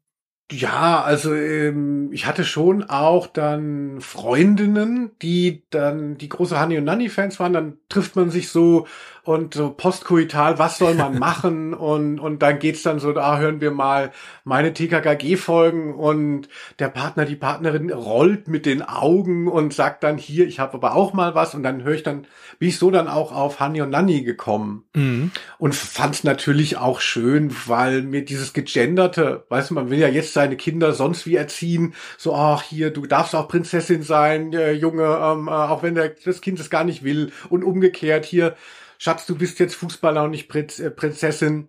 Ja, 0.52 1.02
also 1.02 1.34
ähm, 1.34 2.10
ich 2.12 2.26
hatte 2.26 2.44
schon 2.44 2.84
auch 2.84 3.26
dann 3.26 4.02
Freundinnen, 4.02 5.10
die 5.22 5.62
dann 5.70 6.18
die 6.18 6.28
große 6.28 6.60
Honey 6.60 6.76
und 6.76 6.84
Nanny 6.84 7.08
Fans 7.08 7.40
waren. 7.40 7.54
Dann 7.54 7.78
trifft 7.88 8.16
man 8.16 8.30
sich 8.30 8.50
so 8.50 8.86
und 9.24 9.54
so 9.54 9.70
postkoital, 9.70 10.58
was 10.58 10.78
soll 10.78 10.94
man 10.94 11.18
machen? 11.18 11.74
und, 11.74 12.18
und 12.18 12.42
dann 12.42 12.58
geht's 12.58 12.82
dann 12.82 12.98
so, 12.98 13.12
da 13.12 13.38
hören 13.38 13.60
wir 13.60 13.70
mal 13.70 14.10
meine 14.44 14.72
TKKG-Folgen 14.72 15.94
und 15.94 16.48
der 16.78 16.88
Partner, 16.88 17.24
die 17.24 17.36
Partnerin 17.36 17.90
rollt 17.90 18.48
mit 18.48 18.66
den 18.66 18.82
Augen 18.82 19.48
und 19.48 19.72
sagt 19.72 20.02
dann 20.02 20.18
hier, 20.18 20.46
ich 20.46 20.58
habe 20.58 20.74
aber 20.74 20.94
auch 20.94 21.12
mal 21.12 21.34
was 21.34 21.54
und 21.54 21.62
dann 21.62 21.84
höre 21.84 21.94
ich 21.94 22.02
dann, 22.02 22.26
bin 22.58 22.68
ich 22.68 22.78
so 22.78 22.90
dann 22.90 23.08
auch 23.08 23.32
auf 23.32 23.60
Honey 23.60 23.82
und 23.82 23.90
Nanny 23.90 24.22
gekommen 24.22 24.84
mhm. 24.94 25.30
und 25.58 25.74
fand's 25.74 26.24
natürlich 26.24 26.76
auch 26.76 27.00
schön, 27.00 27.54
weil 27.66 28.02
mir 28.02 28.24
dieses 28.24 28.52
gegenderte, 28.52 29.44
weißt 29.48 29.70
du, 29.70 29.74
man 29.74 29.90
will 29.90 29.98
ja 29.98 30.08
jetzt 30.08 30.32
seine 30.42 30.56
Kinder 30.56 30.92
sonst 30.92 31.24
wie 31.26 31.36
erziehen, 31.36 31.94
so, 32.18 32.34
ach 32.34 32.62
hier, 32.62 32.90
du 32.90 33.06
darfst 33.06 33.34
auch 33.34 33.48
Prinzessin 33.48 34.02
sein, 34.02 34.52
äh, 34.52 34.72
Junge, 34.72 35.04
ähm, 35.04 35.46
äh, 35.48 35.50
auch 35.50 35.82
wenn 35.82 35.94
der, 35.94 36.10
das 36.24 36.40
Kind 36.40 36.58
es 36.58 36.68
gar 36.68 36.84
nicht 36.84 37.04
will 37.04 37.32
und 37.48 37.62
umgekehrt 37.62 38.24
hier, 38.24 38.56
Schatz, 38.98 39.26
du 39.26 39.36
bist 39.36 39.58
jetzt 39.60 39.74
Fußballer 39.76 40.24
und 40.24 40.30
nicht 40.32 40.48
Prinz, 40.48 40.78
äh, 40.78 40.90
Prinzessin. 40.90 41.68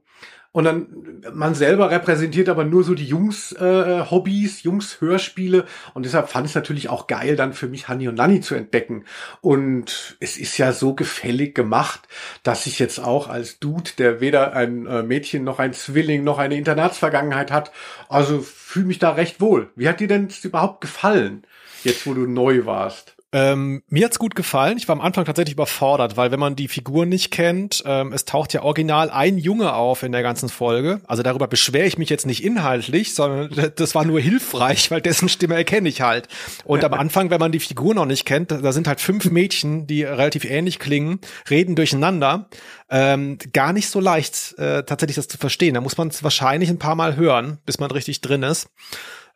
Und 0.54 0.66
dann, 0.66 0.88
man 1.34 1.56
selber 1.56 1.90
repräsentiert 1.90 2.48
aber 2.48 2.64
nur 2.64 2.84
so 2.84 2.94
die 2.94 3.08
Jungs-Hobbys, 3.08 4.60
äh, 4.60 4.64
Jungs-Hörspiele. 4.64 5.66
Und 5.96 6.06
deshalb 6.06 6.30
fand 6.30 6.46
ich 6.46 6.52
es 6.52 6.56
natürlich 6.56 6.90
auch 6.90 7.08
geil, 7.08 7.36
dann 7.36 7.54
für 7.54 7.68
mich 7.68 7.88
Hanni 7.88 8.08
und 8.08 8.16
Nanni 8.16 8.40
zu 8.40 8.54
entdecken. 8.54 9.04
Und 9.42 10.16
es 10.20 10.38
ist 10.38 10.60
ja 10.60 10.72
so 10.72 10.94
gefällig 10.94 11.56
gemacht, 11.56 12.08
dass 12.44 12.68
ich 12.68 12.78
jetzt 12.78 13.00
auch 13.00 13.30
als 13.30 13.58
Dude, 13.58 13.92
der 13.98 14.22
weder 14.22 14.54
ein 14.54 14.86
äh, 14.86 15.02
Mädchen 15.02 15.44
noch 15.44 15.58
ein 15.58 15.74
Zwilling 15.74 16.24
noch 16.24 16.38
eine 16.38 16.56
Internatsvergangenheit 16.56 17.52
hat, 17.52 17.72
also 18.08 18.40
fühle 18.40 18.86
mich 18.86 19.00
da 19.00 19.14
recht 19.14 19.42
wohl. 19.42 19.72
Wie 19.76 19.90
hat 19.90 20.00
dir 20.02 20.08
denn 20.08 20.30
überhaupt 20.44 20.82
gefallen, 20.82 21.48
jetzt 21.84 22.06
wo 22.06 22.14
du 22.14 22.28
neu 22.28 22.68
warst? 22.68 23.13
Ähm, 23.34 23.82
mir 23.88 24.06
hat's 24.06 24.20
gut 24.20 24.36
gefallen. 24.36 24.78
Ich 24.78 24.88
war 24.88 24.96
am 24.96 25.02
Anfang 25.02 25.26
tatsächlich 25.26 25.56
überfordert, 25.56 26.18
weil 26.18 26.32
wenn 26.32 26.40
man 26.40 26.56
die 26.56 26.68
Figur 26.68 27.08
nicht 27.08 27.32
kennt, 27.32 27.82
ähm, 27.84 28.14
es 28.14 28.26
taucht 28.26 28.54
ja 28.54 28.62
original 28.62 29.10
ein 29.10 29.40
Junge 29.40 29.74
auf 29.74 30.04
in 30.04 30.12
der 30.12 30.22
ganzen 30.22 30.50
Folge. 30.50 31.02
Also 31.08 31.24
darüber 31.24 31.48
beschwere 31.48 31.88
ich 31.88 31.98
mich 31.98 32.12
jetzt 32.12 32.28
nicht 32.28 32.44
inhaltlich, 32.44 33.16
sondern 33.16 33.72
das 33.76 33.96
war 33.96 34.06
nur 34.06 34.20
hilfreich, 34.20 34.92
weil 34.92 35.02
dessen 35.02 35.30
Stimme 35.30 35.56
erkenne 35.56 35.90
ich 35.90 36.02
halt. 36.02 36.28
Und 36.64 36.84
am 36.84 36.94
Anfang, 36.94 37.32
wenn 37.32 37.40
man 37.40 37.52
die 37.52 37.60
Figur 37.60 37.96
noch 37.96 38.06
nicht 38.06 38.26
kennt, 38.26 38.52
da 38.52 38.72
sind 38.72 38.88
halt 38.88 39.02
fünf 39.02 39.26
Mädchen, 39.32 39.88
die 39.88 40.04
relativ 40.04 40.46
ähnlich 40.46 40.78
klingen, 40.78 41.20
reden 41.50 41.76
durcheinander. 41.76 42.50
Ähm, 42.92 43.40
gar 43.52 43.74
nicht 43.74 43.90
so 43.90 44.00
leicht, 44.00 44.54
äh, 44.60 44.84
tatsächlich 44.84 45.16
das 45.16 45.28
zu 45.28 45.40
verstehen. 45.40 45.74
Da 45.74 45.82
muss 45.82 45.98
man 45.98 46.10
es 46.10 46.22
wahrscheinlich 46.22 46.70
ein 46.70 46.78
paar 46.78 46.96
Mal 46.96 47.16
hören, 47.16 47.58
bis 47.66 47.80
man 47.80 47.90
richtig 47.90 48.22
drin 48.22 48.44
ist. 48.44 48.68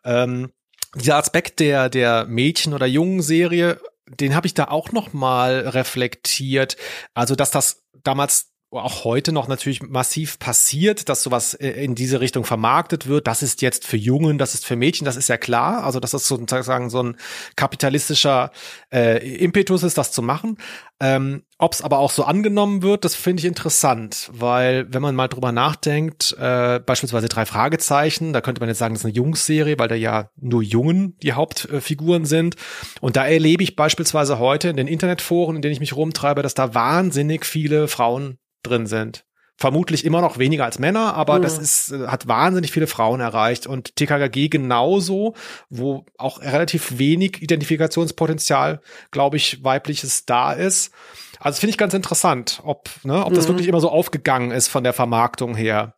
Ähm, 0.06 0.51
dieser 0.96 1.18
Aspekt 1.18 1.60
der 1.60 1.89
der 1.89 2.25
Mädchen 2.25 2.74
oder 2.74 2.86
jungen 2.86 3.22
Serie, 3.22 3.80
den 4.08 4.36
habe 4.36 4.48
ich 4.48 4.54
da 4.54 4.66
auch 4.66 4.92
noch 4.92 5.14
mal 5.14 5.68
reflektiert. 5.68 6.78
Also 7.14 7.36
dass 7.36 7.52
das 7.52 7.84
damals 8.04 8.54
auch 8.72 9.06
heute 9.06 9.32
noch 9.32 9.48
natürlich 9.48 9.82
massiv 9.82 10.40
passiert, 10.40 11.08
dass 11.08 11.24
sowas 11.24 11.54
äh, 11.54 11.70
in 11.70 11.96
diese 11.96 12.20
Richtung 12.20 12.44
vermarktet 12.44 13.08
wird. 13.08 13.26
Das 13.28 13.42
ist 13.42 13.62
jetzt 13.62 13.86
für 13.86 13.96
Jungen, 13.96 14.38
das 14.38 14.54
ist 14.54 14.66
für 14.66 14.76
Mädchen, 14.76 15.06
das 15.06 15.16
ist 15.16 15.30
ja 15.30 15.38
klar. 15.38 15.84
Also 15.86 16.00
dass 16.02 16.12
das 16.12 16.28
sozusagen 16.28 16.90
so 16.90 17.02
ein 17.02 17.18
kapitalistischer 17.56 18.52
äh, 18.92 19.26
Impetus 19.38 19.84
ist, 19.84 19.98
das 19.98 20.12
zu 20.12 20.22
machen. 20.22 20.58
Ähm, 21.00 21.44
Ob 21.60 21.74
es 21.74 21.82
aber 21.82 22.00
auch 22.00 22.12
so 22.12 22.24
angenommen 22.24 22.82
wird, 22.82 23.06
das 23.06 23.16
finde 23.16 23.40
ich 23.40 23.46
interessant, 23.46 24.30
weil 24.34 24.92
wenn 24.92 25.02
man 25.02 25.16
mal 25.16 25.28
drüber 25.28 25.52
nachdenkt, 25.52 26.36
äh, 26.40 26.80
beispielsweise 26.80 27.30
drei 27.30 27.46
Fragezeichen, 27.46 28.34
da 28.34 28.42
könnte 28.42 28.60
man 28.60 28.68
jetzt 28.68 28.80
sagen, 28.80 28.96
das 28.96 29.02
ist 29.02 29.06
eine 29.06 29.14
Jungsserie, 29.14 29.80
weil 29.80 29.88
da 29.88 29.96
ja 29.96 30.30
nur 30.36 30.62
Jungen 30.62 31.16
die 31.20 31.34
Hauptfiguren 31.34 32.26
sind. 32.26 32.56
Und 33.00 33.16
da 33.16 33.26
erlebe 33.26 33.64
ich 33.64 33.76
beispielsweise 33.76 34.40
heute 34.40 34.70
in 34.70 34.76
den 34.76 34.88
Internetforen, 34.88 35.56
in 35.56 35.62
denen 35.62 35.74
ich 35.74 35.80
mich 35.80 35.96
rumtreibe, 35.96 36.42
dass 36.42 36.56
da 36.56 36.74
wahnsinnig 36.74 37.46
viele 37.46 37.88
Frauen 37.88 38.40
drin 38.68 38.88
sind. 38.88 39.26
Vermutlich 39.60 40.06
immer 40.06 40.22
noch 40.22 40.38
weniger 40.38 40.66
als 40.66 40.78
Männer, 40.78 41.16
aber 41.16 41.40
mhm. 41.40 41.42
das 41.42 41.58
ist, 41.58 41.92
äh, 41.92 42.08
hat 42.08 42.28
wahnsinnig 42.28 42.72
viele 42.72 42.86
Frauen 42.86 43.20
erreicht 43.20 43.66
und 43.66 43.96
TKKG 43.96 44.50
genauso, 44.50 45.34
wo 45.70 46.06
auch 46.18 46.42
relativ 46.42 47.00
wenig 47.00 47.42
Identifikationspotenzial, 47.42 48.82
glaube 49.10 49.38
ich, 49.38 49.64
weibliches 49.64 50.26
da 50.26 50.54
ist. 50.54 50.92
Also 51.40 51.60
finde 51.60 51.72
ich 51.72 51.78
ganz 51.78 51.96
interessant, 51.96 52.62
ob, 52.64 52.90
ne, 53.04 53.26
ob 53.26 53.34
das 53.34 53.46
mhm. 53.46 53.54
wirklich 53.54 53.68
immer 53.68 53.82
so 53.82 53.90
aufgegangen 53.90 54.52
ist 54.52 54.68
von 54.68 54.84
der 54.84 54.94
Vermarktung 54.94 55.56
her. 55.56 55.97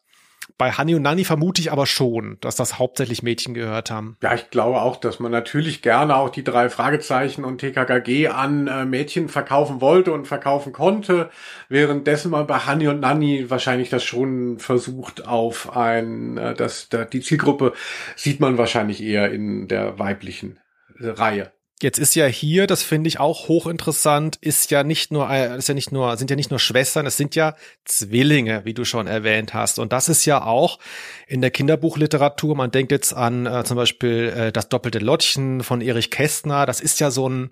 Bei 0.59 0.71
Hani 0.73 0.93
und 0.93 1.03
Nani 1.03 1.23
vermute 1.23 1.61
ich 1.61 1.71
aber 1.71 1.85
schon, 1.85 2.37
dass 2.41 2.57
das 2.57 2.79
hauptsächlich 2.79 3.23
Mädchen 3.23 3.53
gehört 3.53 3.89
haben. 3.91 4.17
Ja, 4.21 4.35
ich 4.35 4.49
glaube 4.49 4.81
auch, 4.81 4.97
dass 4.97 5.21
man 5.21 5.31
natürlich 5.31 5.81
gerne 5.81 6.17
auch 6.17 6.29
die 6.29 6.43
drei 6.43 6.69
Fragezeichen 6.69 7.45
und 7.45 7.59
TKKG 7.59 8.27
an 8.27 8.67
äh, 8.67 8.83
Mädchen 8.83 9.29
verkaufen 9.29 9.79
wollte 9.79 10.11
und 10.11 10.27
verkaufen 10.27 10.73
konnte, 10.73 11.29
währenddessen 11.69 12.31
man 12.31 12.45
bei 12.45 12.57
Hani 12.57 12.89
und 12.89 12.99
Nani 12.99 13.49
wahrscheinlich 13.49 13.89
das 13.89 14.03
schon 14.03 14.59
versucht 14.59 15.25
auf 15.25 15.77
ein, 15.77 16.37
äh, 16.37 16.53
das, 16.55 16.89
da, 16.89 17.05
die 17.05 17.21
Zielgruppe 17.21 17.71
sieht 18.17 18.41
man 18.41 18.57
wahrscheinlich 18.57 19.01
eher 19.01 19.31
in 19.31 19.69
der 19.69 19.97
weiblichen 19.97 20.59
Reihe. 20.99 21.53
Jetzt 21.81 21.97
ist 21.97 22.13
ja 22.15 22.25
hier, 22.25 22.67
das 22.67 22.83
finde 22.83 23.07
ich 23.07 23.21
auch 23.21 23.47
hochinteressant, 23.47 24.35
ist 24.41 24.69
ja 24.69 24.83
nicht 24.83 25.11
nur, 25.13 25.29
äh, 25.29 25.57
ist 25.57 25.69
ja 25.69 25.73
nicht 25.73 25.93
nur, 25.93 26.17
sind 26.17 26.29
ja 26.29 26.35
nicht 26.35 26.49
nur 26.49 26.59
Schwestern, 26.59 27.05
es 27.05 27.15
sind 27.15 27.35
ja 27.35 27.55
Zwillinge, 27.85 28.65
wie 28.65 28.73
du 28.73 28.83
schon 28.83 29.07
erwähnt 29.07 29.53
hast. 29.53 29.79
Und 29.79 29.93
das 29.93 30.09
ist 30.09 30.25
ja 30.25 30.43
auch 30.43 30.79
in 31.25 31.39
der 31.39 31.51
Kinderbuchliteratur, 31.51 32.55
man 32.55 32.71
denkt 32.71 32.91
jetzt 32.91 33.13
an 33.13 33.45
äh, 33.45 33.63
zum 33.63 33.77
Beispiel 33.77 34.33
äh, 34.35 34.51
das 34.51 34.67
doppelte 34.67 34.99
Lottchen 34.99 35.63
von 35.63 35.79
Erich 35.79 36.11
Kästner, 36.11 36.65
das 36.65 36.81
ist 36.81 36.99
ja 36.99 37.11
so 37.11 37.29
ein, 37.29 37.51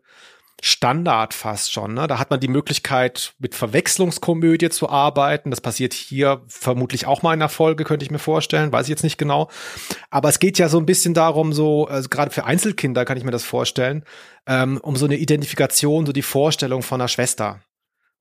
Standard 0.62 1.36
fast 1.36 1.72
schon. 1.72 1.93
Ne? 1.93 2.08
Da 2.08 2.17
hat 2.17 2.32
man 2.32 2.39
die 2.39 2.48
Möglichkeit, 2.48 3.34
mit 3.38 3.54
Verwechslungskomödie 3.54 4.70
zu 4.70 4.89
arbeiten. 4.89 5.52
Das 5.52 5.62
passiert 5.62 5.93
hier 5.93 6.41
vermutlich 6.48 7.06
auch 7.06 7.22
mal 7.22 7.34
in 7.34 7.39
der 7.39 7.50
Folge, 7.50 7.84
könnte 7.84 8.04
ich 8.04 8.12
mir 8.12 8.20
vorstellen. 8.20 8.72
Weiß 8.72 8.86
ich 8.86 8.89
jetzt 8.89 9.04
nicht 9.04 9.17
genau. 9.17 9.50
Aber 10.10 10.30
es 10.30 10.39
geht 10.39 10.58
ja 10.58 10.67
so 10.67 10.80
ein 10.80 10.88
bisschen 10.88 11.13
darum, 11.13 11.54
so, 11.54 11.88
also 11.88 12.10
gerade 12.10 12.32
für 12.32 12.46
Einzelkinder 12.46 13.06
kann 13.06 13.17
ich 13.17 13.24
mir 13.24 13.32
das 13.32 13.43
vorstellen, 13.43 14.04
ähm, 14.48 14.80
um 14.82 14.96
so 14.96 15.06
eine 15.06 15.17
Identifikation, 15.17 16.08
so 16.08 16.12
die 16.12 16.24
Vorstellung 16.24 16.82
von 16.82 17.00
einer 17.00 17.08
Schwester. 17.08 17.62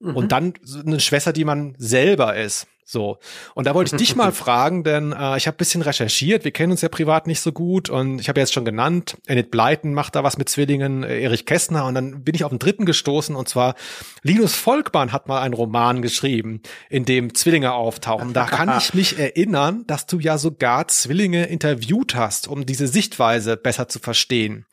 Mhm. 0.01 0.17
Und 0.17 0.33
dann 0.33 0.55
eine 0.85 1.01
Schwester, 1.01 1.33
die 1.33 1.45
man 1.45 1.75
selber 1.79 2.37
ist. 2.37 2.67
So. 2.89 3.19
Und 3.55 3.67
da 3.67 3.75
wollte 3.75 3.97
ich 3.97 3.99
dich 3.99 4.15
mal 4.15 4.31
fragen, 4.33 4.85
denn 4.85 5.13
äh, 5.13 5.37
ich 5.37 5.49
habe 5.49 5.57
bisschen 5.57 5.83
recherchiert. 5.83 6.45
Wir 6.45 6.53
kennen 6.53 6.71
uns 6.71 6.83
ja 6.83 6.89
privat 6.89 7.27
nicht 7.27 7.41
so 7.41 7.51
gut 7.51 7.91
und 7.91 8.21
ich 8.21 8.29
habe 8.29 8.39
jetzt 8.39 8.53
schon 8.53 8.65
genannt, 8.65 9.17
Enid 9.27 9.51
Blyton 9.51 9.93
macht 9.93 10.15
da 10.15 10.23
was 10.23 10.39
mit 10.39 10.49
Zwillingen, 10.49 11.03
äh, 11.03 11.21
Erich 11.21 11.47
Kästner 11.47 11.85
und 11.87 11.95
dann 11.97 12.23
bin 12.23 12.37
ich 12.37 12.45
auf 12.45 12.51
den 12.51 12.61
dritten 12.61 12.87
gestoßen 12.87 13.35
und 13.35 13.49
zwar 13.49 13.75
Linus 14.23 14.55
Volkmann 14.55 15.11
hat 15.11 15.27
mal 15.27 15.41
einen 15.41 15.55
Roman 15.55 16.01
geschrieben, 16.01 16.63
in 16.89 17.05
dem 17.05 17.35
Zwillinge 17.35 17.73
auftauchen. 17.73 18.33
Da 18.33 18.45
kann 18.45 18.79
ich 18.79 18.95
mich 18.95 19.19
erinnern, 19.19 19.83
dass 19.89 20.07
du 20.07 20.21
ja 20.21 20.39
sogar 20.39 20.87
Zwillinge 20.87 21.47
interviewt 21.47 22.15
hast, 22.15 22.47
um 22.47 22.67
diese 22.67 22.87
Sichtweise 22.87 23.57
besser 23.57 23.89
zu 23.89 23.99
verstehen. 23.99 24.65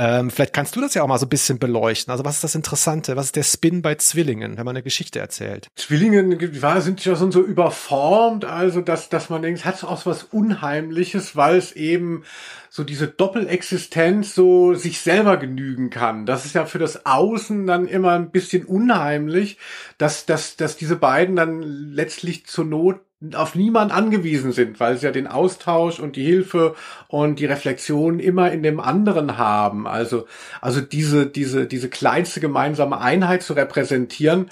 Ähm, 0.00 0.30
vielleicht 0.30 0.54
kannst 0.54 0.74
du 0.74 0.80
das 0.80 0.94
ja 0.94 1.02
auch 1.02 1.08
mal 1.08 1.18
so 1.18 1.26
ein 1.26 1.28
bisschen 1.28 1.58
beleuchten. 1.58 2.10
Also 2.10 2.24
was 2.24 2.36
ist 2.36 2.44
das 2.44 2.54
Interessante? 2.54 3.16
Was 3.16 3.26
ist 3.26 3.36
der 3.36 3.42
Spin 3.42 3.82
bei 3.82 3.96
Zwillingen, 3.96 4.56
wenn 4.56 4.64
man 4.64 4.74
eine 4.74 4.82
Geschichte 4.82 5.18
erzählt? 5.18 5.68
Zwillingen 5.76 6.38
sind 6.80 7.04
ja 7.04 7.16
schon 7.16 7.30
so 7.30 7.42
überformt, 7.42 8.46
also 8.46 8.80
dass, 8.80 9.10
dass 9.10 9.28
man 9.28 9.42
denkt, 9.42 9.66
hat 9.66 9.84
auch 9.84 10.06
was 10.06 10.22
Unheimliches, 10.22 11.36
weil 11.36 11.56
es 11.56 11.72
eben 11.72 12.24
so 12.70 12.82
diese 12.82 13.08
Doppelexistenz 13.08 14.34
so 14.34 14.72
sich 14.72 15.00
selber 15.00 15.36
genügen 15.36 15.90
kann. 15.90 16.24
Das 16.24 16.46
ist 16.46 16.54
ja 16.54 16.64
für 16.64 16.78
das 16.78 17.04
Außen 17.04 17.66
dann 17.66 17.86
immer 17.86 18.12
ein 18.12 18.30
bisschen 18.30 18.64
unheimlich, 18.64 19.58
dass, 19.98 20.24
dass, 20.24 20.56
dass 20.56 20.78
diese 20.78 20.96
beiden 20.96 21.36
dann 21.36 21.60
letztlich 21.60 22.46
zur 22.46 22.64
Not 22.64 23.00
auf 23.34 23.54
niemand 23.54 23.92
angewiesen 23.92 24.52
sind, 24.52 24.80
weil 24.80 24.96
sie 24.96 25.04
ja 25.04 25.12
den 25.12 25.26
Austausch 25.26 26.00
und 26.00 26.16
die 26.16 26.24
Hilfe 26.24 26.74
und 27.06 27.38
die 27.38 27.46
Reflexion 27.46 28.18
immer 28.18 28.50
in 28.50 28.62
dem 28.62 28.80
anderen 28.80 29.36
haben. 29.36 29.86
Also, 29.86 30.26
also 30.62 30.80
diese, 30.80 31.26
diese, 31.26 31.66
diese 31.66 31.90
kleinste 31.90 32.40
gemeinsame 32.40 32.98
Einheit 32.98 33.42
zu 33.42 33.52
repräsentieren, 33.52 34.50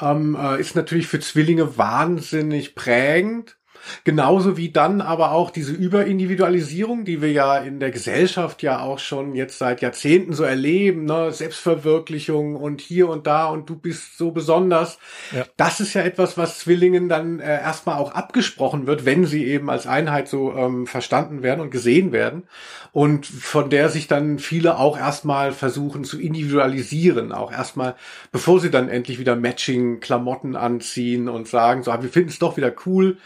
ähm, 0.00 0.36
äh, 0.40 0.60
ist 0.60 0.74
natürlich 0.74 1.06
für 1.06 1.20
Zwillinge 1.20 1.78
wahnsinnig 1.78 2.74
prägend. 2.74 3.57
Genauso 4.04 4.56
wie 4.56 4.70
dann 4.70 5.00
aber 5.00 5.32
auch 5.32 5.50
diese 5.50 5.72
Überindividualisierung, 5.72 7.04
die 7.04 7.20
wir 7.22 7.32
ja 7.32 7.58
in 7.58 7.80
der 7.80 7.90
Gesellschaft 7.90 8.62
ja 8.62 8.80
auch 8.80 8.98
schon 8.98 9.34
jetzt 9.34 9.58
seit 9.58 9.80
Jahrzehnten 9.82 10.32
so 10.32 10.44
erleben, 10.44 11.04
ne? 11.04 11.32
Selbstverwirklichung 11.32 12.56
und 12.56 12.80
hier 12.80 13.08
und 13.08 13.26
da 13.26 13.46
und 13.46 13.68
du 13.68 13.76
bist 13.76 14.18
so 14.18 14.30
besonders. 14.30 14.98
Ja. 15.34 15.44
Das 15.56 15.80
ist 15.80 15.94
ja 15.94 16.02
etwas, 16.02 16.36
was 16.36 16.58
Zwillingen 16.58 17.08
dann 17.08 17.40
äh, 17.40 17.60
erstmal 17.60 17.98
auch 17.98 18.12
abgesprochen 18.12 18.86
wird, 18.86 19.04
wenn 19.04 19.24
sie 19.24 19.44
eben 19.46 19.70
als 19.70 19.86
Einheit 19.86 20.28
so 20.28 20.54
ähm, 20.54 20.86
verstanden 20.86 21.42
werden 21.42 21.60
und 21.60 21.70
gesehen 21.70 22.12
werden. 22.12 22.44
Und 22.92 23.26
von 23.26 23.70
der 23.70 23.88
sich 23.88 24.08
dann 24.08 24.38
viele 24.38 24.78
auch 24.78 24.98
erstmal 24.98 25.52
versuchen 25.52 26.04
zu 26.04 26.18
individualisieren, 26.18 27.32
auch 27.32 27.52
erstmal, 27.52 27.94
bevor 28.32 28.60
sie 28.60 28.70
dann 28.70 28.88
endlich 28.88 29.18
wieder 29.18 29.36
Matching-Klamotten 29.36 30.56
anziehen 30.56 31.28
und 31.28 31.48
sagen, 31.48 31.82
so, 31.82 31.90
ah, 31.90 32.02
wir 32.02 32.08
finden 32.08 32.30
es 32.30 32.38
doch 32.38 32.56
wieder 32.56 32.72
cool 32.86 33.18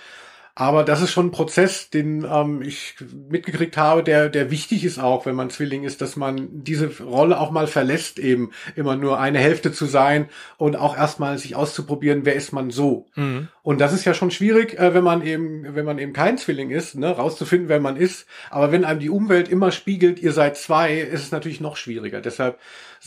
Aber 0.54 0.84
das 0.84 1.00
ist 1.00 1.10
schon 1.10 1.26
ein 1.26 1.30
Prozess, 1.30 1.88
den 1.88 2.26
ähm, 2.30 2.60
ich 2.60 2.94
mitgekriegt 3.30 3.78
habe, 3.78 4.02
der, 4.02 4.28
der 4.28 4.50
wichtig 4.50 4.84
ist 4.84 4.98
auch, 4.98 5.24
wenn 5.24 5.34
man 5.34 5.48
Zwilling 5.48 5.84
ist, 5.84 6.02
dass 6.02 6.16
man 6.16 6.62
diese 6.62 6.90
Rolle 7.02 7.40
auch 7.40 7.50
mal 7.50 7.66
verlässt, 7.66 8.18
eben 8.18 8.50
immer 8.76 8.96
nur 8.96 9.18
eine 9.18 9.38
Hälfte 9.38 9.72
zu 9.72 9.86
sein 9.86 10.28
und 10.58 10.76
auch 10.76 10.96
erstmal 10.96 11.38
sich 11.38 11.56
auszuprobieren, 11.56 12.26
wer 12.26 12.34
ist 12.34 12.52
man 12.52 12.70
so. 12.70 13.06
Mhm. 13.14 13.48
Und 13.62 13.80
das 13.80 13.94
ist 13.94 14.04
ja 14.04 14.12
schon 14.12 14.30
schwierig, 14.30 14.78
äh, 14.78 14.92
wenn 14.92 15.04
man 15.04 15.24
eben, 15.24 15.74
wenn 15.74 15.86
man 15.86 15.98
eben 15.98 16.12
kein 16.12 16.36
Zwilling 16.36 16.70
ist, 16.70 16.96
ne, 16.96 17.10
rauszufinden, 17.10 17.70
wer 17.70 17.80
man 17.80 17.96
ist. 17.96 18.26
Aber 18.50 18.72
wenn 18.72 18.84
einem 18.84 19.00
die 19.00 19.10
Umwelt 19.10 19.48
immer 19.48 19.72
spiegelt, 19.72 20.20
ihr 20.20 20.32
seid 20.32 20.58
zwei, 20.58 20.98
ist 20.98 21.22
es 21.22 21.30
natürlich 21.30 21.60
noch 21.60 21.76
schwieriger. 21.76 22.20
Deshalb 22.20 22.58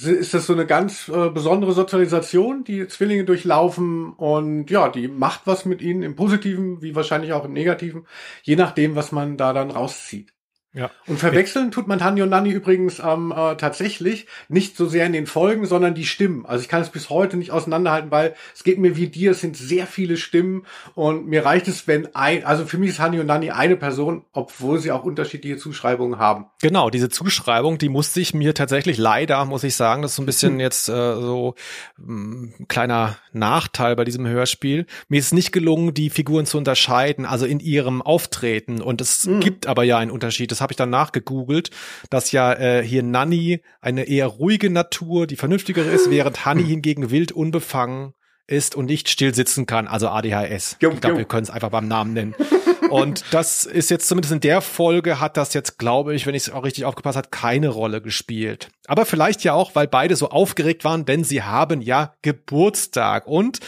ist 0.03 0.33
das 0.33 0.45
so 0.45 0.53
eine 0.53 0.65
ganz 0.65 1.07
äh, 1.07 1.29
besondere 1.29 1.71
Sozialisation, 1.71 2.63
die 2.63 2.87
Zwillinge 2.87 3.23
durchlaufen 3.25 4.13
und 4.13 4.69
ja, 4.69 4.89
die 4.89 5.07
macht 5.07 5.41
was 5.45 5.65
mit 5.65 5.81
ihnen 5.81 6.03
im 6.03 6.15
Positiven, 6.15 6.81
wie 6.81 6.95
wahrscheinlich 6.95 7.33
auch 7.33 7.45
im 7.45 7.53
Negativen, 7.53 8.05
je 8.43 8.55
nachdem, 8.55 8.95
was 8.95 9.11
man 9.11 9.37
da 9.37 9.53
dann 9.53 9.71
rauszieht. 9.71 10.34
Ja. 10.75 10.91
Und 11.07 11.19
verwechseln 11.19 11.71
tut 11.71 11.87
man 11.87 11.99
Tanja 11.99 12.25
und 12.25 12.29
Nanni 12.29 12.51
übrigens 12.51 12.99
ähm, 12.99 13.33
äh, 13.35 13.55
tatsächlich 13.55 14.27
nicht 14.49 14.75
so 14.75 14.87
sehr 14.87 15.05
in 15.05 15.13
den 15.13 15.25
Folgen, 15.25 15.65
sondern 15.65 15.95
die 15.95 16.05
Stimmen. 16.05 16.45
Also 16.45 16.61
ich 16.61 16.67
kann 16.67 16.81
es 16.81 16.89
bis 16.89 17.09
heute 17.09 17.37
nicht 17.37 17.51
auseinanderhalten, 17.51 18.11
weil 18.11 18.35
es 18.53 18.65
geht 18.65 18.77
mir 18.77 18.97
wie 18.97 19.07
dir, 19.07 19.31
es 19.31 19.39
sind 19.39 19.55
sehr 19.55 19.87
viele 19.87 20.17
Stimmen 20.17 20.65
und 20.93 21.27
mir 21.27 21.45
reicht 21.45 21.69
es, 21.69 21.87
wenn 21.87 22.13
ein, 22.13 22.43
also 22.43 22.65
für 22.65 22.77
mich 22.77 22.89
ist 22.89 22.99
Hanni 22.99 23.21
und 23.21 23.27
Nanni 23.27 23.51
eine 23.51 23.77
Person, 23.77 24.25
obwohl 24.33 24.79
sie 24.79 24.91
auch 24.91 25.05
unterschiedliche 25.05 25.55
Zuschreibungen 25.55 26.19
haben. 26.19 26.47
Genau, 26.61 26.89
diese 26.89 27.07
Zuschreibung, 27.07 27.77
die 27.77 27.89
musste 27.89 28.19
ich 28.19 28.33
mir 28.33 28.53
tatsächlich 28.53 28.97
leider, 28.97 29.45
muss 29.45 29.63
ich 29.63 29.75
sagen, 29.75 30.01
das 30.01 30.11
ist 30.11 30.15
so 30.17 30.23
ein 30.23 30.25
bisschen 30.25 30.53
hm. 30.53 30.59
jetzt 30.59 30.89
äh, 30.89 30.91
so 30.91 31.55
ein 31.97 32.53
hm, 32.57 32.67
kleiner 32.67 33.15
Nachteil 33.31 33.95
bei 33.95 34.03
diesem 34.03 34.27
Hörspiel. 34.27 34.87
Mir 35.07 35.19
ist 35.19 35.33
nicht 35.33 35.53
gelungen, 35.53 35.93
die 35.93 36.09
Figuren 36.09 36.45
zu 36.45 36.57
unterscheiden, 36.57 37.25
also 37.25 37.45
in 37.45 37.61
ihrem 37.61 38.01
Auftreten 38.01 38.81
und 38.81 38.99
es 38.99 39.23
hm. 39.23 39.39
gibt 39.39 39.67
aber 39.67 39.83
ja 39.83 39.99
einen 39.99 40.11
Unterschied. 40.11 40.51
Das 40.51 40.64
habe 40.65 40.73
ich 40.73 40.77
dann 40.77 40.89
nachgegoogelt, 40.89 41.69
dass 42.09 42.31
ja 42.31 42.51
äh, 42.53 42.83
hier 42.83 43.03
Nanny 43.03 43.61
eine 43.81 44.05
eher 44.07 44.25
ruhige 44.25 44.71
Natur, 44.71 45.27
die 45.27 45.35
vernünftigere 45.35 45.89
ist, 45.89 46.09
während 46.09 46.43
Honey 46.43 46.63
hingegen 46.63 47.11
wild 47.11 47.31
unbefangen 47.31 48.13
ist 48.47 48.75
und 48.75 48.85
nicht 48.85 49.09
still 49.09 49.33
sitzen 49.33 49.67
kann, 49.67 49.87
also 49.87 50.09
ADHS. 50.09 50.77
Jo, 50.81 50.91
ich 50.91 51.01
glaube, 51.01 51.17
wir 51.17 51.25
können 51.25 51.43
es 51.43 51.49
einfach 51.49 51.69
beim 51.69 51.87
Namen 51.87 52.13
nennen. 52.13 52.35
und 52.89 53.25
das 53.31 53.65
ist 53.65 53.91
jetzt 53.91 54.07
zumindest 54.07 54.33
in 54.33 54.39
der 54.39 54.61
Folge 54.61 55.19
hat 55.19 55.37
das 55.37 55.53
jetzt, 55.53 55.77
glaube 55.77 56.15
ich, 56.15 56.25
wenn 56.25 56.35
ich 56.35 56.47
es 56.47 56.49
auch 56.51 56.63
richtig 56.63 56.85
aufgepasst 56.85 57.17
hat, 57.17 57.31
keine 57.31 57.69
Rolle 57.69 58.01
gespielt. 58.01 58.69
Aber 58.87 59.05
vielleicht 59.05 59.43
ja 59.43 59.53
auch, 59.53 59.75
weil 59.75 59.87
beide 59.87 60.15
so 60.15 60.29
aufgeregt 60.29 60.83
waren, 60.83 61.05
denn 61.05 61.23
sie 61.23 61.43
haben 61.43 61.81
ja 61.81 62.13
Geburtstag 62.23 63.27
und 63.27 63.59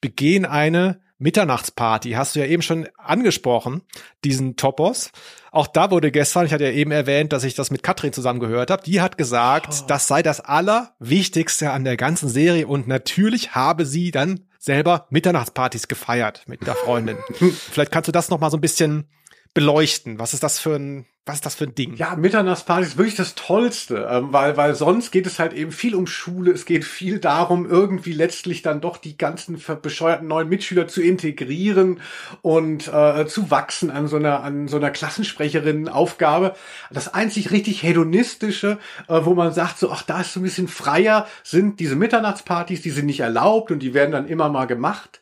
begehen 0.00 0.46
eine 0.46 1.00
Mitternachtsparty. 1.18 2.12
Hast 2.12 2.34
du 2.34 2.40
ja 2.40 2.46
eben 2.46 2.62
schon 2.62 2.88
angesprochen, 2.98 3.82
diesen 4.24 4.56
Topos. 4.56 5.10
Auch 5.50 5.66
da 5.66 5.90
wurde 5.90 6.10
gestern, 6.10 6.46
ich 6.46 6.52
hatte 6.52 6.64
ja 6.64 6.72
eben 6.72 6.90
erwähnt, 6.90 7.32
dass 7.32 7.44
ich 7.44 7.54
das 7.54 7.70
mit 7.70 7.82
Katrin 7.82 8.12
zusammen 8.12 8.40
gehört 8.40 8.70
habe, 8.70 8.82
die 8.82 9.00
hat 9.00 9.16
gesagt, 9.16 9.82
oh. 9.82 9.84
das 9.88 10.06
sei 10.06 10.22
das 10.22 10.40
Allerwichtigste 10.40 11.70
an 11.70 11.84
der 11.84 11.96
ganzen 11.96 12.28
Serie 12.28 12.66
und 12.66 12.86
natürlich 12.88 13.54
habe 13.54 13.86
sie 13.86 14.10
dann 14.10 14.40
selber 14.58 15.06
Mitternachtspartys 15.10 15.88
gefeiert 15.88 16.42
mit 16.46 16.66
der 16.66 16.74
Freundin. 16.74 17.16
Vielleicht 17.70 17.92
kannst 17.92 18.08
du 18.08 18.12
das 18.12 18.28
noch 18.28 18.40
mal 18.40 18.50
so 18.50 18.58
ein 18.58 18.62
bisschen 18.62 19.08
beleuchten. 19.56 20.18
Was 20.18 20.34
ist 20.34 20.42
das 20.42 20.60
für 20.60 20.76
ein 20.76 21.06
was 21.28 21.36
ist 21.36 21.46
das 21.46 21.56
für 21.56 21.64
ein 21.64 21.74
Ding? 21.74 21.96
Ja, 21.96 22.14
Mitternachtsparty 22.14 22.86
ist 22.86 22.98
wirklich 22.98 23.16
das 23.16 23.34
Tollste, 23.34 24.06
ähm, 24.08 24.32
weil, 24.32 24.56
weil 24.56 24.76
sonst 24.76 25.10
geht 25.10 25.26
es 25.26 25.40
halt 25.40 25.54
eben 25.54 25.72
viel 25.72 25.96
um 25.96 26.06
Schule, 26.06 26.52
es 26.52 26.66
geht 26.66 26.84
viel 26.84 27.18
darum, 27.18 27.68
irgendwie 27.68 28.12
letztlich 28.12 28.62
dann 28.62 28.80
doch 28.80 28.96
die 28.96 29.18
ganzen 29.18 29.60
bescheuerten 29.82 30.28
neuen 30.28 30.48
Mitschüler 30.48 30.86
zu 30.86 31.02
integrieren 31.02 31.98
und 32.42 32.86
äh, 32.86 33.26
zu 33.26 33.50
wachsen 33.50 33.90
an 33.90 34.06
so 34.06 34.14
einer, 34.14 34.44
an 34.44 34.68
so 34.68 34.76
einer 34.76 34.92
Klassensprecherin-Aufgabe. 34.92 36.54
Das 36.92 37.12
einzig 37.12 37.50
richtig 37.50 37.82
hedonistische, 37.82 38.78
äh, 39.08 39.20
wo 39.24 39.34
man 39.34 39.52
sagt, 39.52 39.80
so, 39.80 39.90
ach, 39.90 40.02
da 40.02 40.20
ist 40.20 40.32
so 40.32 40.38
ein 40.38 40.44
bisschen 40.44 40.68
freier, 40.68 41.26
sind 41.42 41.80
diese 41.80 41.96
Mitternachtspartys, 41.96 42.82
die 42.82 42.90
sind 42.90 43.06
nicht 43.06 43.20
erlaubt 43.20 43.72
und 43.72 43.80
die 43.80 43.94
werden 43.94 44.12
dann 44.12 44.28
immer 44.28 44.48
mal 44.48 44.66
gemacht. 44.66 45.20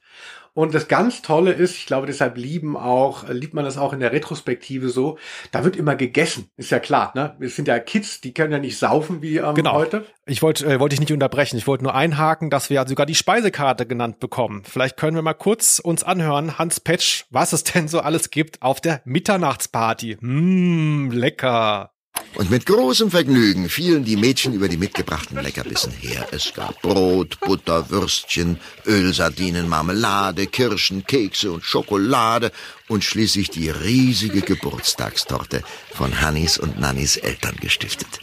Und 0.54 0.72
das 0.72 0.86
ganz 0.86 1.20
Tolle 1.20 1.52
ist, 1.52 1.76
ich 1.76 1.86
glaube, 1.86 2.06
deshalb 2.06 2.36
lieben 2.36 2.76
auch, 2.76 3.28
liebt 3.28 3.54
man 3.54 3.64
das 3.64 3.76
auch 3.76 3.92
in 3.92 3.98
der 3.98 4.12
Retrospektive 4.12 4.88
so, 4.88 5.18
da 5.50 5.64
wird 5.64 5.74
immer 5.74 5.96
gegessen. 5.96 6.48
Ist 6.56 6.70
ja 6.70 6.78
klar, 6.78 7.10
ne? 7.16 7.36
Es 7.40 7.56
sind 7.56 7.66
ja 7.66 7.78
Kids, 7.80 8.20
die 8.20 8.32
können 8.32 8.52
ja 8.52 8.60
nicht 8.60 8.78
saufen 8.78 9.20
wie 9.20 9.38
ähm, 9.38 9.54
genau. 9.54 9.72
heute. 9.72 10.06
Ich 10.26 10.42
wollte 10.42 10.64
äh, 10.66 10.78
wollte 10.78 10.94
ich 10.94 11.00
nicht 11.00 11.12
unterbrechen. 11.12 11.56
Ich 11.56 11.66
wollte 11.66 11.82
nur 11.82 11.94
einhaken, 11.94 12.50
dass 12.50 12.70
wir 12.70 12.86
sogar 12.86 13.04
die 13.04 13.16
Speisekarte 13.16 13.84
genannt 13.84 14.20
bekommen. 14.20 14.62
Vielleicht 14.64 14.96
können 14.96 15.16
wir 15.16 15.22
mal 15.22 15.34
kurz 15.34 15.80
uns 15.80 16.04
anhören, 16.04 16.56
Hans 16.56 16.78
Petsch, 16.78 17.24
was 17.30 17.52
es 17.52 17.64
denn 17.64 17.88
so 17.88 18.00
alles 18.00 18.30
gibt 18.30 18.62
auf 18.62 18.80
der 18.80 19.02
Mitternachtsparty. 19.04 20.18
Mmm, 20.20 21.10
lecker. 21.10 21.93
Und 22.36 22.50
mit 22.50 22.66
großem 22.66 23.10
Vergnügen 23.10 23.68
fielen 23.68 24.04
die 24.04 24.16
Mädchen 24.16 24.54
über 24.54 24.68
die 24.68 24.76
mitgebrachten 24.76 25.40
Leckerbissen 25.40 25.92
her. 25.92 26.26
Es 26.32 26.52
gab 26.52 26.82
Brot, 26.82 27.38
Butter, 27.40 27.90
Würstchen, 27.90 28.58
Ölsardinen, 28.86 29.68
Marmelade, 29.68 30.46
Kirschen, 30.46 31.06
Kekse 31.06 31.52
und 31.52 31.64
Schokolade 31.64 32.50
und 32.88 33.04
schließlich 33.04 33.50
die 33.50 33.70
riesige 33.70 34.40
Geburtstagstorte 34.40 35.62
von 35.92 36.20
Hannis 36.20 36.58
und 36.58 36.80
Nannis 36.80 37.16
Eltern 37.16 37.56
gestiftet. 37.60 38.18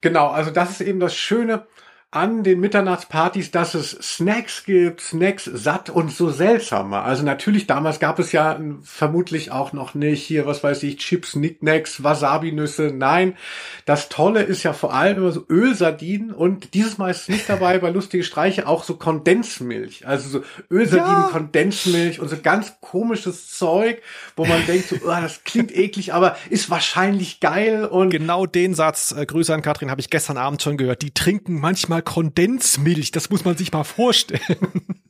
Genau, 0.00 0.28
also 0.28 0.50
das 0.50 0.72
ist 0.72 0.80
eben 0.80 0.98
das 0.98 1.14
Schöne 1.14 1.66
an 2.10 2.42
den 2.42 2.58
Mitternachtspartys, 2.60 3.50
dass 3.50 3.74
es 3.74 3.90
Snacks 3.90 4.64
gibt, 4.64 5.02
Snacks 5.02 5.44
satt 5.44 5.90
und 5.90 6.10
so 6.10 6.30
seltsamer. 6.30 7.04
Also 7.04 7.22
natürlich, 7.22 7.66
damals 7.66 8.00
gab 8.00 8.18
es 8.18 8.32
ja 8.32 8.58
vermutlich 8.82 9.50
auch 9.50 9.74
noch 9.74 9.94
nicht 9.94 10.24
hier, 10.24 10.46
was 10.46 10.64
weiß 10.64 10.84
ich, 10.84 10.96
Chips, 10.96 11.36
Nicknacks, 11.36 12.02
Wasabi-Nüsse. 12.02 12.94
Nein, 12.96 13.36
das 13.84 14.08
Tolle 14.08 14.42
ist 14.42 14.62
ja 14.62 14.72
vor 14.72 14.94
allem 14.94 15.18
immer 15.18 15.32
so 15.32 15.44
Ölsardinen 15.50 16.32
und 16.32 16.72
dieses 16.72 16.96
Mal 16.96 17.10
ist 17.10 17.22
es 17.22 17.28
nicht 17.28 17.46
dabei 17.46 17.78
bei 17.78 17.90
lustige 17.90 18.24
Streiche 18.24 18.66
auch 18.66 18.84
so 18.84 18.94
Kondensmilch. 18.94 20.06
Also 20.06 20.30
so 20.30 20.44
Ölsardinen, 20.70 21.24
ja. 21.24 21.28
Kondensmilch 21.30 22.20
und 22.20 22.30
so 22.30 22.38
ganz 22.42 22.76
komisches 22.80 23.50
Zeug, 23.50 24.00
wo 24.34 24.46
man 24.46 24.64
denkt 24.64 24.88
so, 24.88 24.96
oh, 24.96 25.08
das 25.08 25.44
klingt 25.44 25.76
eklig, 25.76 26.14
aber 26.14 26.38
ist 26.48 26.70
wahrscheinlich 26.70 27.40
geil 27.40 27.84
und 27.84 28.08
genau 28.08 28.46
den 28.46 28.72
Satz, 28.72 29.12
äh, 29.12 29.26
Grüße 29.26 29.52
an 29.52 29.60
Katrin, 29.60 29.90
habe 29.90 30.00
ich 30.00 30.08
gestern 30.08 30.38
Abend 30.38 30.62
schon 30.62 30.78
gehört. 30.78 31.02
Die 31.02 31.12
trinken 31.12 31.60
manchmal 31.60 31.97
mal 31.98 32.02
Kondensmilch. 32.02 33.10
Das 33.10 33.30
muss 33.30 33.44
man 33.44 33.56
sich 33.56 33.72
mal 33.72 33.84
vorstellen. 33.84 34.40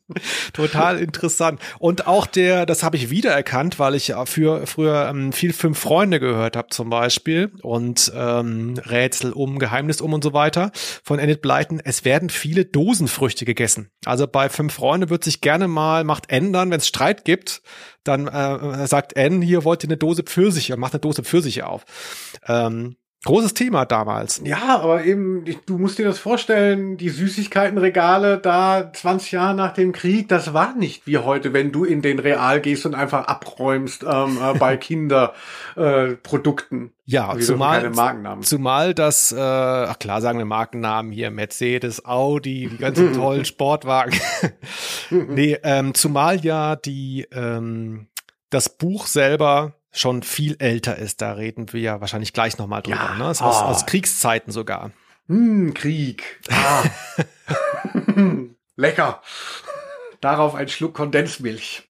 Total 0.55 0.99
interessant. 0.99 1.61
Und 1.79 2.07
auch 2.07 2.27
der, 2.27 2.65
das 2.65 2.83
habe 2.83 2.97
ich 2.97 3.11
wiedererkannt, 3.11 3.79
weil 3.79 3.95
ich 3.95 4.15
für 4.25 4.67
früher 4.67 5.09
ähm, 5.09 5.33
viel 5.33 5.53
Fünf 5.53 5.79
Freunde 5.79 6.19
gehört 6.19 6.57
habe 6.57 6.69
zum 6.69 6.89
Beispiel 6.89 7.53
und 7.63 8.11
ähm, 8.15 8.75
Rätsel 8.79 9.33
um, 9.33 9.59
Geheimnis 9.59 10.01
um 10.01 10.15
und 10.15 10.25
so 10.25 10.33
weiter 10.33 10.73
von 11.05 11.19
Enid 11.19 11.43
Blyton. 11.43 11.81
Es 11.85 12.07
werden 12.07 12.31
viele 12.31 12.65
Dosenfrüchte 12.65 13.45
gegessen. 13.45 13.91
Also 14.07 14.27
bei 14.27 14.49
Fünf 14.49 14.73
Freunde 14.73 15.11
wird 15.11 15.25
sich 15.25 15.43
gerne 15.43 15.69
mal 15.69 16.05
macht 16.05 16.31
ändern, 16.31 16.71
wenn 16.71 16.79
es 16.79 16.89
Streit 16.89 17.27
gibt, 17.27 17.61
dann 18.03 18.29
äh, 18.29 18.87
sagt 18.87 19.15
N 19.15 19.43
hier 19.43 19.65
wollt 19.65 19.85
ihr 19.85 19.91
eine 19.91 19.99
Dose 19.99 20.23
Pfirsiche, 20.23 20.79
macht 20.79 20.95
eine 20.95 21.01
Dose 21.01 21.23
Pfirsiche 21.23 21.67
auf. 21.67 21.85
Ähm, 22.47 22.97
Großes 23.25 23.53
Thema 23.53 23.85
damals. 23.85 24.41
Ja, 24.45 24.79
aber 24.79 25.05
eben, 25.05 25.45
du 25.67 25.77
musst 25.77 25.99
dir 25.99 26.07
das 26.07 26.21
vorstellen, 26.21 26.97
die 26.97 27.09
Süßigkeitenregale 27.09 28.39
da 28.39 28.93
20 28.93 29.33
Jahre 29.33 29.57
nach 29.57 29.75
dem 29.75 29.91
Krieg, 29.91 30.29
das 30.29 30.55
war 30.55 30.77
nicht 30.77 31.09
wie 31.09 31.19
heute, 31.19 31.53
wenn 31.53 31.73
du 31.73 31.85
in 31.85 32.01
den 32.01 32.21
Real 32.21 32.61
gehst 32.61 32.87
und 32.87 32.95
einfach 32.95 33.27
abräumst 33.27 34.05
ähm, 34.05 34.39
äh, 34.41 34.57
bei 34.57 34.77
Kinderprodukten. 34.77 36.87
Äh, 36.87 36.91
ja, 37.07 37.35
wir 37.35 37.45
zumal, 37.45 37.91
zumal 38.43 38.95
das, 38.95 39.33
äh, 39.33 39.41
ach 39.41 39.99
klar, 39.99 40.21
sagen 40.21 40.39
wir 40.39 40.45
Markennamen 40.45 41.11
hier, 41.11 41.33
Mercedes, 41.33 42.05
Audi, 42.05 42.69
die 42.69 42.79
ganzen 42.79 43.13
tollen 43.15 43.45
Sportwagen. 43.45 44.17
nee, 45.11 45.59
ähm, 45.65 45.93
zumal 45.95 46.39
ja 46.45 46.77
die, 46.77 47.27
ähm, 47.33 48.07
das 48.51 48.69
Buch 48.69 49.09
selber 49.09 49.75
schon 49.93 50.23
viel 50.23 50.57
älter 50.59 50.97
ist. 50.97 51.21
Da 51.21 51.33
reden 51.33 51.73
wir 51.73 51.81
ja 51.81 52.01
wahrscheinlich 52.01 52.33
gleich 52.33 52.59
nochmal 52.59 52.83
drüber. 52.83 52.97
Ja. 52.97 53.15
Ne? 53.17 53.27
Aus, 53.27 53.41
oh. 53.41 53.45
aus 53.45 53.87
Kriegszeiten 53.87 54.53
sogar. 54.53 54.93
Hm, 55.29 55.75
Krieg. 55.75 56.41
Ah. 56.51 56.85
Lecker. 58.77 59.23
Darauf 60.21 60.55
ein 60.55 60.69
Schluck 60.69 60.95
Kondensmilch. 60.95 61.89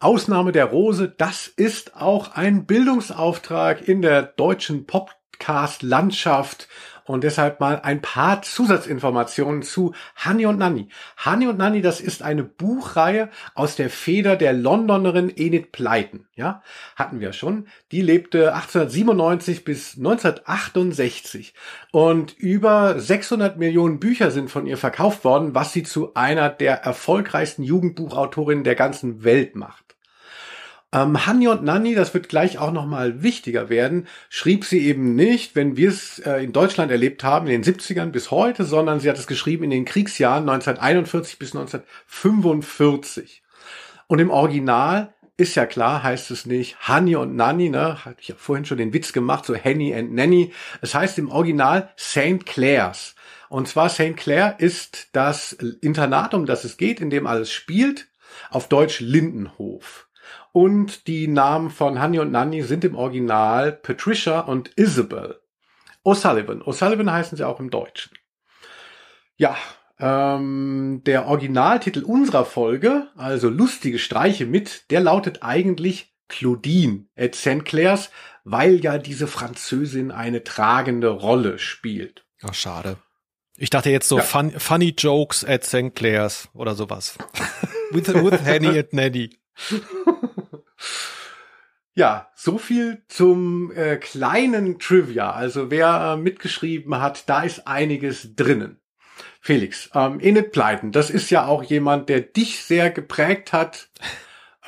Ausnahme 0.00 0.52
der 0.52 0.66
Rose, 0.66 1.08
das 1.08 1.48
ist 1.48 1.96
auch 1.96 2.32
ein 2.34 2.66
Bildungsauftrag 2.66 3.86
in 3.86 4.00
der 4.00 4.22
deutschen 4.22 4.86
Podcast-Landschaft 4.86 6.68
Und 7.08 7.24
deshalb 7.24 7.58
mal 7.58 7.80
ein 7.82 8.02
paar 8.02 8.42
Zusatzinformationen 8.42 9.62
zu 9.62 9.94
Honey 10.24 10.44
und 10.44 10.58
Nanny. 10.58 10.88
Honey 11.24 11.46
und 11.46 11.56
Nanny, 11.56 11.80
das 11.80 12.00
ist 12.00 12.22
eine 12.22 12.44
Buchreihe 12.44 13.30
aus 13.54 13.76
der 13.76 13.88
Feder 13.88 14.36
der 14.36 14.52
Londonerin 14.52 15.32
Enid 15.34 15.72
Blyton. 15.72 16.26
Ja, 16.36 16.62
hatten 16.96 17.20
wir 17.20 17.32
schon. 17.32 17.66
Die 17.92 18.02
lebte 18.02 18.54
1897 18.54 19.64
bis 19.64 19.96
1968 19.96 21.54
und 21.92 22.38
über 22.38 23.00
600 23.00 23.56
Millionen 23.56 24.00
Bücher 24.00 24.30
sind 24.30 24.50
von 24.50 24.66
ihr 24.66 24.76
verkauft 24.76 25.24
worden, 25.24 25.54
was 25.54 25.72
sie 25.72 25.84
zu 25.84 26.14
einer 26.14 26.50
der 26.50 26.82
erfolgreichsten 26.82 27.62
Jugendbuchautorinnen 27.62 28.64
der 28.64 28.74
ganzen 28.74 29.24
Welt 29.24 29.56
macht. 29.56 29.87
Ähm, 30.90 31.26
Hanni 31.26 31.48
und 31.48 31.64
Nanni, 31.64 31.94
das 31.94 32.14
wird 32.14 32.30
gleich 32.30 32.58
auch 32.58 32.72
nochmal 32.72 33.22
wichtiger 33.22 33.68
werden, 33.68 34.06
schrieb 34.30 34.64
sie 34.64 34.86
eben 34.86 35.14
nicht, 35.14 35.54
wenn 35.54 35.76
wir 35.76 35.90
es 35.90 36.18
äh, 36.20 36.42
in 36.42 36.52
Deutschland 36.52 36.90
erlebt 36.90 37.22
haben, 37.24 37.46
in 37.46 37.60
den 37.60 37.74
70ern 37.74 38.06
bis 38.06 38.30
heute, 38.30 38.64
sondern 38.64 38.98
sie 38.98 39.10
hat 39.10 39.18
es 39.18 39.26
geschrieben 39.26 39.64
in 39.64 39.70
den 39.70 39.84
Kriegsjahren 39.84 40.48
1941 40.48 41.38
bis 41.38 41.54
1945. 41.54 43.42
Und 44.06 44.18
im 44.18 44.30
Original 44.30 45.12
ist 45.36 45.54
ja 45.54 45.66
klar, 45.66 46.02
heißt 46.02 46.30
es 46.30 46.46
nicht 46.46 46.88
Honey 46.88 47.16
und 47.16 47.36
Nanny, 47.36 47.68
ne? 47.68 48.04
Hatte 48.04 48.20
ich 48.20 48.28
ja 48.28 48.34
vorhin 48.36 48.64
schon 48.64 48.78
den 48.78 48.92
Witz 48.94 49.12
gemacht, 49.12 49.44
so 49.44 49.54
Henny 49.54 49.94
and 49.94 50.12
Nanny. 50.14 50.52
Es 50.80 50.94
heißt 50.94 51.18
im 51.18 51.30
Original 51.30 51.90
St. 51.98 52.44
Clair's. 52.44 53.14
Und 53.48 53.68
zwar 53.68 53.88
St. 53.88 54.16
Clair 54.16 54.56
ist 54.58 55.08
das 55.12 55.52
Internat, 55.52 56.34
um 56.34 56.44
das 56.44 56.64
es 56.64 56.76
geht, 56.76 57.00
in 57.00 57.10
dem 57.10 57.26
alles 57.26 57.52
spielt. 57.52 58.08
Auf 58.50 58.68
Deutsch 58.68 59.00
Lindenhof. 59.00 60.07
Und 60.52 61.06
die 61.06 61.28
Namen 61.28 61.70
von 61.70 62.02
Honey 62.02 62.18
und 62.18 62.32
Nanny 62.32 62.62
sind 62.62 62.84
im 62.84 62.94
Original 62.94 63.72
Patricia 63.72 64.40
und 64.40 64.70
Isabel. 64.76 65.40
O'Sullivan. 66.04 66.62
O'Sullivan 66.62 67.12
heißen 67.12 67.36
sie 67.36 67.46
auch 67.46 67.60
im 67.60 67.70
Deutschen. 67.70 68.16
Ja, 69.36 69.56
ähm, 70.00 71.02
der 71.04 71.26
Originaltitel 71.26 72.02
unserer 72.02 72.44
Folge, 72.44 73.08
also 73.16 73.48
lustige 73.48 73.98
Streiche 73.98 74.46
mit, 74.46 74.90
der 74.90 75.00
lautet 75.00 75.42
eigentlich 75.42 76.14
Claudine 76.28 77.06
at 77.16 77.34
St. 77.34 77.64
Clair's, 77.64 78.10
weil 78.44 78.76
ja 78.76 78.98
diese 78.98 79.26
Französin 79.26 80.10
eine 80.10 80.44
tragende 80.44 81.08
Rolle 81.08 81.58
spielt. 81.58 82.24
Ach, 82.42 82.54
schade. 82.54 82.96
Ich 83.56 83.70
dachte 83.70 83.90
jetzt 83.90 84.08
so 84.08 84.18
ja. 84.18 84.22
fun, 84.22 84.52
funny 84.52 84.94
jokes 84.96 85.44
at 85.44 85.64
St. 85.64 85.94
Clair's 85.94 86.48
oder 86.54 86.74
sowas. 86.74 87.18
with, 87.90 88.06
with 88.08 88.44
Henny 88.44 88.78
and 88.78 88.92
Nanny. 88.92 89.30
Ja, 91.98 92.30
so 92.36 92.58
viel 92.58 93.02
zum 93.08 93.72
äh, 93.72 93.96
kleinen 93.96 94.78
Trivia. 94.78 95.32
Also 95.32 95.72
wer 95.72 96.14
äh, 96.14 96.16
mitgeschrieben 96.16 97.00
hat, 97.00 97.28
da 97.28 97.42
ist 97.42 97.66
einiges 97.66 98.36
drinnen. 98.36 98.78
Felix, 99.40 99.90
ähm, 99.96 100.20
Enid 100.20 100.52
Blyton, 100.52 100.92
das 100.92 101.10
ist 101.10 101.28
ja 101.30 101.46
auch 101.46 101.64
jemand, 101.64 102.08
der 102.08 102.20
dich 102.20 102.62
sehr 102.62 102.92
geprägt 102.92 103.52
hat. 103.52 103.88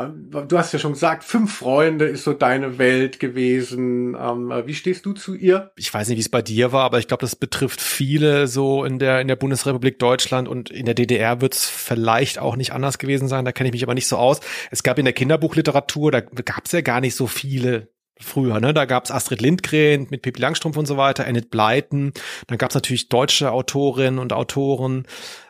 Ähm, 0.00 0.30
du 0.48 0.58
hast 0.58 0.72
ja 0.72 0.78
schon 0.78 0.92
gesagt, 0.92 1.24
fünf 1.24 1.56
Freunde 1.56 2.06
ist 2.06 2.24
so 2.24 2.32
deine 2.32 2.78
Welt 2.78 3.20
gewesen. 3.20 4.16
Ähm, 4.18 4.52
wie 4.64 4.74
stehst 4.74 5.06
du 5.06 5.12
zu 5.12 5.34
ihr? 5.34 5.72
Ich 5.76 5.92
weiß 5.92 6.08
nicht, 6.08 6.16
wie 6.16 6.22
es 6.22 6.28
bei 6.28 6.42
dir 6.42 6.72
war, 6.72 6.84
aber 6.84 6.98
ich 6.98 7.08
glaube, 7.08 7.22
das 7.22 7.36
betrifft 7.36 7.80
viele 7.80 8.46
so 8.46 8.84
in 8.84 8.98
der 8.98 9.20
in 9.20 9.28
der 9.28 9.36
Bundesrepublik 9.36 9.98
Deutschland 9.98 10.48
und 10.48 10.70
in 10.70 10.86
der 10.86 10.94
DDR 10.94 11.40
wird 11.40 11.54
es 11.54 11.66
vielleicht 11.66 12.38
auch 12.38 12.56
nicht 12.56 12.72
anders 12.72 12.98
gewesen 12.98 13.28
sein. 13.28 13.44
Da 13.44 13.52
kenne 13.52 13.68
ich 13.68 13.72
mich 13.72 13.82
aber 13.82 13.94
nicht 13.94 14.08
so 14.08 14.16
aus. 14.16 14.40
Es 14.70 14.82
gab 14.82 14.98
in 14.98 15.04
der 15.04 15.14
Kinderbuchliteratur, 15.14 16.10
da 16.10 16.20
gab 16.20 16.66
es 16.66 16.72
ja 16.72 16.80
gar 16.80 17.00
nicht 17.00 17.14
so 17.14 17.26
viele 17.26 17.88
früher, 18.20 18.60
ne? 18.60 18.74
Da 18.74 18.84
gab's 18.84 19.10
Astrid 19.10 19.40
Lindgren 19.40 20.06
mit 20.10 20.22
Pippi 20.22 20.40
Langstrumpf 20.40 20.76
und 20.76 20.86
so 20.86 20.96
weiter, 20.96 21.26
Enid 21.26 21.50
Blyton, 21.50 22.12
dann 22.46 22.58
gab's 22.58 22.74
natürlich 22.74 23.08
deutsche 23.08 23.52
Autorinnen 23.52 24.18
und 24.18 24.32
Autoren 24.32 25.06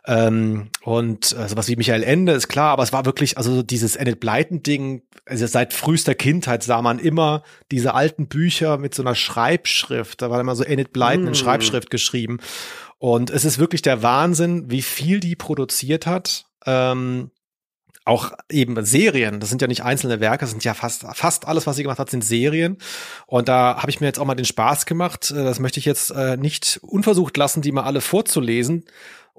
ähm, 0.07 0.71
und 0.83 1.37
äh, 1.37 1.49
sowas 1.49 1.69
wie 1.69 1.77
Michael 1.77 2.03
Ende 2.03 2.33
ist 2.33 2.49
klar, 2.49 2.71
aber 2.71 2.83
es 2.83 2.93
war 2.93 3.05
wirklich, 3.05 3.37
also 3.37 3.63
dieses 3.63 3.97
Enid 3.97 4.21
Blyton-Ding, 4.21 5.03
also 5.27 5.47
seit 5.47 5.73
frühester 5.73 6.15
Kindheit 6.15 6.63
sah 6.63 6.83
man 6.83 6.99
immer 6.99 7.43
diese 7.71 7.95
alten 7.95 8.27
Bücher 8.27 8.79
mit 8.79 8.95
so 8.95 9.03
einer 9.03 9.15
Schreibschrift, 9.15 10.23
da 10.23 10.31
war 10.31 10.41
immer 10.41 10.57
so 10.57 10.65
Enid 10.65 10.93
Blyton 10.93 11.25
mm. 11.25 11.29
in 11.29 11.35
Schreibschrift 11.35 11.91
geschrieben 11.91 12.39
und 12.99 13.31
es 13.31 13.47
ist 13.47 13.59
wirklich 13.59 13.81
der 13.81 14.03
Wahnsinn, 14.03 14.71
wie 14.71 14.83
viel 14.83 15.21
die 15.21 15.35
produziert 15.35 16.07
hat. 16.07 16.45
Ähm, 16.67 17.31
auch 18.11 18.33
eben 18.51 18.85
Serien, 18.85 19.39
das 19.39 19.51
sind 19.51 19.63
ja 19.63 19.69
nicht 19.69 19.85
einzelne 19.85 20.19
Werke, 20.19 20.41
das 20.41 20.51
sind 20.51 20.65
ja 20.65 20.75
fast, 20.75 21.05
fast 21.15 21.47
alles, 21.47 21.69
was 21.69 21.77
sie 21.77 21.85
gemacht 21.85 22.01
hat, 22.01 22.11
sind 22.11 22.25
Serien. 22.25 22.77
Und 23.27 23.49
da 23.49 23.77
habe 23.77 23.89
ich 23.89 24.01
mir 24.01 24.09
jetzt 24.09 24.19
auch 24.19 24.25
mal 24.25 24.35
den 24.35 24.45
Spaß 24.45 24.85
gemacht, 24.85 25.31
äh, 25.31 25.45
das 25.45 25.61
möchte 25.61 25.79
ich 25.79 25.85
jetzt 25.87 26.11
äh, 26.11 26.37
nicht 26.37 26.81
unversucht 26.83 27.37
lassen, 27.37 27.63
die 27.63 27.71
mal 27.71 27.85
alle 27.85 28.01
vorzulesen. 28.01 28.85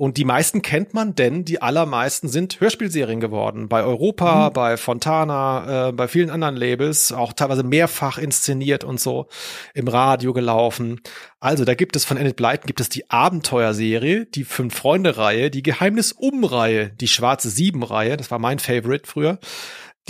Und 0.02 0.18
die 0.18 0.26
meisten 0.26 0.64
kennt 0.64 0.96
man, 0.96 1.14
denn 1.14 1.46
die 1.46 1.62
allermeisten 1.62 2.28
sind 2.28 2.60
Hörspielserien 2.60 3.20
geworden. 3.20 3.70
Bei 3.70 3.84
Europa, 3.84 4.50
mhm. 4.50 4.54
bei 4.54 4.76
Fontana, 4.76 5.90
äh, 5.90 5.92
bei 5.92 6.08
vielen 6.08 6.32
anderen 6.32 6.56
Labels, 6.56 7.12
auch 7.12 7.34
teilweise 7.34 7.62
mehrfach 7.62 8.18
inszeniert 8.18 8.84
und 8.84 9.00
so 9.00 9.28
im 9.76 9.88
Radio 9.88 10.34
gelaufen. 10.34 11.02
Also 11.40 11.66
da 11.66 11.76
gibt 11.76 11.96
es 11.96 12.04
von 12.04 12.18
Enid 12.18 12.36
Blyton 12.36 12.66
gibt 12.66 12.80
es 12.80 12.90
die 12.90 13.12
Abenteuerserie, 13.12 14.26
die 14.26 14.44
Fünf-Freunde-Reihe, 14.44 15.52
die 15.52 15.62
Geheimnis-Um-Reihe, 15.62 16.90
die 16.90 17.08
Schwarze 17.08 17.52
Sieben-Reihe, 17.52 18.18
das 18.18 18.32
war 18.32 18.40
mein 18.40 18.58
Favorite 18.58 19.08
früher 19.08 19.38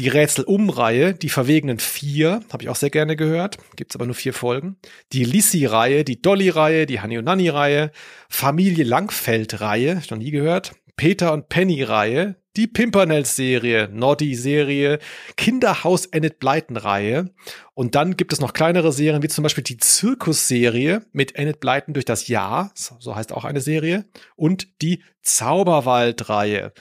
die 0.01 0.07
Rätsel-Um-Reihe, 0.07 1.13
die 1.13 1.29
verwegenen 1.29 1.77
vier, 1.77 2.41
habe 2.51 2.63
ich 2.63 2.69
auch 2.69 2.75
sehr 2.75 2.89
gerne 2.89 3.15
gehört, 3.15 3.57
gibt's 3.75 3.95
aber 3.95 4.07
nur 4.07 4.15
vier 4.15 4.33
Folgen. 4.33 4.77
Die 5.13 5.23
Lissi-Reihe, 5.23 6.03
die 6.03 6.19
Dolly-Reihe, 6.19 6.87
die 6.87 7.03
Honey 7.03 7.19
und 7.19 7.25
Nanny-Reihe, 7.25 7.91
Familie 8.27 8.83
Langfeld-Reihe, 8.83 10.01
noch 10.09 10.17
nie 10.17 10.31
gehört. 10.31 10.71
Peter 10.95 11.33
und 11.33 11.49
Penny-Reihe, 11.49 12.35
die 12.57 12.65
Pimpernels-Serie, 12.65 13.89
Noddy-Serie, 13.93 14.97
Kinderhaus 15.37 16.07
Enid 16.07 16.39
Blyton-Reihe. 16.39 17.29
Und 17.75 17.93
dann 17.93 18.17
gibt 18.17 18.33
es 18.33 18.41
noch 18.41 18.53
kleinere 18.53 18.91
Serien, 18.91 19.21
wie 19.21 19.27
zum 19.27 19.43
Beispiel 19.43 19.63
die 19.63 19.77
Zirkus-Serie 19.77 21.05
mit 21.11 21.35
Enid 21.35 21.59
Blyton 21.59 21.93
durch 21.93 22.05
das 22.05 22.27
Jahr, 22.27 22.71
so 22.73 23.15
heißt 23.15 23.33
auch 23.33 23.45
eine 23.45 23.61
Serie, 23.61 24.05
und 24.35 24.81
die 24.81 25.03
Zauberwald-Reihe. 25.21 26.73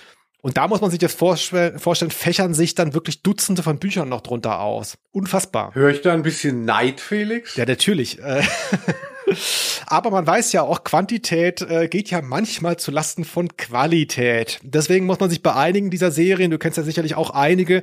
Und 0.42 0.57
da 0.57 0.68
muss 0.68 0.81
man 0.81 0.90
sich 0.90 0.98
das 0.98 1.14
vorstellen, 1.14 2.11
fächern 2.11 2.55
sich 2.55 2.74
dann 2.74 2.94
wirklich 2.94 3.22
Dutzende 3.22 3.62
von 3.62 3.79
Büchern 3.79 4.09
noch 4.09 4.22
drunter 4.22 4.61
aus. 4.61 4.96
Unfassbar. 5.12 5.74
Höre 5.74 5.90
ich 5.90 6.00
da 6.00 6.12
ein 6.12 6.22
bisschen 6.22 6.64
Neid, 6.64 7.00
Felix? 7.00 7.57
Ja, 7.57 7.66
natürlich. 7.66 8.18
Äh, 9.30 9.34
Aber 9.86 10.10
man 10.10 10.26
weiß 10.26 10.52
ja 10.52 10.62
auch, 10.62 10.84
Quantität 10.84 11.62
äh, 11.62 11.88
geht 11.88 12.10
ja 12.10 12.22
manchmal 12.22 12.76
zu 12.78 12.90
Lasten 12.90 13.24
von 13.24 13.56
Qualität. 13.56 14.60
Deswegen 14.62 15.06
muss 15.06 15.20
man 15.20 15.30
sich 15.30 15.42
bei 15.42 15.54
einigen 15.54 15.90
dieser 15.90 16.10
Serien, 16.10 16.50
du 16.50 16.58
kennst 16.58 16.78
ja 16.78 16.84
sicherlich 16.84 17.16
auch 17.16 17.30
einige, 17.30 17.82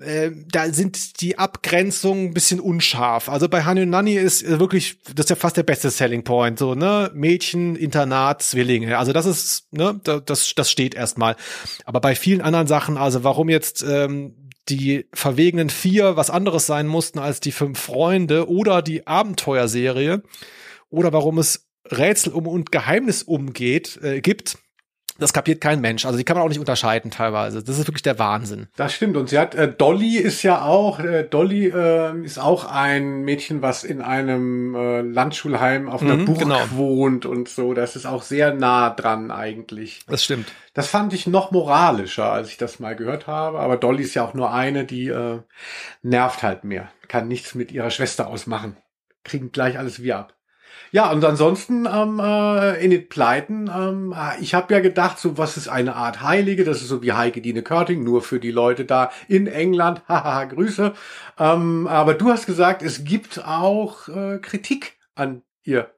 äh, 0.00 0.30
da 0.50 0.72
sind 0.72 1.20
die 1.20 1.38
Abgrenzungen 1.38 2.26
ein 2.26 2.34
bisschen 2.34 2.60
unscharf. 2.60 3.28
Also 3.28 3.48
bei 3.48 3.64
Honey 3.66 3.82
und 3.82 3.90
Nanny 3.90 4.14
ist 4.14 4.46
wirklich, 4.58 4.98
das 5.14 5.26
ist 5.26 5.30
ja 5.30 5.36
fast 5.36 5.56
der 5.56 5.62
beste 5.62 5.90
Selling 5.90 6.24
Point, 6.24 6.58
so, 6.58 6.74
ne? 6.74 7.10
Mädchen, 7.14 7.76
Internat, 7.76 8.42
Zwillinge. 8.42 8.98
Also 8.98 9.12
das 9.12 9.26
ist, 9.26 9.72
ne, 9.72 10.00
das, 10.02 10.54
das 10.54 10.70
steht 10.70 10.94
erstmal. 10.94 11.36
Aber 11.84 12.00
bei 12.00 12.14
vielen 12.14 12.40
anderen 12.40 12.66
Sachen, 12.66 12.96
also 12.96 13.24
warum 13.24 13.48
jetzt 13.48 13.84
ähm, 13.86 14.34
die 14.68 15.06
verwegenen 15.12 15.70
vier 15.70 16.16
was 16.16 16.30
anderes 16.30 16.66
sein 16.66 16.86
mussten 16.86 17.18
als 17.18 17.40
die 17.40 17.52
fünf 17.52 17.78
Freunde 17.78 18.48
oder 18.48 18.80
die 18.80 19.06
Abenteuerserie, 19.06 20.22
oder 20.92 21.12
warum 21.12 21.38
es 21.38 21.68
Rätsel 21.90 22.32
um 22.32 22.46
und 22.46 22.70
Geheimnis 22.70 23.22
umgeht, 23.22 23.98
äh, 24.02 24.20
gibt, 24.20 24.58
das 25.18 25.32
kapiert 25.32 25.60
kein 25.60 25.80
Mensch. 25.80 26.06
Also 26.06 26.16
die 26.16 26.24
kann 26.24 26.36
man 26.36 26.44
auch 26.44 26.48
nicht 26.48 26.58
unterscheiden 26.58 27.10
teilweise. 27.10 27.62
Das 27.62 27.78
ist 27.78 27.86
wirklich 27.86 28.02
der 28.02 28.18
Wahnsinn. 28.18 28.68
Das 28.76 28.94
stimmt. 28.94 29.16
Und 29.16 29.28
sie 29.28 29.38
hat 29.38 29.54
äh, 29.54 29.70
Dolly 29.70 30.16
ist 30.16 30.42
ja 30.42 30.64
auch 30.64 31.00
äh, 31.00 31.24
Dolly 31.24 31.66
äh, 31.66 32.24
ist 32.24 32.38
auch 32.38 32.64
ein 32.64 33.22
Mädchen, 33.22 33.60
was 33.60 33.84
in 33.84 34.00
einem 34.00 34.74
äh, 34.74 35.02
Landschulheim 35.02 35.88
auf 35.88 36.02
einer 36.02 36.16
mhm, 36.16 36.24
Burg 36.24 36.38
genau. 36.40 36.60
wohnt 36.72 37.26
und 37.26 37.48
so. 37.48 37.74
Das 37.74 37.94
ist 37.94 38.06
auch 38.06 38.22
sehr 38.22 38.54
nah 38.54 38.88
dran 38.90 39.30
eigentlich. 39.30 40.00
Das 40.08 40.24
stimmt. 40.24 40.50
Das 40.72 40.88
fand 40.88 41.12
ich 41.12 41.26
noch 41.26 41.50
moralischer, 41.50 42.32
als 42.32 42.48
ich 42.48 42.56
das 42.56 42.80
mal 42.80 42.96
gehört 42.96 43.26
habe. 43.26 43.58
Aber 43.60 43.76
Dolly 43.76 44.02
ist 44.02 44.14
ja 44.14 44.24
auch 44.24 44.34
nur 44.34 44.52
eine, 44.52 44.84
die 44.84 45.08
äh, 45.08 45.40
nervt 46.02 46.42
halt 46.42 46.64
mehr, 46.64 46.90
kann 47.08 47.28
nichts 47.28 47.54
mit 47.54 47.70
ihrer 47.70 47.90
Schwester 47.90 48.28
ausmachen, 48.28 48.78
kriegen 49.24 49.52
gleich 49.52 49.78
alles 49.78 50.02
wie 50.02 50.14
ab. 50.14 50.34
Ja, 50.94 51.10
und 51.10 51.24
ansonsten 51.24 51.86
ähm, 51.86 52.20
äh, 52.20 52.84
Enid 52.84 53.08
Pleiten, 53.08 53.70
ähm, 53.74 54.14
ich 54.40 54.52
habe 54.52 54.74
ja 54.74 54.80
gedacht, 54.80 55.18
so 55.18 55.38
was 55.38 55.56
ist 55.56 55.68
eine 55.68 55.96
Art 55.96 56.20
Heilige, 56.20 56.64
das 56.64 56.82
ist 56.82 56.88
so 56.88 57.02
wie 57.02 57.14
Heike 57.14 57.40
Dine 57.40 57.62
Körting, 57.62 58.04
nur 58.04 58.20
für 58.20 58.38
die 58.38 58.50
Leute 58.50 58.84
da 58.84 59.10
in 59.26 59.46
England, 59.46 60.02
haha, 60.08 60.44
Grüße. 60.44 60.92
Ähm, 61.38 61.86
aber 61.86 62.12
du 62.12 62.28
hast 62.28 62.44
gesagt, 62.44 62.82
es 62.82 63.04
gibt 63.04 63.42
auch 63.42 64.06
äh, 64.08 64.38
Kritik 64.42 64.98
an 65.14 65.40
ihr. 65.64 65.90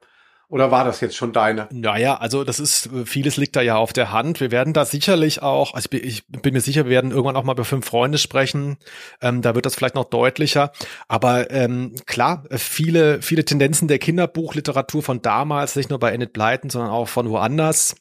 Oder 0.47 0.71
war 0.71 0.83
das 0.83 1.01
jetzt 1.01 1.15
schon 1.15 1.33
deine? 1.33 1.67
Naja, 1.71 2.17
also 2.17 2.43
das 2.43 2.59
ist, 2.59 2.89
vieles 3.05 3.37
liegt 3.37 3.55
da 3.55 3.61
ja 3.61 3.77
auf 3.77 3.93
der 3.93 4.11
Hand. 4.11 4.39
Wir 4.39 4.51
werden 4.51 4.73
da 4.73 4.85
sicherlich 4.85 5.41
auch, 5.41 5.73
also 5.73 5.89
ich 5.91 6.27
bin, 6.27 6.53
mir 6.53 6.61
sicher, 6.61 6.85
wir 6.85 6.91
werden 6.91 7.11
irgendwann 7.11 7.35
auch 7.35 7.43
mal 7.43 7.53
über 7.53 7.65
fünf 7.65 7.85
Freunde 7.85 8.17
sprechen. 8.17 8.77
Ähm, 9.21 9.41
da 9.41 9.55
wird 9.55 9.65
das 9.65 9.75
vielleicht 9.75 9.95
noch 9.95 10.05
deutlicher. 10.05 10.71
Aber 11.07 11.49
ähm, 11.51 11.95
klar, 12.05 12.43
viele, 12.51 13.21
viele 13.21 13.45
Tendenzen 13.45 13.87
der 13.87 13.99
Kinderbuchliteratur 13.99 15.01
von 15.01 15.21
damals, 15.21 15.75
nicht 15.75 15.89
nur 15.89 15.99
bei 15.99 16.11
Enid 16.11 16.33
Blyton, 16.33 16.69
sondern 16.69 16.91
auch 16.91 17.07
von 17.07 17.29
woanders, 17.29 17.95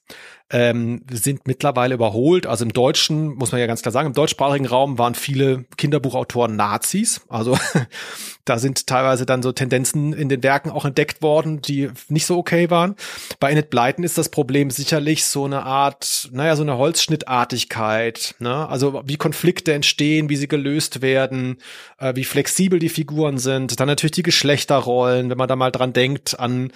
ähm, 0.51 1.03
sind 1.11 1.47
mittlerweile 1.47 1.95
überholt. 1.95 2.47
Also 2.47 2.65
im 2.65 2.73
Deutschen, 2.73 3.35
muss 3.35 3.53
man 3.53 3.61
ja 3.61 3.67
ganz 3.67 3.83
klar 3.83 3.93
sagen, 3.93 4.09
im 4.09 4.13
deutschsprachigen 4.13 4.67
Raum 4.67 4.99
waren 4.99 5.15
viele 5.15 5.65
Kinderbuchautoren 5.77 6.55
Nazis. 6.55 7.23
Also 7.29 7.59
da 8.45 8.59
sind 8.59 8.87
teilweise 8.87 9.25
dann 9.25 9.43
so 9.43 9.53
Tendenzen 9.53 10.13
in 10.13 10.29
den 10.29 10.43
Werken 10.43 10.71
auch 10.71 10.85
entdeckt 10.85 11.23
worden, 11.23 11.63
die 11.63 11.91
nicht 12.09 12.27
so 12.27 12.37
okay 12.37 12.71
waren. 12.71 12.95
Bei 13.41 13.51
Enid 13.51 13.71
Blyton 13.71 14.05
ist 14.05 14.19
das 14.19 14.29
Problem 14.29 14.71
sicherlich 14.71 15.25
so 15.25 15.45
eine 15.47 15.63
Art, 15.63 16.29
naja, 16.31 16.57
so 16.57 16.63
eine 16.63 16.77
Holzschnittartigkeit. 16.77 18.35
Ne? 18.39 18.69
Also 18.69 19.03
wie 19.07 19.17
Konflikte 19.17 19.73
entstehen, 19.73 20.29
wie 20.29 20.37
sie 20.37 20.49
gelöst 20.49 21.01
werden, 21.01 21.57
äh, 21.99 22.15
wie 22.17 22.25
flexibel 22.25 22.79
die 22.79 22.91
Figuren 22.91 23.39
sind. 23.39 23.81
Dann 23.81 23.89
natürlich 23.89 24.13
die 24.13 24.23
Geschlechterrollen, 24.23 25.31
wenn 25.31 25.39
man 25.39 25.49
da 25.49 25.57
mal 25.57 25.71
dran 25.71 25.95
denkt 25.95 26.39
an 26.39 26.71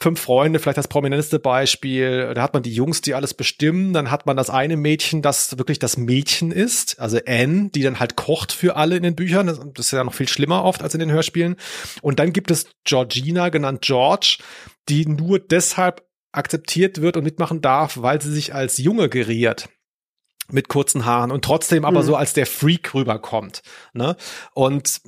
Fünf 0.00 0.20
Freunde, 0.20 0.58
vielleicht 0.58 0.78
das 0.78 0.88
prominenteste 0.88 1.38
Beispiel. 1.38 2.32
Da 2.34 2.42
hat 2.42 2.54
man 2.54 2.62
die 2.62 2.74
Jungs, 2.74 3.00
die 3.00 3.11
alles 3.14 3.34
bestimmen. 3.34 3.92
Dann 3.92 4.10
hat 4.10 4.26
man 4.26 4.36
das 4.36 4.50
eine 4.50 4.76
Mädchen, 4.76 5.22
das 5.22 5.58
wirklich 5.58 5.78
das 5.78 5.96
Mädchen 5.96 6.52
ist, 6.52 6.98
also 7.00 7.18
Anne, 7.26 7.70
die 7.70 7.82
dann 7.82 8.00
halt 8.00 8.16
kocht 8.16 8.52
für 8.52 8.76
alle 8.76 8.96
in 8.96 9.02
den 9.02 9.16
Büchern. 9.16 9.46
Das 9.46 9.86
ist 9.86 9.92
ja 9.92 10.04
noch 10.04 10.14
viel 10.14 10.28
schlimmer 10.28 10.64
oft 10.64 10.82
als 10.82 10.94
in 10.94 11.00
den 11.00 11.10
Hörspielen. 11.10 11.56
Und 12.00 12.18
dann 12.18 12.32
gibt 12.32 12.50
es 12.50 12.66
Georgina, 12.84 13.48
genannt 13.48 13.82
George, 13.82 14.38
die 14.88 15.06
nur 15.06 15.38
deshalb 15.38 16.06
akzeptiert 16.32 17.00
wird 17.00 17.16
und 17.16 17.24
mitmachen 17.24 17.60
darf, 17.60 17.98
weil 18.00 18.20
sie 18.22 18.32
sich 18.32 18.54
als 18.54 18.78
Junge 18.78 19.08
geriert 19.08 19.68
mit 20.50 20.68
kurzen 20.68 21.04
Haaren 21.04 21.30
und 21.30 21.44
trotzdem 21.44 21.84
aber 21.84 22.02
mhm. 22.02 22.06
so 22.06 22.16
als 22.16 22.32
der 22.32 22.46
Freak 22.46 22.94
rüberkommt. 22.94 23.62
Ne? 23.92 24.16
Und 24.54 25.00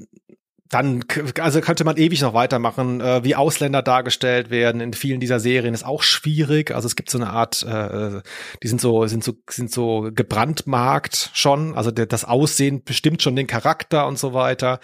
dann, 0.74 1.04
also 1.40 1.60
könnte 1.60 1.84
man 1.84 1.96
ewig 1.96 2.20
noch 2.20 2.34
weitermachen, 2.34 3.00
äh, 3.00 3.22
wie 3.22 3.36
Ausländer 3.36 3.80
dargestellt 3.80 4.50
werden 4.50 4.80
in 4.80 4.92
vielen 4.92 5.20
dieser 5.20 5.38
Serien 5.38 5.72
ist 5.72 5.86
auch 5.86 6.02
schwierig. 6.02 6.72
Also 6.72 6.86
es 6.86 6.96
gibt 6.96 7.10
so 7.10 7.18
eine 7.18 7.30
Art, 7.30 7.62
äh, 7.62 8.22
die 8.60 8.68
sind 8.68 8.80
so, 8.80 9.06
sind 9.06 9.22
so, 9.22 9.34
sind 9.48 9.70
so 9.70 10.10
gebrandmarkt 10.12 11.30
schon. 11.32 11.76
Also 11.76 11.92
der, 11.92 12.06
das 12.06 12.24
Aussehen 12.24 12.82
bestimmt 12.82 13.22
schon 13.22 13.36
den 13.36 13.46
Charakter 13.46 14.08
und 14.08 14.18
so 14.18 14.34
weiter. 14.34 14.80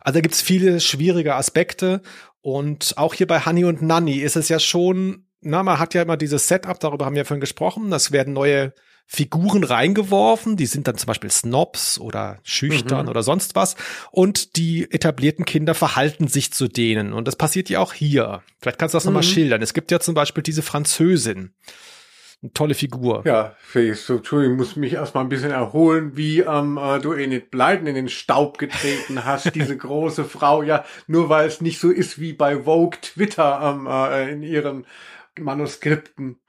Also 0.00 0.18
da 0.18 0.20
gibt's 0.20 0.42
viele 0.42 0.78
schwierige 0.78 1.34
Aspekte. 1.34 2.02
Und 2.42 2.94
auch 2.96 3.14
hier 3.14 3.26
bei 3.26 3.44
Honey 3.44 3.64
und 3.64 3.80
Nanny 3.80 4.16
ist 4.16 4.36
es 4.36 4.50
ja 4.50 4.58
schon, 4.58 5.24
na, 5.40 5.62
man 5.62 5.78
hat 5.78 5.94
ja 5.94 6.02
immer 6.02 6.16
dieses 6.16 6.48
Setup, 6.48 6.78
darüber 6.78 7.06
haben 7.06 7.14
wir 7.14 7.24
vorhin 7.24 7.40
gesprochen. 7.40 7.90
Das 7.90 8.12
werden 8.12 8.32
neue 8.34 8.72
Figuren 9.12 9.64
reingeworfen, 9.64 10.56
die 10.56 10.66
sind 10.66 10.86
dann 10.86 10.96
zum 10.96 11.08
Beispiel 11.08 11.32
Snobs 11.32 11.98
oder 11.98 12.38
schüchtern 12.44 13.06
mhm. 13.06 13.10
oder 13.10 13.24
sonst 13.24 13.56
was 13.56 13.74
und 14.12 14.54
die 14.54 14.88
etablierten 14.88 15.44
Kinder 15.44 15.74
verhalten 15.74 16.28
sich 16.28 16.52
zu 16.52 16.68
denen 16.68 17.12
und 17.12 17.26
das 17.26 17.34
passiert 17.34 17.68
ja 17.68 17.80
auch 17.80 17.92
hier. 17.92 18.42
Vielleicht 18.60 18.78
kannst 18.78 18.94
du 18.94 18.96
das 18.98 19.04
mhm. 19.04 19.08
nochmal 19.08 19.24
schildern. 19.24 19.62
Es 19.62 19.74
gibt 19.74 19.90
ja 19.90 19.98
zum 19.98 20.14
Beispiel 20.14 20.44
diese 20.44 20.62
Französin. 20.62 21.52
Eine 22.40 22.52
tolle 22.52 22.74
Figur. 22.74 23.22
Ja, 23.26 23.56
Felix, 23.58 24.06
so, 24.06 24.18
Entschuldigung, 24.18 24.54
ich 24.54 24.58
muss 24.58 24.76
mich 24.76 24.92
erstmal 24.92 25.24
ein 25.24 25.28
bisschen 25.28 25.50
erholen, 25.50 26.16
wie 26.16 26.40
ähm, 26.40 26.78
äh, 26.80 27.00
du 27.00 27.12
in 27.12 27.32
den 27.32 27.42
Bleiten 27.50 27.88
in 27.88 27.96
den 27.96 28.08
Staub 28.08 28.58
getreten 28.58 29.24
hast, 29.24 29.52
diese 29.56 29.76
große 29.76 30.24
Frau, 30.24 30.62
ja, 30.62 30.84
nur 31.08 31.28
weil 31.28 31.48
es 31.48 31.60
nicht 31.60 31.80
so 31.80 31.90
ist 31.90 32.20
wie 32.20 32.32
bei 32.32 32.62
Vogue 32.62 32.98
Twitter 33.02 33.60
ähm, 33.60 33.88
äh, 33.88 34.30
in 34.30 34.42
ihren 34.44 34.86
Manuskripten. 35.38 36.40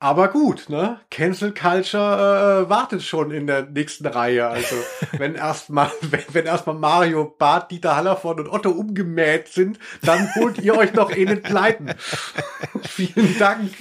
Aber 0.00 0.28
gut, 0.28 0.68
ne? 0.68 1.00
Cancel 1.10 1.52
Culture 1.52 2.66
äh, 2.66 2.70
wartet 2.70 3.02
schon 3.02 3.32
in 3.32 3.48
der 3.48 3.62
nächsten 3.62 4.06
Reihe. 4.06 4.46
Also 4.46 4.76
wenn 5.18 5.34
erstmal, 5.34 5.90
wenn, 6.02 6.22
wenn 6.32 6.46
erstmal 6.46 6.76
Mario, 6.76 7.34
Bart, 7.36 7.72
Dieter 7.72 7.96
Hallervorden 7.96 8.46
und 8.46 8.52
Otto 8.52 8.70
umgemäht 8.70 9.48
sind, 9.48 9.78
dann 10.02 10.32
holt 10.36 10.58
ihr 10.58 10.76
euch 10.76 10.92
noch 10.94 11.10
in 11.10 11.26
den 11.26 11.42
Pleiten. 11.42 11.90
Vielen 12.82 13.38
Dank. 13.38 13.72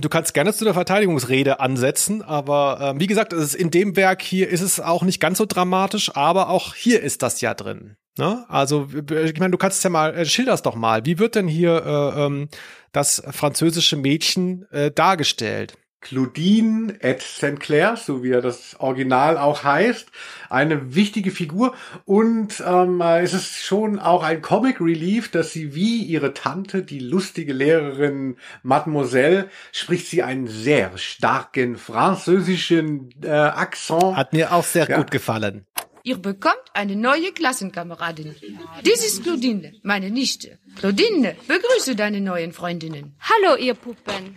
Du 0.00 0.08
kannst 0.10 0.34
gerne 0.34 0.52
zu 0.52 0.64
der 0.64 0.74
Verteidigungsrede 0.74 1.60
ansetzen, 1.60 2.22
aber 2.22 2.94
äh, 2.94 3.00
wie 3.00 3.06
gesagt, 3.06 3.32
ist, 3.32 3.54
in 3.54 3.70
dem 3.70 3.96
Werk 3.96 4.20
hier 4.20 4.48
ist 4.48 4.60
es 4.60 4.80
auch 4.80 5.02
nicht 5.02 5.18
ganz 5.18 5.38
so 5.38 5.46
dramatisch, 5.46 6.14
aber 6.14 6.50
auch 6.50 6.74
hier 6.74 7.02
ist 7.02 7.22
das 7.22 7.40
ja 7.40 7.54
drin. 7.54 7.96
Ne? 8.18 8.44
Also, 8.48 8.88
ich 8.92 9.38
meine, 9.38 9.50
du 9.50 9.58
kannst 9.58 9.78
es 9.78 9.82
ja 9.82 9.90
mal, 9.90 10.14
äh, 10.14 10.24
schilderst 10.24 10.64
doch 10.64 10.74
mal, 10.74 11.04
wie 11.04 11.18
wird 11.18 11.34
denn 11.34 11.48
hier 11.48 11.84
äh, 11.84 12.24
ähm, 12.24 12.48
das 12.92 13.22
französische 13.30 13.96
Mädchen 13.96 14.66
äh, 14.70 14.90
dargestellt? 14.90 15.76
Claudine 16.00 16.94
et 17.00 17.20
St. 17.20 17.58
Clair, 17.58 17.96
so 17.96 18.22
wie 18.22 18.30
er 18.30 18.40
das 18.40 18.78
Original 18.78 19.36
auch 19.38 19.64
heißt, 19.64 20.06
eine 20.48 20.94
wichtige 20.94 21.32
Figur 21.32 21.74
und 22.04 22.62
ähm, 22.64 23.00
es 23.00 23.32
ist 23.32 23.64
schon 23.64 23.98
auch 23.98 24.22
ein 24.22 24.40
Comic 24.40 24.80
Relief, 24.80 25.30
dass 25.32 25.52
sie 25.52 25.74
wie 25.74 26.04
ihre 26.04 26.32
Tante, 26.32 26.84
die 26.84 27.00
lustige 27.00 27.52
Lehrerin 27.52 28.36
Mademoiselle, 28.62 29.48
spricht 29.72 30.06
sie 30.06 30.22
einen 30.22 30.46
sehr 30.46 30.96
starken 30.96 31.76
französischen 31.76 33.10
äh, 33.24 33.30
Akzent. 33.30 34.16
Hat 34.16 34.32
mir 34.32 34.52
auch 34.52 34.64
sehr 34.64 34.88
ja. 34.88 34.98
gut 34.98 35.10
gefallen. 35.10 35.66
Ihr 36.06 36.18
bekommt 36.18 36.62
eine 36.72 36.94
neue 36.94 37.32
Klassenkameradin. 37.32 38.36
Dies 38.84 39.04
ist 39.04 39.24
Claudine, 39.24 39.72
meine 39.82 40.08
Nichte. 40.08 40.60
Claudine, 40.76 41.34
begrüße 41.48 41.96
deine 41.96 42.20
neuen 42.20 42.52
Freundinnen. 42.52 43.16
Hallo, 43.18 43.56
ihr 43.56 43.74
Puppen. 43.74 44.36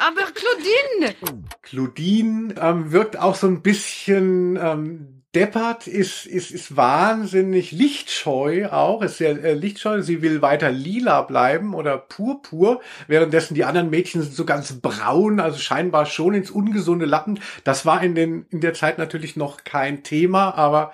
Aber 0.00 0.22
Claudine. 0.32 1.14
Claudine 1.60 2.54
ähm, 2.58 2.92
wirkt 2.92 3.18
auch 3.18 3.34
so 3.34 3.46
ein 3.46 3.60
bisschen 3.60 4.56
ähm, 4.56 5.21
deppert, 5.34 5.86
ist, 5.86 6.26
ist, 6.26 6.50
ist 6.50 6.76
wahnsinnig 6.76 7.72
lichtscheu 7.72 8.68
auch, 8.68 9.02
ist 9.02 9.18
sehr 9.18 9.42
äh, 9.42 9.54
lichtscheu. 9.54 10.02
Sie 10.02 10.20
will 10.20 10.42
weiter 10.42 10.70
lila 10.70 11.22
bleiben 11.22 11.74
oder 11.74 11.96
purpur, 11.96 12.80
währenddessen 13.06 13.54
die 13.54 13.64
anderen 13.64 13.90
Mädchen 13.90 14.22
sind 14.22 14.34
so 14.34 14.44
ganz 14.44 14.80
braun, 14.80 15.40
also 15.40 15.58
scheinbar 15.58 16.06
schon 16.06 16.34
ins 16.34 16.50
ungesunde 16.50 17.06
Lappen. 17.06 17.40
Das 17.64 17.86
war 17.86 18.02
in, 18.02 18.14
den, 18.14 18.46
in 18.50 18.60
der 18.60 18.74
Zeit 18.74 18.98
natürlich 18.98 19.36
noch 19.36 19.64
kein 19.64 20.02
Thema, 20.02 20.54
aber 20.54 20.92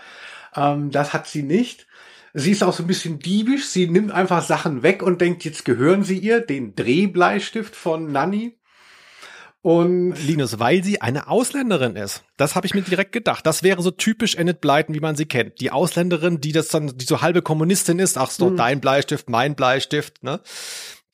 ähm, 0.55 0.90
das 0.90 1.12
hat 1.12 1.27
sie 1.27 1.42
nicht. 1.42 1.87
Sie 2.35 2.53
ist 2.53 2.62
auch 2.62 2.74
so 2.74 2.85
ein 2.85 2.88
bisschen 2.88 3.18
diebisch. 3.18 3.66
Sie 3.66 3.88
nimmt 3.88 4.12
einfach 4.12 4.42
Sachen 4.42 4.83
weg 4.83 5.03
und 5.03 5.20
denkt, 5.20 5.44
jetzt 5.44 5.64
gehören 5.64 6.05
sie 6.05 6.18
ihr, 6.18 6.40
den 6.40 6.77
Drehbleistift 6.77 7.74
von 7.74 8.12
Nanny. 8.12 8.58
Und 9.61 10.14
Linus, 10.25 10.61
weil 10.61 10.85
sie 10.85 11.01
eine 11.01 11.29
Ausländerin 11.29 11.97
ist. 11.97 12.23
Das 12.37 12.55
habe 12.55 12.66
ich 12.66 12.75
mir 12.75 12.83
direkt 12.83 13.11
gedacht. 13.11 13.44
Das 13.44 13.62
wäre 13.62 13.83
so 13.83 13.90
typisch 13.90 14.37
Enid 14.37 14.61
Blyton, 14.61 14.94
wie 14.94 15.01
man 15.01 15.16
sie 15.16 15.27
kennt. 15.27 15.61
Die 15.61 15.73
Ausländerin, 15.73 16.40
die 16.40 16.53
das 16.53 16.68
dann, 16.68 16.97
die 16.97 17.05
so 17.05 17.23
halbe 17.23 17.42
Kommunistin 17.42 17.99
ist. 17.99 18.18
Ach, 18.18 18.31
so, 18.31 18.47
hm. 18.47 18.57
dein 18.57 18.81
Bleistift, 18.81 19.29
mein 19.29 19.57
Bleistift, 19.57 20.23
ne? 20.23 20.40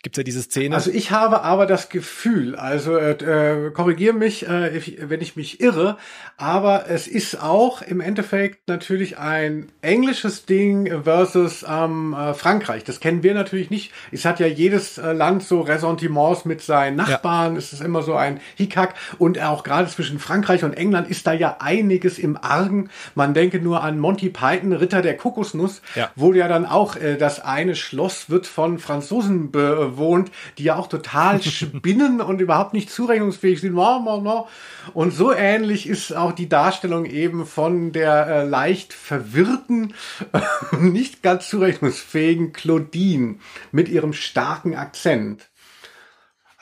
Gibt's 0.05 0.19
ja 0.19 0.23
diese 0.23 0.43
Szene. 0.43 0.75
Also 0.75 0.91
ich 0.91 1.13
habe 1.13 1.41
aber 1.45 1.65
das 1.65 1.89
Gefühl, 1.89 2.57
also 2.57 2.99
äh, 2.99 3.13
äh 3.13 3.71
korrigier 3.71 4.13
mich, 4.13 4.47
äh, 4.47 4.83
wenn 5.09 5.23
ich 5.23 5.35
mich 5.35 5.63
irre, 5.63 5.97
aber 6.37 6.91
es 6.91 7.09
ist 7.09 7.43
auch 7.43 7.81
im 7.81 8.03
Endeffekt 8.03 8.69
natürlich 8.69 9.17
ein 9.17 9.73
englisches 9.81 10.45
Ding 10.45 11.05
versus 11.05 11.65
ähm, 11.67 12.13
äh, 12.13 12.35
Frankreich. 12.35 12.85
Das 12.85 13.01
kennen 13.01 13.23
wir 13.23 13.33
natürlich 13.33 13.71
nicht. 13.71 13.93
Es 14.13 14.27
hat 14.27 14.41
ja 14.41 14.47
jedes 14.47 14.99
äh, 14.99 15.13
Land 15.13 15.43
so 15.43 15.63
Ressentiments 15.63 16.45
mit 16.45 16.61
seinen 16.61 16.97
Nachbarn. 16.97 17.55
Ja. 17.55 17.59
Es 17.59 17.73
ist 17.73 17.81
immer 17.81 18.03
so 18.03 18.15
ein 18.15 18.41
Hickhack 18.57 18.93
und 19.17 19.41
auch 19.41 19.63
gerade 19.63 19.89
zwischen 19.89 20.19
Frankreich 20.19 20.65
und 20.65 20.75
England 20.75 21.09
ist 21.09 21.27
da 21.27 21.33
ja 21.33 21.57
einiges 21.61 22.19
im 22.19 22.37
Argen. 22.37 22.91
Man 23.15 23.33
denke 23.33 23.59
nur 23.59 23.83
an 23.83 23.99
Monty 23.99 24.29
Python, 24.29 24.75
Ritter 24.75 25.01
der 25.01 25.17
Kokosnuss, 25.17 25.81
ja. 25.95 26.11
wo 26.15 26.35
ja 26.35 26.47
dann 26.47 26.67
auch 26.67 26.97
äh, 26.97 27.17
das 27.17 27.41
eine 27.41 27.75
Schloss 27.75 28.29
wird 28.29 28.47
von 28.47 28.79
Franzosen 28.79 29.51
be 29.51 29.94
wohnt, 29.97 30.31
die 30.59 30.65
ja 30.65 30.77
auch 30.77 30.87
total 30.87 31.43
spinnen 31.43 32.21
und 32.21 32.41
überhaupt 32.41 32.75
nicht 32.75 32.91
zurechnungsfähig 32.91 33.61
sind. 33.61 33.75
Und 33.75 35.11
so 35.13 35.33
ähnlich 35.33 35.89
ist 35.89 36.15
auch 36.15 36.33
die 36.33 36.49
Darstellung 36.49 37.07
eben 37.07 37.47
von 37.47 37.93
der 37.93 38.27
äh, 38.27 38.45
leicht 38.45 38.93
verwirrten, 38.93 39.95
nicht 40.79 41.23
ganz 41.23 41.49
zurechnungsfähigen 41.49 42.53
Claudine 42.53 43.37
mit 43.73 43.89
ihrem 43.89 44.13
starken 44.13 44.75
Akzent. 44.75 45.49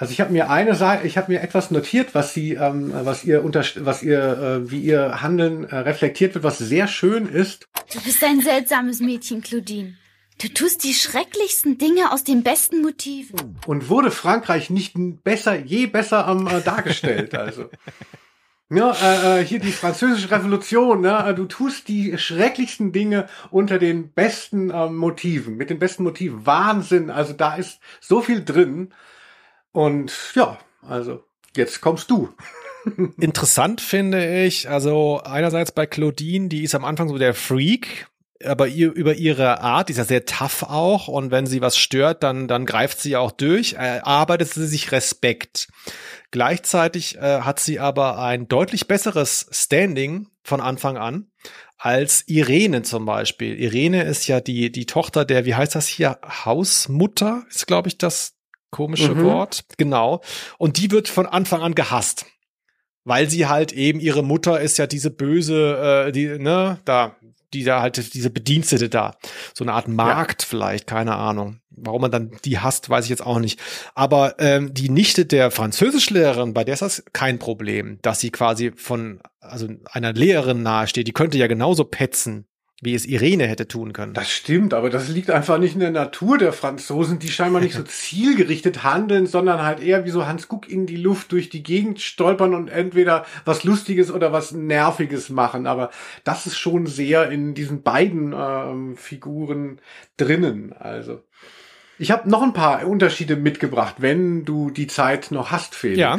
Also 0.03 0.11
ich 0.11 0.21
habe 0.21 0.33
mir 0.33 0.51
eine 0.51 0.75
Seite, 0.75 1.07
ich 1.07 1.17
habe 1.17 1.31
mir 1.31 1.43
etwas 1.43 1.71
notiert, 1.71 2.13
was 2.13 2.35
sie, 2.35 2.55
ähm, 2.55 2.93
was 2.93 3.23
ihr 3.23 3.45
unter, 3.45 3.63
was 3.77 4.03
ihr, 4.03 4.21
äh, 4.65 4.69
wie 4.69 4.81
ihr 4.81 5.23
Handeln 5.23 5.63
äh, 5.63 5.77
reflektiert 5.77 6.35
wird, 6.35 6.43
was 6.43 6.59
sehr 6.59 6.89
schön 6.89 7.29
ist. 7.29 7.69
Du 7.93 8.01
bist 8.01 8.25
ein 8.25 8.41
seltsames 8.41 8.99
Mädchen, 8.99 9.43
Claudine. 9.43 9.95
Du 10.43 10.49
tust 10.49 10.83
die 10.83 10.93
schrecklichsten 10.93 11.79
Dinge 11.79 12.11
aus 12.11 12.25
den 12.25 12.43
besten 12.43 12.83
Motiven. 12.83 13.61
Und 13.65 13.89
wurde 13.89 14.11
Frankreich 14.11 14.71
nicht 14.71 14.95
besser, 15.23 15.55
je 15.55 15.87
besser 15.87 16.27
ähm, 16.29 16.49
äh, 16.49 16.61
dargestellt, 16.61 17.33
also. 17.37 17.71
Ja, 18.69 18.93
äh, 18.93 19.41
äh, 19.41 19.45
hier 19.45 19.61
die 19.61 19.71
französische 19.71 20.33
Revolution, 20.33 21.03
ne? 21.03 21.33
Du 21.37 21.45
tust 21.45 21.87
die 21.87 22.19
schrecklichsten 22.19 22.91
Dinge 22.91 23.29
unter 23.53 23.79
den 23.79 24.11
besten 24.11 24.71
äh, 24.71 24.89
Motiven, 24.89 25.57
mit 25.57 25.71
den 25.71 25.79
besten 25.79 26.03
Motiven. 26.03 26.45
Wahnsinn, 26.45 27.11
also 27.11 27.35
da 27.35 27.55
ist 27.55 27.79
so 28.01 28.21
viel 28.21 28.45
drin. 28.45 28.93
Und 29.71 30.13
ja, 30.35 30.59
also 30.81 31.23
jetzt 31.55 31.81
kommst 31.81 32.11
du. 32.11 32.31
Interessant 33.21 33.81
finde 33.81 34.45
ich, 34.45 34.69
also 34.69 35.21
einerseits 35.23 35.71
bei 35.71 35.87
Claudine, 35.87 36.49
die 36.49 36.65
ist 36.65 36.75
am 36.75 36.85
Anfang 36.85 37.09
so 37.09 37.17
der 37.17 37.35
Freak, 37.35 38.09
aber 38.45 38.69
ihr, 38.69 38.93
über 38.93 39.15
ihre 39.15 39.61
Art, 39.61 39.89
die 39.89 39.93
ist 39.93 39.99
ja 39.99 40.05
sehr 40.05 40.25
tough 40.25 40.63
auch 40.63 41.09
und 41.09 41.31
wenn 41.31 41.47
sie 41.47 41.61
was 41.61 41.77
stört, 41.77 42.23
dann, 42.23 42.49
dann 42.49 42.67
greift 42.67 43.01
sie 43.01 43.17
auch 43.17 43.31
durch, 43.31 43.75
erarbeitet 43.75 44.49
sie 44.51 44.67
sich 44.67 44.93
Respekt. 44.93 45.69
Gleichzeitig 46.31 47.17
äh, 47.17 47.41
hat 47.41 47.61
sie 47.61 47.79
aber 47.79 48.19
ein 48.19 48.49
deutlich 48.49 48.89
besseres 48.89 49.47
Standing 49.51 50.29
von 50.43 50.61
Anfang 50.61 50.97
an 50.97 51.27
als 51.79 52.27
Irene 52.29 52.83
zum 52.83 53.05
Beispiel. 53.07 53.59
Irene 53.59 54.05
ist 54.05 54.27
ja 54.29 54.41
die, 54.41 54.71
die 54.71 54.87
Tochter 54.87 55.25
der, 55.25 55.45
wie 55.45 55.55
heißt 55.55 55.75
das 55.75 55.87
hier, 55.89 56.19
Hausmutter, 56.25 57.45
ist 57.49 57.67
glaube 57.67 57.89
ich 57.89 57.99
das 57.99 58.35
komische 58.71 59.15
mhm. 59.15 59.25
Wort. 59.25 59.65
Genau. 59.77 60.23
Und 60.59 60.79
die 60.79 60.91
wird 60.91 61.09
von 61.09 61.27
Anfang 61.27 61.61
an 61.61 61.75
gehasst 61.75 62.27
weil 63.05 63.29
sie 63.29 63.47
halt 63.47 63.73
eben 63.73 64.01
ihre 64.01 64.23
Mutter 64.23 64.61
ist 64.61 64.79
ja 64.79 64.87
diese 64.87 65.11
böse, 65.11 66.07
äh, 66.09 66.13
die 66.13 66.39
ne, 66.39 66.79
da, 66.85 67.17
die 67.53 67.65
da 67.65 67.83
halt 67.83 68.15
diese 68.15 68.31
Bedienstete 68.31 68.89
da, 68.89 69.17
so 69.55 69.65
eine 69.65 69.73
Art 69.73 69.89
Markt 69.89 70.43
ja. 70.43 70.49
vielleicht, 70.49 70.87
keine 70.87 71.17
Ahnung. 71.17 71.61
Warum 71.71 72.03
man 72.03 72.11
dann 72.11 72.33
die 72.45 72.59
hasst, 72.59 72.91
weiß 72.91 73.05
ich 73.05 73.11
jetzt 73.11 73.25
auch 73.25 73.39
nicht. 73.39 73.59
Aber 73.95 74.35
ähm, 74.39 74.75
die 74.75 74.91
Nichte 74.91 75.25
der 75.25 75.51
Französischlehrerin, 75.51 76.53
bei 76.53 76.65
der 76.65 76.75
ist 76.75 76.83
das 76.83 77.05
kein 77.13 77.39
Problem, 77.39 77.99
dass 78.03 78.21
sie 78.21 78.31
quasi 78.31 78.73
von 78.77 79.21
also 79.41 79.69
einer 79.91 80.13
Lehrerin 80.13 80.63
nahesteht. 80.63 81.07
Die 81.07 81.13
könnte 81.13 81.39
ja 81.39 81.47
genauso 81.47 81.85
petzen 81.85 82.47
wie 82.83 82.97
es 82.97 83.07
Irene 83.07 83.47
hätte 83.47 83.69
tun 83.69 83.93
können. 83.93 84.13
Das 84.13 84.29
stimmt, 84.29 84.75
aber 84.75 84.91
das 84.91 85.09
liegt 85.09 85.31
einfach 85.31 85.59
nicht 85.59 85.75
in 85.75 85.81
der 85.81 85.93
Natur 85.93 86.37
der 86.37 86.53
Franzosen, 86.53 87.21
die 87.21 87.29
scheinbar 87.29 87.63
nicht 87.63 87.77
so 87.77 87.83
zielgerichtet 87.85 88.83
handeln, 88.83 89.29
sondern 89.29 89.63
halt 89.63 89.81
eher 89.81 90.05
wie 90.05 90.11
so 90.11 90.27
Hans 90.27 90.49
Guck 90.49 90.69
in 90.69 90.87
die 90.87 90.97
Luft 90.97 91.31
durch 91.31 91.49
die 91.49 91.63
Gegend 91.63 92.01
stolpern 92.01 92.55
und 92.55 92.69
entweder 92.69 93.25
was 93.45 93.63
Lustiges 93.63 94.11
oder 94.11 94.33
was 94.33 94.51
Nerviges 94.51 95.31
machen. 95.31 95.69
Aber 95.69 95.93
das 96.25 96.47
ist 96.47 96.59
schon 96.59 96.87
sehr 96.87 97.31
in 97.31 97.55
diesen 97.55 97.83
beiden 97.85 98.35
ähm, 98.37 98.97
Figuren 98.97 99.81
drinnen. 100.17 100.73
Also. 100.73 101.23
Ich 101.99 102.11
habe 102.11 102.29
noch 102.29 102.43
ein 102.43 102.53
paar 102.53 102.85
Unterschiede 102.85 103.37
mitgebracht, 103.37 103.97
wenn 103.99 104.45
du 104.45 104.71
die 104.71 104.89
Zeit 104.89 105.31
noch 105.31 105.53
hast, 105.53 105.77
Felix. 105.77 105.99
Ja. 105.99 106.19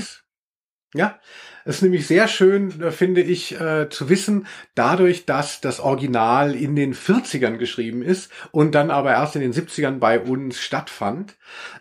Ja, 0.96 1.20
es 1.66 1.78
ist 1.78 1.82
nämlich 1.82 2.08
sehr 2.08 2.28
schön, 2.28 2.82
äh, 2.82 2.92
finde 2.92 3.22
ich, 3.22 3.60
äh, 3.60 3.90
zu 3.90 4.10
wissen, 4.10 4.48
dadurch, 4.76 5.26
dass 5.26 5.62
das 5.62 5.80
Original 5.80 6.56
in 6.56 6.76
den 6.76 6.94
40ern 6.94 7.58
geschrieben 7.58 8.02
ist 8.02 8.32
und 8.52 8.76
dann 8.76 8.92
aber 8.92 9.12
erst 9.12 9.36
in 9.36 9.42
den 9.42 9.54
70ern 9.54 10.00
bei 10.00 10.20
uns 10.20 10.60
stattfand, 10.60 11.36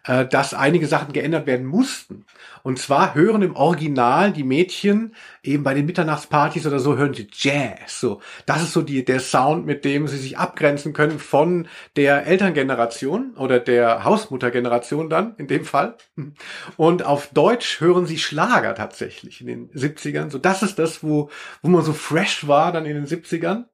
äh, 0.05 0.26
dass 0.26 0.55
einige 0.55 0.87
Sachen 0.87 1.12
geändert 1.12 1.47
werden 1.47 1.66
mussten. 1.66 2.24
Und 2.62 2.78
zwar 2.78 3.14
hören 3.14 3.42
im 3.42 3.56
Original 3.56 4.32
die 4.32 4.44
Mädchen 4.44 5.14
eben 5.42 5.62
bei 5.62 5.74
den 5.74 5.86
Mitternachtspartys 5.86 6.66
oder 6.66 6.78
so 6.78 6.96
hören 6.96 7.14
sie 7.14 7.28
Jazz. 7.32 8.00
So, 8.00 8.20
das 8.46 8.62
ist 8.62 8.72
so 8.72 8.82
die, 8.82 9.04
der 9.04 9.20
Sound, 9.20 9.66
mit 9.66 9.84
dem 9.84 10.06
sie 10.06 10.18
sich 10.18 10.38
abgrenzen 10.38 10.92
können 10.92 11.18
von 11.18 11.68
der 11.96 12.26
Elterngeneration 12.26 13.34
oder 13.36 13.58
der 13.58 14.04
Hausmuttergeneration 14.04 15.10
dann 15.10 15.34
in 15.36 15.48
dem 15.48 15.64
Fall. 15.64 15.96
Und 16.76 17.04
auf 17.04 17.28
Deutsch 17.32 17.80
hören 17.80 18.06
sie 18.06 18.18
Schlager 18.18 18.74
tatsächlich 18.74 19.40
in 19.40 19.46
den 19.46 19.70
70ern. 19.70 20.30
So, 20.30 20.38
das 20.38 20.62
ist 20.62 20.78
das, 20.78 21.02
wo, 21.02 21.30
wo 21.62 21.68
man 21.68 21.82
so 21.82 21.92
fresh 21.92 22.46
war 22.46 22.72
dann 22.72 22.86
in 22.86 22.94
den 22.94 23.06
70ern. 23.06 23.64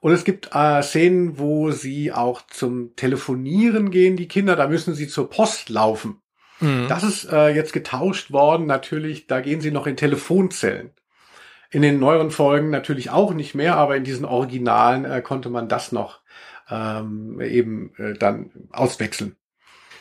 Und 0.00 0.12
es 0.12 0.24
gibt 0.24 0.50
äh, 0.54 0.82
Szenen, 0.82 1.38
wo 1.38 1.72
sie 1.72 2.12
auch 2.12 2.42
zum 2.46 2.94
Telefonieren 2.94 3.90
gehen, 3.90 4.16
die 4.16 4.28
Kinder, 4.28 4.54
da 4.54 4.68
müssen 4.68 4.94
sie 4.94 5.08
zur 5.08 5.28
Post 5.28 5.70
laufen. 5.70 6.22
Mhm. 6.60 6.86
Das 6.88 7.02
ist 7.02 7.30
äh, 7.30 7.48
jetzt 7.48 7.72
getauscht 7.72 8.30
worden, 8.32 8.66
natürlich, 8.66 9.26
da 9.26 9.40
gehen 9.40 9.60
sie 9.60 9.70
noch 9.70 9.86
in 9.86 9.96
Telefonzellen. 9.96 10.90
In 11.70 11.82
den 11.82 11.98
neueren 11.98 12.30
Folgen 12.30 12.70
natürlich 12.70 13.10
auch 13.10 13.34
nicht 13.34 13.54
mehr, 13.54 13.76
aber 13.76 13.96
in 13.96 14.04
diesen 14.04 14.24
Originalen 14.24 15.04
äh, 15.04 15.20
konnte 15.20 15.50
man 15.50 15.68
das 15.68 15.92
noch 15.92 16.20
ähm, 16.70 17.40
eben 17.40 17.92
äh, 17.98 18.14
dann 18.14 18.50
auswechseln. 18.72 19.36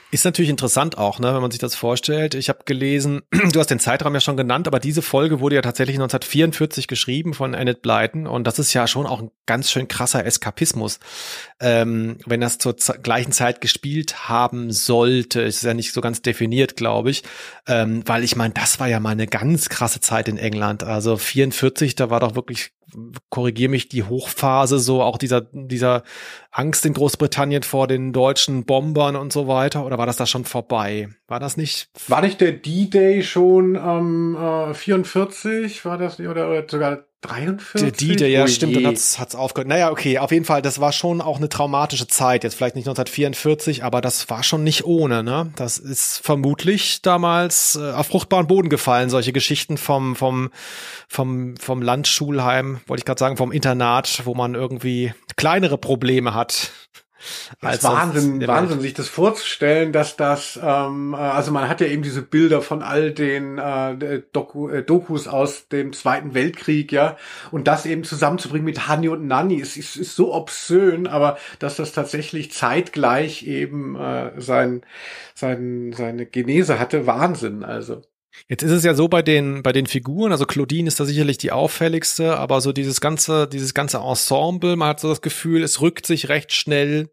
Ist 0.10 0.24
natürlich 0.24 0.50
interessant 0.50 0.98
auch, 0.98 1.20
ne, 1.20 1.34
wenn 1.34 1.42
man 1.42 1.52
sich 1.52 1.60
das 1.60 1.76
vorstellt. 1.76 2.34
Ich 2.34 2.48
habe 2.48 2.60
gelesen, 2.64 3.24
du 3.52 3.60
hast 3.60 3.70
den 3.70 3.80
Zeitraum 3.80 4.14
ja 4.14 4.22
schon 4.22 4.38
genannt, 4.38 4.66
aber 4.66 4.80
diese 4.80 5.02
Folge 5.02 5.42
wurde 5.42 5.56
ja 5.56 5.62
tatsächlich 5.62 5.98
1944 5.98 6.88
geschrieben 6.88 7.34
von 7.34 7.54
Annette 7.54 7.82
Blyton 7.82 8.26
und 8.26 8.48
das 8.48 8.58
ist 8.58 8.74
ja 8.74 8.88
schon 8.88 9.06
auch 9.06 9.22
ein 9.22 9.32
ganz 9.46 9.70
schön 9.70 9.90
krasser 9.90 10.26
Eskapismus, 10.26 11.00
ähm, 11.60 12.20
wenn 12.26 12.40
das 12.40 12.58
zur 12.58 12.76
gleichen 12.76 13.34
Zeit 13.34 13.60
gespielt 13.60 14.30
haben 14.30 14.72
sollte. 14.72 15.42
Ist 15.42 15.64
ja 15.64 15.74
nicht 15.74 15.92
so 15.92 16.00
ganz 16.00 16.22
definiert, 16.22 16.78
glaube 16.78 17.10
ich, 17.10 17.24
ähm, 17.68 18.04
weil 18.06 18.24
ich 18.24 18.38
meine, 18.38 18.54
das 18.54 18.80
war 18.80 18.88
ja 18.88 19.02
mal 19.02 19.10
eine 19.10 19.28
ganz 19.28 19.68
krasse 19.68 20.00
Zeit 20.00 20.30
in 20.30 20.38
England. 20.38 20.84
Also 20.84 21.18
44, 21.18 21.96
da 21.96 22.10
war 22.10 22.22
doch 22.22 22.36
wirklich 22.36 22.72
korrigiere 23.30 23.70
mich, 23.70 23.90
die 23.90 24.04
Hochphase, 24.04 24.80
so 24.80 25.02
auch 25.02 25.18
dieser, 25.18 25.42
dieser 25.52 26.04
Angst 26.52 26.86
in 26.86 26.94
Großbritannien 26.94 27.64
vor 27.64 27.88
den 27.88 28.14
deutschen 28.14 28.66
Bombern 28.66 29.16
und 29.16 29.34
so 29.34 29.48
weiter? 29.48 29.86
Oder 29.86 29.98
war 29.98 30.06
das 30.06 30.18
da 30.18 30.26
schon 30.26 30.46
vorbei? 30.46 31.10
War 31.28 31.40
das 31.40 31.58
nicht? 31.58 31.90
War 32.08 32.22
nicht 32.22 32.42
der 32.42 32.54
D-Day 32.54 33.24
schon 33.24 33.76
ähm, 33.76 34.36
äh, 34.36 34.74
44? 34.74 35.86
War 35.86 35.98
das 35.98 36.20
nicht? 36.20 36.30
Oder, 36.30 36.50
oder 36.50 36.66
sogar 36.68 37.04
43? 37.28 37.82
Der 37.82 37.92
D-Day, 37.92 38.32
ja, 38.32 38.44
oh 38.44 38.48
stimmt, 38.48 38.76
dann 38.76 38.88
hat's, 38.88 39.20
hat's 39.20 39.36
aufgehört. 39.36 39.68
Naja, 39.68 39.92
okay, 39.92 40.18
auf 40.18 40.32
jeden 40.32 40.46
Fall, 40.46 40.62
das 40.62 40.80
war 40.80 40.92
schon 40.92 41.22
auch 41.22 41.38
eine 41.38 41.50
traumatische 41.50 42.08
Zeit. 42.08 42.44
Jetzt 42.44 42.56
vielleicht 42.56 42.76
nicht 42.76 42.88
1944, 42.88 43.84
aber 43.84 44.02
das 44.02 44.30
war 44.30 44.44
schon 44.44 44.64
nicht 44.64 44.86
ohne, 44.86 45.24
ne? 45.24 45.52
Das 45.56 45.78
ist 45.78 46.20
vermutlich 46.24 47.02
damals 47.02 47.76
äh, 47.76 47.92
auf 47.92 48.08
fruchtbaren 48.08 48.48
Boden 48.48 48.70
gefallen, 48.70 49.10
solche 49.10 49.34
Geschichten 49.34 49.78
vom, 49.78 50.16
vom, 50.16 50.50
vom, 51.08 51.58
vom 51.58 51.82
Landschulheim, 51.82 52.80
wollte 52.88 53.02
ich 53.02 53.06
gerade 53.06 53.20
sagen, 53.20 53.38
vom 53.38 53.52
Internat, 53.52 54.22
wo 54.26 54.34
man 54.34 54.56
irgendwie 54.56 55.14
kleinere 55.36 55.78
Probleme 55.78 56.34
hat. 56.34 56.72
Als 57.62 57.84
Wahnsinn, 57.84 58.46
Wahnsinn, 58.48 58.82
sich 58.82 58.94
das 58.94 59.08
vorzustellen, 59.08 59.92
dass 59.92 60.16
das, 60.16 60.60
ähm, 60.62 61.14
äh, 61.14 61.18
also 61.18 61.52
man 61.52 61.68
hat 61.70 61.82
ja 61.82 61.88
eben 61.88 62.04
diese 62.04 62.22
Bilder 62.22 62.62
von 62.62 62.82
all 62.82 63.12
den 63.12 63.58
äh, 63.58 64.22
Doku, 64.32 64.70
äh, 64.70 64.84
Dokus 64.84 65.28
aus 65.28 65.68
dem 65.70 65.94
Zweiten 65.94 66.34
Weltkrieg, 66.34 66.92
ja, 66.92 67.18
und 67.52 67.68
das 67.68 67.86
eben 67.86 68.04
zusammenzubringen 68.04 68.66
mit 68.66 68.88
Hanni 68.88 69.10
und 69.10 69.28
Nanni, 69.28 69.56
ist, 69.56 69.78
ist, 69.78 69.96
ist 69.96 70.16
so 70.16 70.34
obszön, 70.34 71.08
aber 71.08 71.38
dass 71.60 71.78
das 71.78 71.94
tatsächlich 71.94 72.52
zeitgleich 72.52 73.44
eben 73.44 73.96
äh, 73.96 74.32
sein, 74.40 74.82
sein, 75.36 75.94
seine 75.96 76.26
Genese 76.26 76.80
hatte, 76.80 77.08
Wahnsinn, 77.08 77.64
also. 77.64 78.02
Jetzt 78.48 78.64
ist 78.64 78.72
es 78.72 78.84
ja 78.84 78.94
so 78.94 79.08
bei 79.08 79.22
den, 79.22 79.64
bei 79.64 79.72
den 79.72 79.88
Figuren, 79.88 80.32
also 80.32 80.46
Claudine 80.46 80.88
ist 80.88 81.00
da 81.00 81.06
sicherlich 81.06 81.38
die 81.38 81.52
auffälligste, 81.52 82.38
aber 82.38 82.62
so 82.62 82.72
dieses 82.72 83.02
ganze, 83.02 83.48
dieses 83.48 83.74
ganze 83.74 83.98
Ensemble, 83.98 84.76
man 84.76 84.90
hat 84.90 85.00
so 85.00 85.10
das 85.10 85.22
Gefühl, 85.22 85.64
es 85.64 85.82
rückt 85.82 86.06
sich 86.06 86.30
recht 86.30 86.54
schnell 86.54 87.10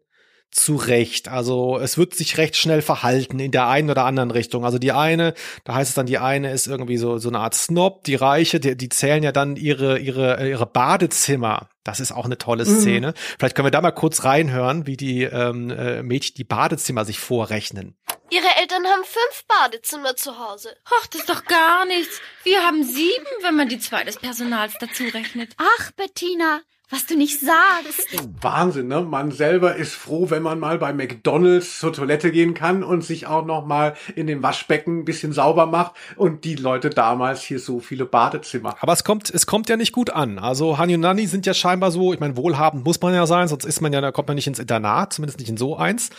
zurecht. 0.55 1.27
Also 1.27 1.77
es 1.79 1.97
wird 1.97 2.15
sich 2.15 2.37
recht 2.37 2.55
schnell 2.55 2.81
verhalten 2.81 3.39
in 3.39 3.51
der 3.51 3.67
einen 3.67 3.89
oder 3.89 4.05
anderen 4.05 4.31
Richtung. 4.31 4.63
Also 4.63 4.79
die 4.79 4.93
eine, 4.93 5.33
da 5.65 5.75
heißt 5.75 5.89
es 5.89 5.95
dann, 5.95 6.05
die 6.05 6.17
eine 6.17 6.51
ist 6.51 6.67
irgendwie 6.67 6.97
so, 6.97 7.17
so 7.17 7.27
eine 7.29 7.39
Art 7.39 7.53
Snob, 7.53 8.03
die 8.05 8.15
Reiche, 8.15 8.59
die, 8.59 8.77
die 8.77 8.89
zählen 8.89 9.21
ja 9.21 9.33
dann 9.33 9.57
ihre, 9.57 9.99
ihre, 9.99 10.47
ihre 10.47 10.65
Badezimmer. 10.65 11.69
Das 11.83 11.99
ist 11.99 12.13
auch 12.13 12.25
eine 12.25 12.37
tolle 12.37 12.65
mhm. 12.65 12.79
Szene. 12.79 13.07
Mhm. 13.09 13.13
Vielleicht 13.37 13.55
können 13.55 13.65
wir 13.65 13.71
da 13.71 13.81
mal 13.81 13.91
kurz 13.91 14.23
reinhören, 14.23 14.87
wie 14.87 14.97
die 14.97 15.23
ähm, 15.23 15.69
äh, 15.69 16.01
Mädchen 16.01 16.35
die 16.37 16.45
Badezimmer 16.45 17.03
sich 17.03 17.19
vorrechnen. 17.19 17.97
Ihre 18.31 18.47
Eltern 18.59 18.85
haben 18.85 19.03
fünf 19.03 19.45
Badezimmer 19.47 20.15
zu 20.15 20.39
Hause. 20.39 20.75
Ach, 20.85 21.07
das 21.07 21.21
ist 21.21 21.29
doch 21.29 21.45
gar 21.45 21.85
nichts. 21.85 22.21
Wir 22.43 22.63
haben 22.65 22.83
sieben, 22.83 23.25
wenn 23.41 23.55
man 23.55 23.69
die 23.69 23.79
zwei 23.79 24.03
des 24.03 24.17
Personals 24.17 24.73
dazu 24.79 25.03
rechnet. 25.03 25.53
Ach, 25.57 25.91
Bettina, 25.91 26.61
was 26.95 27.05
du 27.05 27.17
nicht 27.17 27.41
sagst. 27.41 28.07
Wahnsinn, 28.41 28.87
ne? 28.87 29.01
Man 29.01 29.31
selber 29.31 29.75
ist 29.75 29.93
froh, 29.93 30.29
wenn 30.29 30.41
man 30.41 30.59
mal 30.59 30.77
bei 30.77 30.93
McDonalds 30.93 31.79
zur 31.79 31.91
Toilette 31.91 32.31
gehen 32.31 32.53
kann 32.53 32.83
und 32.83 33.03
sich 33.03 33.27
auch 33.27 33.45
noch 33.45 33.65
mal 33.65 33.95
in 34.15 34.27
dem 34.27 34.41
Waschbecken 34.41 34.99
ein 34.99 35.05
bisschen 35.05 35.33
sauber 35.33 35.65
macht 35.65 35.93
und 36.15 36.45
die 36.45 36.55
Leute 36.55 36.89
damals 36.89 37.43
hier 37.43 37.59
so 37.59 37.81
viele 37.81 38.05
Badezimmer. 38.05 38.75
Aber 38.79 38.93
es 38.93 39.03
kommt, 39.03 39.29
es 39.29 39.45
kommt 39.45 39.67
ja 39.67 39.75
nicht 39.75 39.91
gut 39.91 40.09
an. 40.09 40.39
Also 40.39 40.77
Hani 40.77 40.95
und 40.95 41.01
Nani 41.01 41.27
sind 41.27 41.45
ja 41.45 41.53
scheinbar 41.53 41.91
so, 41.91 42.13
ich 42.13 42.21
meine, 42.21 42.37
wohlhabend 42.37 42.85
muss 42.85 43.01
man 43.01 43.13
ja 43.13 43.27
sein, 43.27 43.49
sonst 43.49 43.65
ist 43.65 43.81
man 43.81 43.91
ja, 43.91 43.99
da 43.99 44.13
kommt 44.13 44.29
man 44.29 44.35
nicht 44.35 44.47
ins 44.47 44.59
Internat, 44.59 45.11
zumindest 45.11 45.39
nicht 45.39 45.49
in 45.49 45.57
so 45.57 45.75
eins. 45.75 46.11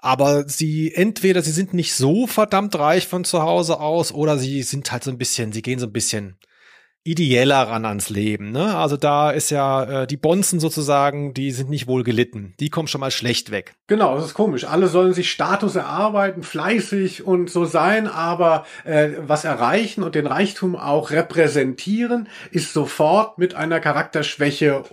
Aber 0.00 0.48
sie 0.48 0.94
entweder, 0.94 1.42
sie 1.42 1.52
sind 1.52 1.74
nicht 1.74 1.94
so 1.94 2.26
verdammt 2.26 2.78
reich 2.78 3.08
von 3.08 3.24
zu 3.24 3.42
Hause 3.42 3.78
aus 3.78 4.10
oder 4.10 4.38
sie 4.38 4.62
sind 4.62 4.90
halt 4.90 5.04
so 5.04 5.10
ein 5.10 5.18
bisschen, 5.18 5.52
sie 5.52 5.60
gehen 5.60 5.78
so 5.78 5.86
ein 5.86 5.92
bisschen 5.92 6.38
ideeller 7.04 7.68
ran 7.68 7.84
ans 7.84 8.08
Leben. 8.08 8.50
Ne? 8.50 8.74
Also 8.76 8.96
da 8.96 9.30
ist 9.30 9.50
ja 9.50 10.02
äh, 10.02 10.06
die 10.06 10.16
Bonzen 10.16 10.58
sozusagen, 10.58 11.34
die 11.34 11.50
sind 11.50 11.68
nicht 11.68 11.86
wohl 11.86 12.02
gelitten. 12.02 12.54
Die 12.60 12.70
kommen 12.70 12.88
schon 12.88 13.02
mal 13.02 13.10
schlecht 13.10 13.50
weg. 13.50 13.74
Genau, 13.86 14.16
das 14.16 14.24
ist 14.24 14.34
komisch. 14.34 14.64
Alle 14.64 14.88
sollen 14.88 15.12
sich 15.12 15.30
Status 15.30 15.76
erarbeiten, 15.76 16.42
fleißig 16.42 17.26
und 17.26 17.50
so 17.50 17.66
sein, 17.66 18.08
aber 18.08 18.64
äh, 18.84 19.10
was 19.18 19.44
erreichen 19.44 20.02
und 20.02 20.14
den 20.14 20.26
Reichtum 20.26 20.76
auch 20.76 21.10
repräsentieren, 21.10 22.28
ist 22.50 22.72
sofort 22.72 23.36
mit 23.38 23.54
einer 23.54 23.80
Charakterschwäche 23.80 24.84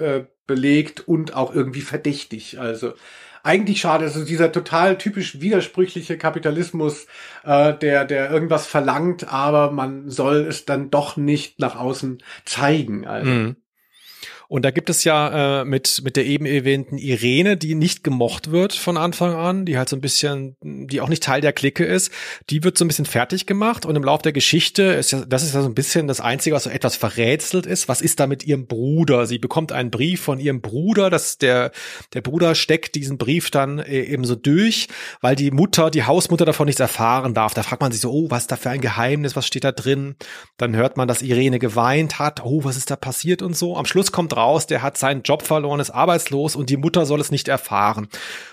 äh, 0.00 0.24
belegt 0.46 1.06
und 1.06 1.36
auch 1.36 1.54
irgendwie 1.54 1.82
verdächtig. 1.82 2.58
Also 2.58 2.94
eigentlich 3.42 3.80
schade. 3.80 4.04
Also 4.04 4.24
dieser 4.24 4.52
total 4.52 4.98
typisch 4.98 5.40
widersprüchliche 5.40 6.18
Kapitalismus, 6.18 7.06
äh, 7.44 7.74
der, 7.74 8.04
der 8.04 8.30
irgendwas 8.30 8.66
verlangt, 8.66 9.32
aber 9.32 9.70
man 9.70 10.10
soll 10.10 10.46
es 10.48 10.64
dann 10.64 10.90
doch 10.90 11.16
nicht 11.16 11.58
nach 11.58 11.76
außen 11.76 12.22
zeigen. 12.44 13.06
Also. 13.06 13.30
Mhm. 13.30 13.56
Und 14.50 14.64
da 14.64 14.72
gibt 14.72 14.90
es 14.90 15.04
ja 15.04 15.60
äh, 15.60 15.64
mit, 15.64 16.02
mit 16.02 16.16
der 16.16 16.26
eben 16.26 16.44
erwähnten 16.44 16.98
Irene, 16.98 17.56
die 17.56 17.76
nicht 17.76 18.02
gemocht 18.02 18.50
wird 18.50 18.72
von 18.72 18.96
Anfang 18.96 19.32
an, 19.32 19.64
die 19.64 19.78
halt 19.78 19.88
so 19.88 19.94
ein 19.94 20.00
bisschen, 20.00 20.56
die 20.60 21.00
auch 21.00 21.08
nicht 21.08 21.22
Teil 21.22 21.40
der 21.40 21.52
Clique 21.52 21.84
ist, 21.84 22.10
die 22.50 22.64
wird 22.64 22.76
so 22.76 22.84
ein 22.84 22.88
bisschen 22.88 23.04
fertig 23.04 23.46
gemacht 23.46 23.86
und 23.86 23.94
im 23.94 24.02
Laufe 24.02 24.24
der 24.24 24.32
Geschichte 24.32 24.82
ist 24.82 25.12
ja, 25.12 25.24
das 25.24 25.44
ist 25.44 25.54
ja 25.54 25.62
so 25.62 25.68
ein 25.68 25.74
bisschen 25.74 26.08
das 26.08 26.20
Einzige, 26.20 26.56
was 26.56 26.64
so 26.64 26.70
etwas 26.70 26.96
verrätselt 26.96 27.64
ist. 27.64 27.88
Was 27.88 28.00
ist 28.00 28.18
da 28.18 28.26
mit 28.26 28.44
ihrem 28.44 28.66
Bruder? 28.66 29.26
Sie 29.26 29.38
bekommt 29.38 29.70
einen 29.70 29.92
Brief 29.92 30.20
von 30.20 30.40
ihrem 30.40 30.60
Bruder, 30.60 31.10
dass 31.10 31.38
der, 31.38 31.70
der 32.12 32.20
Bruder 32.20 32.56
steckt 32.56 32.96
diesen 32.96 33.18
Brief 33.18 33.52
dann 33.52 33.78
äh, 33.78 34.00
eben 34.00 34.24
so 34.24 34.34
durch, 34.34 34.88
weil 35.20 35.36
die 35.36 35.52
Mutter, 35.52 35.92
die 35.92 36.02
Hausmutter 36.02 36.44
davon 36.44 36.66
nichts 36.66 36.80
erfahren 36.80 37.34
darf. 37.34 37.54
Da 37.54 37.62
fragt 37.62 37.82
man 37.82 37.92
sich 37.92 38.00
so, 38.00 38.10
oh, 38.10 38.26
was 38.30 38.42
ist 38.42 38.50
da 38.50 38.56
für 38.56 38.70
ein 38.70 38.80
Geheimnis? 38.80 39.36
Was 39.36 39.46
steht 39.46 39.62
da 39.62 39.70
drin? 39.70 40.16
Dann 40.56 40.74
hört 40.74 40.96
man, 40.96 41.06
dass 41.06 41.22
Irene 41.22 41.60
geweint 41.60 42.18
hat. 42.18 42.44
Oh, 42.44 42.64
was 42.64 42.76
ist 42.76 42.90
da 42.90 42.96
passiert 42.96 43.42
und 43.42 43.56
so. 43.56 43.76
Am 43.76 43.84
Schluss 43.84 44.10
kommt 44.10 44.39
raus, 44.40 44.66
der 44.66 44.82
hat 44.82 44.98
seinen 44.98 45.22
Job 45.22 45.42
verloren, 45.42 45.80
ist 45.80 45.90
arbeitslos 45.90 46.56
und 46.56 46.70
die 46.70 46.76
Mutter 46.76 47.06
soll 47.06 47.20
es 47.20 47.30
nicht 47.30 47.48
erfahren. 47.48 48.08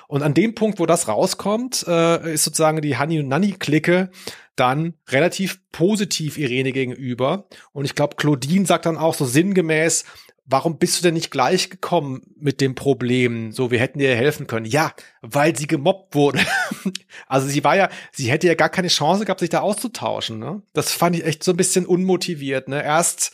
Und 0.08 0.24
an 0.24 0.34
dem 0.34 0.56
Punkt, 0.56 0.80
wo 0.80 0.86
das 0.86 1.08
rauskommt, 1.08 1.86
äh, 1.88 2.34
ist 2.34 2.44
sozusagen 2.44 2.82
die 2.82 2.98
Honey 2.98 3.20
und 3.20 3.28
Nanny-Clique 3.28 4.10
dann 4.56 4.96
relativ 5.10 5.60
positiv 5.72 6.38
Irene 6.38 6.72
gegenüber. 6.72 7.48
Und 7.74 7.86
ich 7.86 7.96
glaube, 7.96 8.16
Claudine 8.16 8.66
sagt 8.66 8.86
dann 8.86 8.98
auch 8.98 9.14
so 9.14 9.26
sinngemäß, 9.26 10.04
warum 10.48 10.78
bist 10.78 10.98
du 10.98 11.04
denn 11.04 11.14
nicht 11.14 11.30
gleich 11.30 11.70
gekommen 11.70 12.22
mit 12.40 12.62
dem 12.62 12.74
Problem? 12.74 13.52
So, 13.52 13.70
wir 13.70 13.80
hätten 13.80 14.00
dir 14.00 14.16
helfen 14.16 14.48
können. 14.48 14.66
Ja, 14.66 14.94
weil 15.22 15.56
sie 15.56 15.68
gemobbt 15.68 16.16
wurde. 16.16 16.40
also 17.28 17.48
sie 17.48 17.64
war 17.64 17.76
ja, 17.76 17.90
sie 18.12 18.32
hätte 18.32 18.48
ja 18.48 18.56
gar 18.56 18.70
keine 18.70 18.88
Chance 18.88 19.26
gehabt, 19.26 19.42
sich 19.42 19.50
da 19.50 19.60
auszutauschen. 19.60 20.40
Ne? 20.40 20.62
Das 20.74 20.92
fand 20.92 21.16
ich 21.16 21.26
echt 21.26 21.44
so 21.44 21.52
ein 21.52 21.58
bisschen 21.58 21.86
unmotiviert. 21.86 22.68
Ne? 22.68 22.84
Erst 22.84 23.34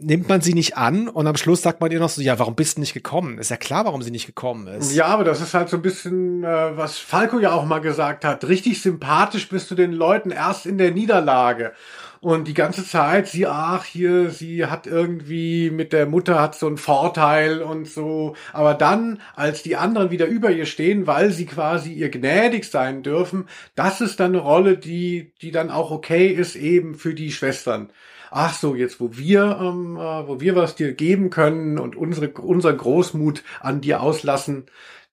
nimmt 0.00 0.28
man 0.28 0.40
sie 0.40 0.54
nicht 0.54 0.76
an 0.76 1.08
und 1.08 1.26
am 1.26 1.36
Schluss 1.36 1.62
sagt 1.62 1.80
man 1.80 1.90
ihr 1.90 2.00
noch 2.00 2.08
so, 2.08 2.22
ja, 2.22 2.38
warum 2.38 2.54
bist 2.54 2.76
du 2.76 2.80
nicht 2.80 2.94
gekommen? 2.94 3.38
Ist 3.38 3.50
ja 3.50 3.56
klar, 3.56 3.84
warum 3.84 4.02
sie 4.02 4.10
nicht 4.10 4.26
gekommen 4.26 4.66
ist. 4.68 4.94
Ja, 4.94 5.06
aber 5.06 5.24
das 5.24 5.40
ist 5.40 5.54
halt 5.54 5.68
so 5.68 5.76
ein 5.76 5.82
bisschen, 5.82 6.44
äh, 6.44 6.76
was 6.76 6.98
Falco 6.98 7.38
ja 7.38 7.52
auch 7.52 7.64
mal 7.64 7.80
gesagt 7.80 8.24
hat. 8.24 8.46
Richtig 8.46 8.80
sympathisch 8.80 9.48
bist 9.48 9.70
du 9.70 9.74
den 9.74 9.92
Leuten 9.92 10.30
erst 10.30 10.66
in 10.66 10.78
der 10.78 10.92
Niederlage. 10.92 11.72
Und 12.20 12.48
die 12.48 12.54
ganze 12.54 12.84
Zeit, 12.84 13.28
sie, 13.28 13.46
ach, 13.46 13.84
hier, 13.84 14.30
sie 14.30 14.66
hat 14.66 14.88
irgendwie 14.88 15.70
mit 15.70 15.92
der 15.92 16.06
Mutter 16.06 16.40
hat 16.40 16.56
so 16.56 16.66
einen 16.66 16.76
Vorteil 16.76 17.62
und 17.62 17.86
so. 17.86 18.34
Aber 18.52 18.74
dann, 18.74 19.20
als 19.36 19.62
die 19.62 19.76
anderen 19.76 20.10
wieder 20.10 20.26
über 20.26 20.50
ihr 20.50 20.66
stehen, 20.66 21.06
weil 21.06 21.30
sie 21.30 21.46
quasi 21.46 21.92
ihr 21.92 22.08
gnädig 22.08 22.64
sein 22.64 23.04
dürfen, 23.04 23.48
das 23.76 24.00
ist 24.00 24.18
dann 24.18 24.32
eine 24.32 24.42
Rolle, 24.42 24.78
die, 24.78 25.32
die 25.42 25.52
dann 25.52 25.70
auch 25.70 25.92
okay 25.92 26.26
ist 26.28 26.56
eben 26.56 26.96
für 26.96 27.14
die 27.14 27.30
Schwestern 27.30 27.90
ach 28.30 28.54
so, 28.54 28.74
jetzt 28.74 29.00
wo 29.00 29.16
wir, 29.16 29.58
ähm, 29.60 29.96
äh, 29.96 30.28
wo 30.28 30.40
wir 30.40 30.56
was 30.56 30.74
dir 30.74 30.92
geben 30.92 31.30
können 31.30 31.78
und 31.78 31.96
unsere, 31.96 32.28
unser 32.30 32.72
Großmut 32.72 33.42
an 33.60 33.80
dir 33.80 34.02
auslassen, 34.02 34.66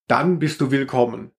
dann 0.07 0.39
bist 0.39 0.61
du 0.61 0.71
willkommen. 0.71 1.31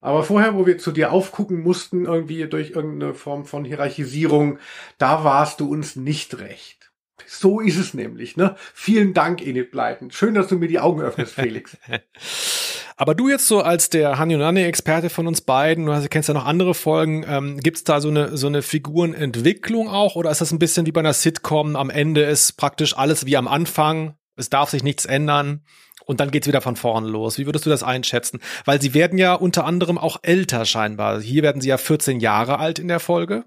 Aber 0.00 0.24
vorher, 0.24 0.56
wo 0.56 0.66
wir 0.66 0.78
zu 0.78 0.90
dir 0.90 1.12
aufgucken 1.12 1.62
mussten, 1.62 2.06
irgendwie 2.06 2.46
durch 2.48 2.70
irgendeine 2.70 3.14
Form 3.14 3.44
von 3.44 3.64
Hierarchisierung, 3.64 4.58
da 4.98 5.22
warst 5.22 5.60
du 5.60 5.70
uns 5.70 5.94
nicht 5.94 6.38
recht. 6.40 6.92
So 7.26 7.60
ist 7.60 7.78
es 7.78 7.94
nämlich, 7.94 8.36
ne? 8.36 8.56
Vielen 8.74 9.14
Dank, 9.14 9.46
Enid 9.46 9.70
Blyton. 9.70 10.10
Schön, 10.10 10.34
dass 10.34 10.48
du 10.48 10.56
mir 10.56 10.66
die 10.66 10.80
Augen 10.80 11.00
öffnest, 11.00 11.34
Felix. 11.34 11.76
Aber 12.96 13.14
du 13.14 13.28
jetzt 13.28 13.46
so 13.46 13.62
als 13.62 13.90
der 13.90 14.18
Hanyonane-Experte 14.18 15.10
von 15.10 15.26
uns 15.26 15.40
beiden, 15.40 15.86
du 15.86 16.08
kennst 16.08 16.28
ja 16.28 16.34
noch 16.34 16.46
andere 16.46 16.74
Folgen, 16.74 17.24
ähm, 17.28 17.60
gibt 17.60 17.88
da 17.88 18.00
so 18.00 18.08
eine, 18.08 18.36
so 18.36 18.46
eine 18.46 18.62
Figurenentwicklung 18.62 19.88
auch 19.88 20.16
oder 20.16 20.30
ist 20.30 20.40
das 20.40 20.52
ein 20.52 20.58
bisschen 20.58 20.86
wie 20.86 20.92
bei 20.92 21.00
einer 21.00 21.12
Sitcom? 21.12 21.76
Am 21.76 21.90
Ende 21.90 22.22
ist 22.22 22.56
praktisch 22.56 22.96
alles 22.96 23.26
wie 23.26 23.36
am 23.36 23.48
Anfang, 23.48 24.14
es 24.36 24.50
darf 24.50 24.70
sich 24.70 24.82
nichts 24.82 25.04
ändern 25.04 25.62
und 26.04 26.20
dann 26.20 26.30
geht's 26.30 26.46
wieder 26.46 26.60
von 26.60 26.76
vorne 26.76 27.08
los. 27.08 27.38
Wie 27.38 27.46
würdest 27.46 27.66
du 27.66 27.70
das 27.70 27.82
einschätzen? 27.82 28.40
Weil 28.64 28.80
sie 28.80 28.94
werden 28.94 29.18
ja 29.18 29.34
unter 29.34 29.64
anderem 29.64 29.98
auch 29.98 30.18
älter 30.22 30.64
scheinbar. 30.64 31.20
Hier 31.20 31.42
werden 31.42 31.60
sie 31.60 31.68
ja 31.68 31.78
14 31.78 32.20
Jahre 32.20 32.58
alt 32.58 32.78
in 32.78 32.88
der 32.88 33.00
Folge. 33.00 33.44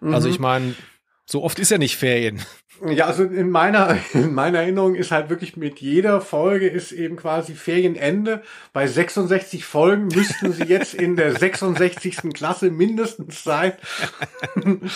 Also 0.00 0.06
mhm. 0.06 0.14
Also 0.14 0.28
ich 0.28 0.38
meine, 0.38 0.74
so 1.26 1.42
oft 1.42 1.58
ist 1.58 1.70
ja 1.70 1.78
nicht 1.78 1.96
Ferien. 1.96 2.40
Ja, 2.86 3.06
also 3.06 3.24
in 3.24 3.50
meiner, 3.50 3.98
in 4.12 4.34
meiner 4.34 4.60
Erinnerung 4.60 4.94
ist 4.94 5.10
halt 5.10 5.30
wirklich 5.30 5.56
mit 5.56 5.80
jeder 5.80 6.20
Folge 6.20 6.68
ist 6.68 6.92
eben 6.92 7.16
quasi 7.16 7.54
Ferienende. 7.54 8.42
Bei 8.72 8.86
66 8.86 9.64
Folgen 9.64 10.08
müssten 10.08 10.52
sie 10.52 10.64
jetzt 10.64 10.94
in 10.94 11.16
der 11.16 11.36
66. 11.36 12.34
Klasse 12.34 12.70
mindestens 12.70 13.42
sein. 13.42 13.72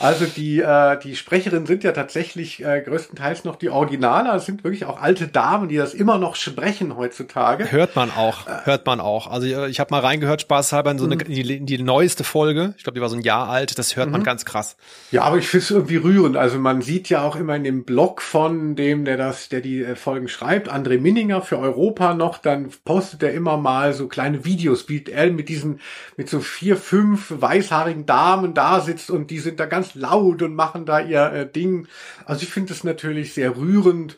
Also 0.00 0.26
die, 0.26 0.60
äh, 0.60 0.98
die 1.00 1.16
Sprecherinnen 1.16 1.66
sind 1.66 1.82
ja 1.82 1.92
tatsächlich 1.92 2.64
äh, 2.64 2.80
größtenteils 2.80 3.44
noch 3.44 3.56
die 3.56 3.68
Originale. 3.68 4.34
Es 4.36 4.46
sind 4.46 4.62
wirklich 4.62 4.84
auch 4.84 5.00
alte 5.00 5.26
Damen, 5.26 5.68
die 5.68 5.76
das 5.76 5.92
immer 5.92 6.18
noch 6.18 6.36
sprechen 6.36 6.96
heutzutage. 6.96 7.70
Hört 7.72 7.96
man 7.96 8.10
auch, 8.10 8.46
äh, 8.46 8.64
hört 8.64 8.86
man 8.86 9.00
auch. 9.00 9.26
Also 9.26 9.48
äh, 9.48 9.68
ich 9.68 9.80
habe 9.80 9.90
mal 9.90 10.00
reingehört, 10.00 10.42
spaßhalber 10.42 10.92
in 10.92 10.98
so 10.98 11.04
eine, 11.04 11.16
mhm. 11.16 11.24
die, 11.24 11.56
in 11.56 11.66
die 11.66 11.82
neueste 11.82 12.22
Folge. 12.22 12.74
Ich 12.76 12.84
glaube, 12.84 12.94
die 12.94 13.00
war 13.00 13.08
so 13.08 13.16
ein 13.16 13.22
Jahr 13.22 13.48
alt. 13.48 13.78
Das 13.78 13.96
hört 13.96 14.10
man 14.10 14.20
mhm. 14.20 14.24
ganz 14.24 14.44
krass. 14.44 14.76
Ja, 15.10 15.22
aber 15.22 15.38
ich 15.38 15.48
finde 15.48 15.64
es 15.64 15.70
irgendwie 15.70 15.96
rührend. 15.96 16.36
Also 16.36 16.58
man 16.58 16.80
sieht 16.80 17.08
ja 17.08 17.22
auch 17.22 17.34
immer 17.34 17.56
in 17.56 17.64
dem 17.64 17.84
Blog 17.84 18.22
von 18.22 18.76
dem, 18.76 19.04
der 19.04 19.16
das, 19.16 19.48
der 19.48 19.60
die 19.60 19.82
äh, 19.82 19.96
Folgen 19.96 20.28
schreibt, 20.28 20.72
André 20.72 21.00
Minninger 21.00 21.42
für 21.42 21.58
Europa 21.58 22.14
noch, 22.14 22.38
dann 22.38 22.70
postet 22.84 23.22
er 23.24 23.32
immer 23.32 23.56
mal 23.56 23.92
so 23.92 24.06
kleine 24.06 24.44
Videos, 24.44 24.88
wie 24.88 25.04
er 25.06 25.30
mit 25.30 25.48
diesen, 25.48 25.80
mit 26.16 26.28
so 26.28 26.40
vier, 26.40 26.76
fünf 26.76 27.32
weißhaarigen 27.36 28.06
Damen 28.06 28.54
da 28.54 28.80
sitzt 28.80 29.10
und 29.10 29.30
die 29.30 29.38
sind 29.38 29.58
da 29.58 29.66
ganz 29.66 29.87
laut 29.94 30.42
und 30.42 30.54
machen 30.54 30.86
da 30.86 31.00
ihr 31.00 31.32
äh, 31.32 31.50
Ding. 31.50 31.88
Also 32.24 32.42
ich 32.42 32.50
finde 32.50 32.72
es 32.72 32.84
natürlich 32.84 33.34
sehr 33.34 33.56
rührend. 33.56 34.16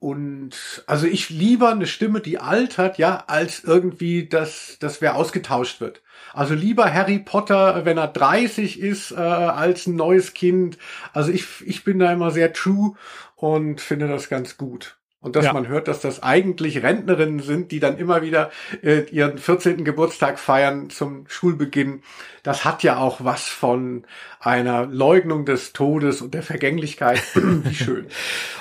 Und 0.00 0.84
also 0.86 1.06
ich 1.06 1.28
lieber 1.28 1.70
eine 1.70 1.88
Stimme, 1.88 2.20
die 2.20 2.38
altert, 2.38 2.98
ja, 2.98 3.24
als 3.26 3.64
irgendwie, 3.64 4.28
dass, 4.28 4.78
dass 4.78 5.00
wer 5.00 5.16
ausgetauscht 5.16 5.80
wird. 5.80 6.02
Also 6.32 6.54
lieber 6.54 6.92
Harry 6.92 7.18
Potter, 7.18 7.84
wenn 7.84 7.98
er 7.98 8.08
30 8.08 8.78
ist, 8.78 9.10
äh, 9.10 9.16
als 9.16 9.86
ein 9.86 9.96
neues 9.96 10.34
Kind. 10.34 10.78
Also 11.12 11.32
ich, 11.32 11.46
ich 11.66 11.82
bin 11.82 11.98
da 11.98 12.12
immer 12.12 12.30
sehr 12.30 12.52
true 12.52 12.94
und 13.34 13.80
finde 13.80 14.06
das 14.06 14.28
ganz 14.28 14.56
gut. 14.56 14.97
Und 15.20 15.34
dass 15.34 15.46
ja. 15.46 15.52
man 15.52 15.66
hört, 15.66 15.88
dass 15.88 16.00
das 16.00 16.22
eigentlich 16.22 16.84
Rentnerinnen 16.84 17.40
sind, 17.40 17.72
die 17.72 17.80
dann 17.80 17.98
immer 17.98 18.22
wieder 18.22 18.52
äh, 18.82 19.00
ihren 19.10 19.38
14. 19.38 19.84
Geburtstag 19.84 20.38
feiern 20.38 20.90
zum 20.90 21.24
Schulbeginn. 21.26 22.02
Das 22.44 22.64
hat 22.64 22.84
ja 22.84 22.98
auch 22.98 23.24
was 23.24 23.48
von 23.48 24.06
einer 24.38 24.86
Leugnung 24.86 25.44
des 25.44 25.72
Todes 25.72 26.22
und 26.22 26.34
der 26.34 26.44
Vergänglichkeit. 26.44 27.20
Wie 27.34 27.74
schön. 27.74 28.06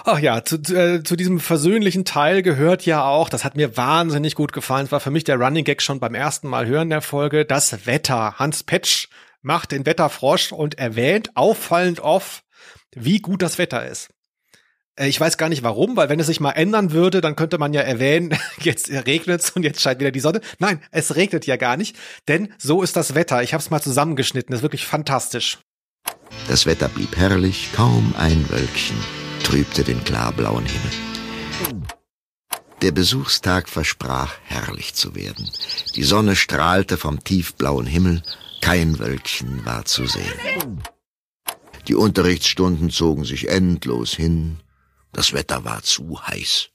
Ach 0.03 0.17
ja, 0.17 0.43
zu, 0.43 0.55
äh, 0.73 1.03
zu 1.03 1.15
diesem 1.15 1.39
versöhnlichen 1.39 2.05
Teil 2.05 2.41
gehört 2.41 2.87
ja 2.87 3.05
auch, 3.05 3.29
das 3.29 3.45
hat 3.45 3.55
mir 3.55 3.77
wahnsinnig 3.77 4.33
gut 4.33 4.51
gefallen, 4.51 4.85
das 4.85 4.91
war 4.91 4.99
für 4.99 5.11
mich 5.11 5.25
der 5.25 5.37
Running 5.37 5.63
Gag 5.63 5.83
schon 5.83 5.99
beim 5.99 6.15
ersten 6.15 6.47
Mal 6.47 6.65
hören 6.65 6.89
der 6.89 7.01
Folge, 7.01 7.45
das 7.45 7.85
Wetter. 7.85 8.39
Hans 8.39 8.63
Petsch 8.63 9.09
macht 9.43 9.71
den 9.71 9.85
Wetterfrosch 9.85 10.51
und 10.51 10.79
erwähnt 10.79 11.31
auffallend 11.35 11.99
oft, 11.99 12.43
wie 12.95 13.19
gut 13.19 13.43
das 13.43 13.59
Wetter 13.59 13.85
ist. 13.85 14.09
Äh, 14.97 15.07
ich 15.07 15.19
weiß 15.19 15.37
gar 15.37 15.49
nicht 15.49 15.63
warum, 15.63 15.95
weil 15.95 16.09
wenn 16.09 16.19
es 16.19 16.27
sich 16.27 16.39
mal 16.39 16.51
ändern 16.51 16.91
würde, 16.91 17.21
dann 17.21 17.35
könnte 17.35 17.57
man 17.57 17.73
ja 17.73 17.81
erwähnen, 17.81 18.37
jetzt 18.61 18.89
regnet's 18.89 19.51
und 19.51 19.63
jetzt 19.63 19.81
scheint 19.81 19.99
wieder 19.99 20.11
die 20.11 20.19
Sonne. 20.19 20.41
Nein, 20.59 20.81
es 20.91 21.15
regnet 21.15 21.45
ja 21.45 21.55
gar 21.55 21.77
nicht, 21.77 21.95
denn 22.27 22.53
so 22.57 22.83
ist 22.83 22.95
das 22.95 23.15
Wetter. 23.15 23.43
Ich 23.43 23.53
habe 23.53 23.61
es 23.61 23.69
mal 23.69 23.81
zusammengeschnitten, 23.81 24.51
das 24.51 24.59
ist 24.59 24.63
wirklich 24.63 24.85
fantastisch. 24.85 25.59
Das 26.47 26.65
Wetter 26.65 26.89
blieb 26.89 27.15
herrlich, 27.17 27.69
kaum 27.73 28.13
ein 28.17 28.49
Wölkchen 28.49 28.97
trübte 29.47 29.85
den 29.85 30.03
klarblauen 30.03 30.65
Himmel. 30.65 31.81
Der 32.81 32.91
Besuchstag 32.91 33.69
versprach 33.69 34.35
herrlich 34.43 34.93
zu 34.93 35.15
werden. 35.15 35.49
Die 35.95 36.03
Sonne 36.03 36.35
strahlte 36.35 36.97
vom 36.97 37.23
tiefblauen 37.23 37.85
Himmel, 37.85 38.23
kein 38.59 38.99
Wölkchen 38.99 39.65
war 39.65 39.85
zu 39.85 40.05
sehen. 40.05 40.83
Die 41.87 41.95
Unterrichtsstunden 41.95 42.89
zogen 42.89 43.23
sich 43.23 43.47
endlos 43.47 44.11
hin, 44.11 44.57
das 45.17 45.33
Wetter 45.33 45.65
war 45.65 45.81
zu 45.81 46.21
heiß. 46.27 46.69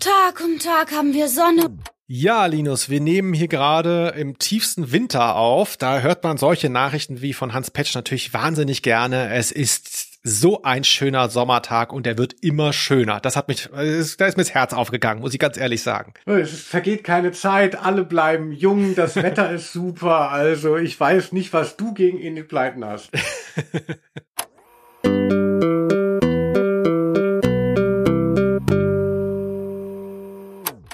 Tag 0.00 0.40
um 0.44 0.58
Tag 0.58 0.90
haben 0.90 1.14
wir 1.14 1.28
Sonne. 1.28 1.78
Ja, 2.08 2.46
Linus, 2.46 2.90
wir 2.90 3.00
nehmen 3.00 3.34
hier 3.34 3.46
gerade 3.46 4.14
im 4.16 4.38
tiefsten 4.38 4.90
Winter 4.90 5.36
auf. 5.36 5.76
Da 5.76 6.00
hört 6.00 6.24
man 6.24 6.38
solche 6.38 6.68
Nachrichten 6.68 7.22
wie 7.22 7.32
von 7.32 7.54
Hans 7.54 7.70
Petsch 7.70 7.94
natürlich 7.94 8.34
wahnsinnig 8.34 8.82
gerne. 8.82 9.32
Es 9.32 9.52
ist 9.52 10.18
so 10.24 10.62
ein 10.64 10.82
schöner 10.82 11.28
Sommertag 11.28 11.92
und 11.92 12.04
der 12.04 12.18
wird 12.18 12.34
immer 12.42 12.72
schöner. 12.72 13.20
Das 13.20 13.36
hat 13.36 13.46
mich, 13.46 13.68
da 13.70 13.80
ist 13.80 14.18
mir 14.18 14.42
das 14.42 14.52
Herz 14.52 14.72
aufgegangen, 14.72 15.20
muss 15.20 15.32
ich 15.32 15.38
ganz 15.38 15.56
ehrlich 15.56 15.84
sagen. 15.84 16.14
Es 16.26 16.50
vergeht 16.50 17.04
keine 17.04 17.30
Zeit, 17.30 17.76
alle 17.76 18.04
bleiben 18.04 18.50
jung, 18.50 18.96
das 18.96 19.14
Wetter 19.14 19.52
ist 19.52 19.72
super, 19.72 20.30
also 20.30 20.76
ich 20.76 20.98
weiß 20.98 21.30
nicht, 21.30 21.52
was 21.52 21.76
du 21.76 21.94
gegen 21.94 22.18
Enid 22.18 22.48
Blyton 22.48 22.84
hast. 22.84 23.10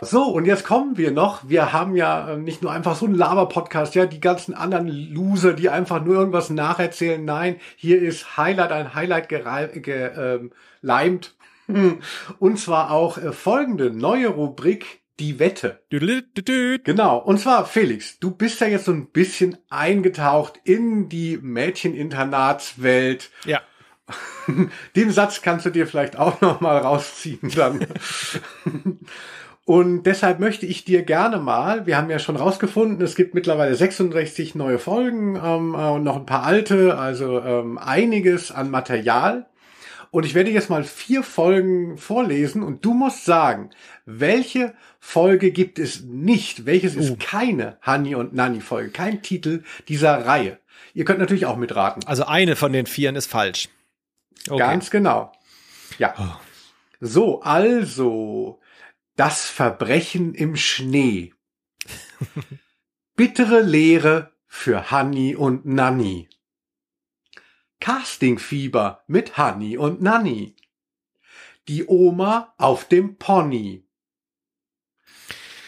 So, 0.09 0.25
und 0.25 0.45
jetzt 0.45 0.65
kommen 0.65 0.97
wir 0.97 1.11
noch. 1.11 1.49
Wir 1.49 1.73
haben 1.73 1.97
ja 1.97 2.31
äh, 2.31 2.37
nicht 2.37 2.63
nur 2.63 2.73
einfach 2.73 2.97
so 2.97 3.07
einen 3.07 3.15
Laber-Podcast, 3.15 3.95
ja, 3.95 4.07
die 4.07 4.21
ganzen 4.21 4.55
anderen 4.55 4.89
Loser, 4.89 5.53
die 5.53 5.69
einfach 5.69 6.05
nur 6.05 6.17
irgendwas 6.17 6.51
nacherzählen. 6.51 7.25
Nein, 7.25 7.57
hier 7.77 8.01
ist 8.01 8.37
Highlight, 8.37 8.73
ein 8.73 8.95
Highlight 8.95 9.29
geleimt. 9.29 9.83
Ge, 9.83 10.11
ähm, 10.17 10.53
und 12.39 12.59
zwar 12.59 12.91
auch 12.91 13.19
äh, 13.19 13.33
folgende 13.33 13.91
neue 13.91 14.29
Rubrik, 14.29 15.01
die 15.19 15.39
Wette. 15.39 15.81
Genau. 16.85 17.19
Und 17.19 17.39
zwar, 17.39 17.65
Felix, 17.67 18.19
du 18.19 18.31
bist 18.31 18.61
ja 18.61 18.67
jetzt 18.67 18.85
so 18.85 18.93
ein 18.93 19.07
bisschen 19.11 19.57
eingetaucht 19.71 20.61
in 20.65 21.09
die 21.09 21.39
Mädcheninternatswelt. 21.39 23.31
Ja. 23.45 23.63
Den 24.97 25.11
Satz 25.11 25.43
kannst 25.43 25.67
du 25.67 25.71
dir 25.71 25.87
vielleicht 25.87 26.17
auch 26.19 26.41
noch 26.41 26.61
mal 26.61 26.79
rausziehen 26.79 27.51
dann. 27.55 27.87
Und 29.67 30.05
deshalb 30.05 30.39
möchte 30.39 30.65
ich 30.65 30.85
dir 30.85 31.03
gerne 31.03 31.39
mal, 31.39 31.87
wir 31.87 31.97
haben 31.97 32.09
ja 32.09 32.21
schon 32.21 32.37
rausgefunden, 32.37 33.05
es 33.05 33.17
gibt 33.17 33.35
mittlerweile 33.35 33.75
66 33.75 34.55
neue 34.55 34.79
Folgen 34.79 35.35
ähm, 35.35 35.75
äh, 35.75 35.89
und 35.89 36.05
noch 36.05 36.15
ein 36.15 36.25
paar 36.25 36.45
alte, 36.45 36.97
also 36.97 37.41
ähm, 37.41 37.77
einiges 37.77 38.53
an 38.53 38.71
Material. 38.71 39.47
Und 40.13 40.25
ich 40.25 40.35
werde 40.35 40.53
jetzt 40.53 40.71
mal 40.71 40.85
vier 40.85 41.25
Folgen 41.25 41.99
vorlesen 41.99 42.63
und 42.63 42.85
du 42.85 42.95
musst 42.95 43.25
sagen, 43.25 43.71
welche 44.05 44.73
Folge 45.01 45.51
gibt 45.51 45.81
es 45.81 46.05
nicht? 46.05 46.65
Welches 46.65 46.95
ist 46.95 47.11
uh. 47.11 47.17
keine 47.19 47.79
Honey 47.85 48.15
und 48.15 48.35
Nanny 48.35 48.61
Folge? 48.61 48.91
Kein 48.91 49.21
Titel 49.21 49.65
dieser 49.89 50.27
Reihe. 50.27 50.61
Ihr 50.95 51.05
könnt 51.05 51.19
natürlich 51.19 51.47
auch 51.47 51.57
mitraten. 51.57 52.05
Also 52.07 52.25
eine 52.25 52.55
von 52.55 52.73
den 52.73 52.87
vieren 52.87 53.17
ist 53.17 53.27
falsch. 53.27 53.69
Okay. 54.49 54.59
Ganz 54.59 54.93
genau. 54.93 55.33
Ja. 55.99 56.15
Oh. 56.17 56.41
So, 57.01 57.43
also 57.43 58.61
das 59.17 59.47
Verbrechen 59.47 60.35
im 60.35 60.57
Schnee. 60.57 61.35
Bittere 63.17 63.61
Lehre 63.61 64.33
für 64.47 64.91
Hanni 64.91 65.35
und 65.35 65.65
Nanny. 65.65 66.29
Castingfieber 67.81 69.03
mit 69.07 69.39
Hanni 69.39 69.79
und 69.79 70.03
Nanny. 70.03 70.55
Die 71.69 71.87
Oma 71.87 72.55
auf 72.59 72.87
dem 72.87 73.17
Pony. 73.17 73.86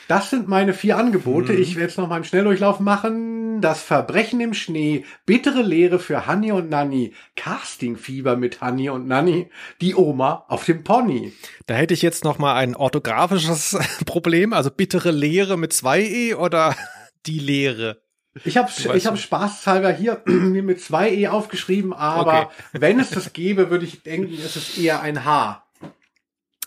Das 0.08 0.30
sind 0.30 0.48
meine 0.48 0.72
vier 0.72 0.96
Angebote. 0.96 1.52
Hm. 1.52 1.60
Ich 1.60 1.76
werde 1.76 1.90
es 1.90 1.98
noch 1.98 2.08
mal 2.08 2.16
im 2.16 2.24
Schnelldurchlauf 2.24 2.80
machen. 2.80 3.60
Das 3.60 3.82
Verbrechen 3.82 4.40
im 4.40 4.54
Schnee, 4.54 5.04
bittere 5.26 5.62
Lehre 5.62 5.98
für 5.98 6.26
Hanni 6.26 6.50
und 6.50 6.70
Nanny, 6.70 7.12
Castingfieber 7.36 8.36
mit 8.36 8.60
Hanni 8.60 8.88
und 8.88 9.06
Nanny, 9.06 9.50
die 9.80 9.94
Oma 9.94 10.46
auf 10.48 10.64
dem 10.64 10.82
Pony. 10.82 11.32
Da 11.66 11.74
hätte 11.74 11.92
ich 11.92 12.02
jetzt 12.02 12.24
noch 12.24 12.38
mal 12.38 12.54
ein 12.54 12.74
orthografisches 12.74 13.78
Problem, 14.06 14.52
also 14.52 14.70
bittere 14.70 15.10
Lehre 15.10 15.58
mit 15.58 15.72
zwei 15.72 16.00
E 16.00 16.34
oder 16.34 16.74
die 17.26 17.40
Lehre. 17.40 18.00
Ich 18.44 18.56
habe 18.56 18.70
ich 18.94 19.06
hab 19.06 19.18
spaßhalber 19.18 19.92
hier 19.92 20.22
mir 20.26 20.62
mit 20.62 20.80
zwei 20.80 21.12
E 21.12 21.28
aufgeschrieben, 21.28 21.92
aber 21.92 22.46
okay. 22.46 22.54
wenn 22.72 23.00
es 23.00 23.10
das 23.10 23.32
gäbe, 23.34 23.70
würde 23.70 23.84
ich 23.84 24.02
denken, 24.04 24.32
es 24.32 24.56
ist 24.56 24.78
eher 24.78 25.02
ein 25.02 25.24
H. 25.24 25.64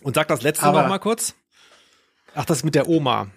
Und 0.02 0.16
sag 0.16 0.28
das 0.28 0.42
letzte 0.42 0.66
aber, 0.66 0.82
noch 0.82 0.90
mal 0.90 1.00
kurz. 1.00 1.36
Ach, 2.34 2.46
das 2.46 2.64
mit 2.64 2.76
der 2.76 2.88
Oma. 2.88 3.32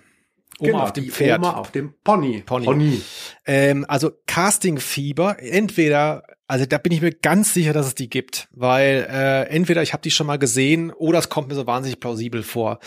Oma 0.59 0.70
genau, 0.70 0.82
auf 0.84 0.92
dem 0.92 1.11
Pferd. 1.11 1.38
Oma 1.40 1.53
auf 1.55 1.72
dem 1.72 1.95
Pony. 2.05 2.42
Pony. 2.47 2.64
Pony. 2.64 3.03
Ähm, 3.47 3.84
also 3.88 4.12
Castingfieber, 4.26 5.36
entweder, 5.40 6.22
also 6.47 6.64
da 6.66 6.78
bin 6.78 6.92
ich 6.92 7.01
mir 7.01 7.12
ganz 7.12 7.55
sicher, 7.55 7.72
dass 7.72 7.86
es 7.86 7.95
die 7.95 8.09
gibt, 8.09 8.49
weil 8.53 9.07
äh, 9.11 9.49
entweder 9.49 9.82
ich 9.82 9.92
habe 9.92 10.03
die 10.03 10.11
schon 10.11 10.26
mal 10.26 10.38
gesehen 10.38 10.92
oder 10.92 11.18
es 11.18 11.28
kommt 11.28 11.49
mir 11.49 11.55
so 11.55 11.66
wahnsinnig 11.66 11.99
plausibel 12.01 12.42
vor. 12.42 12.78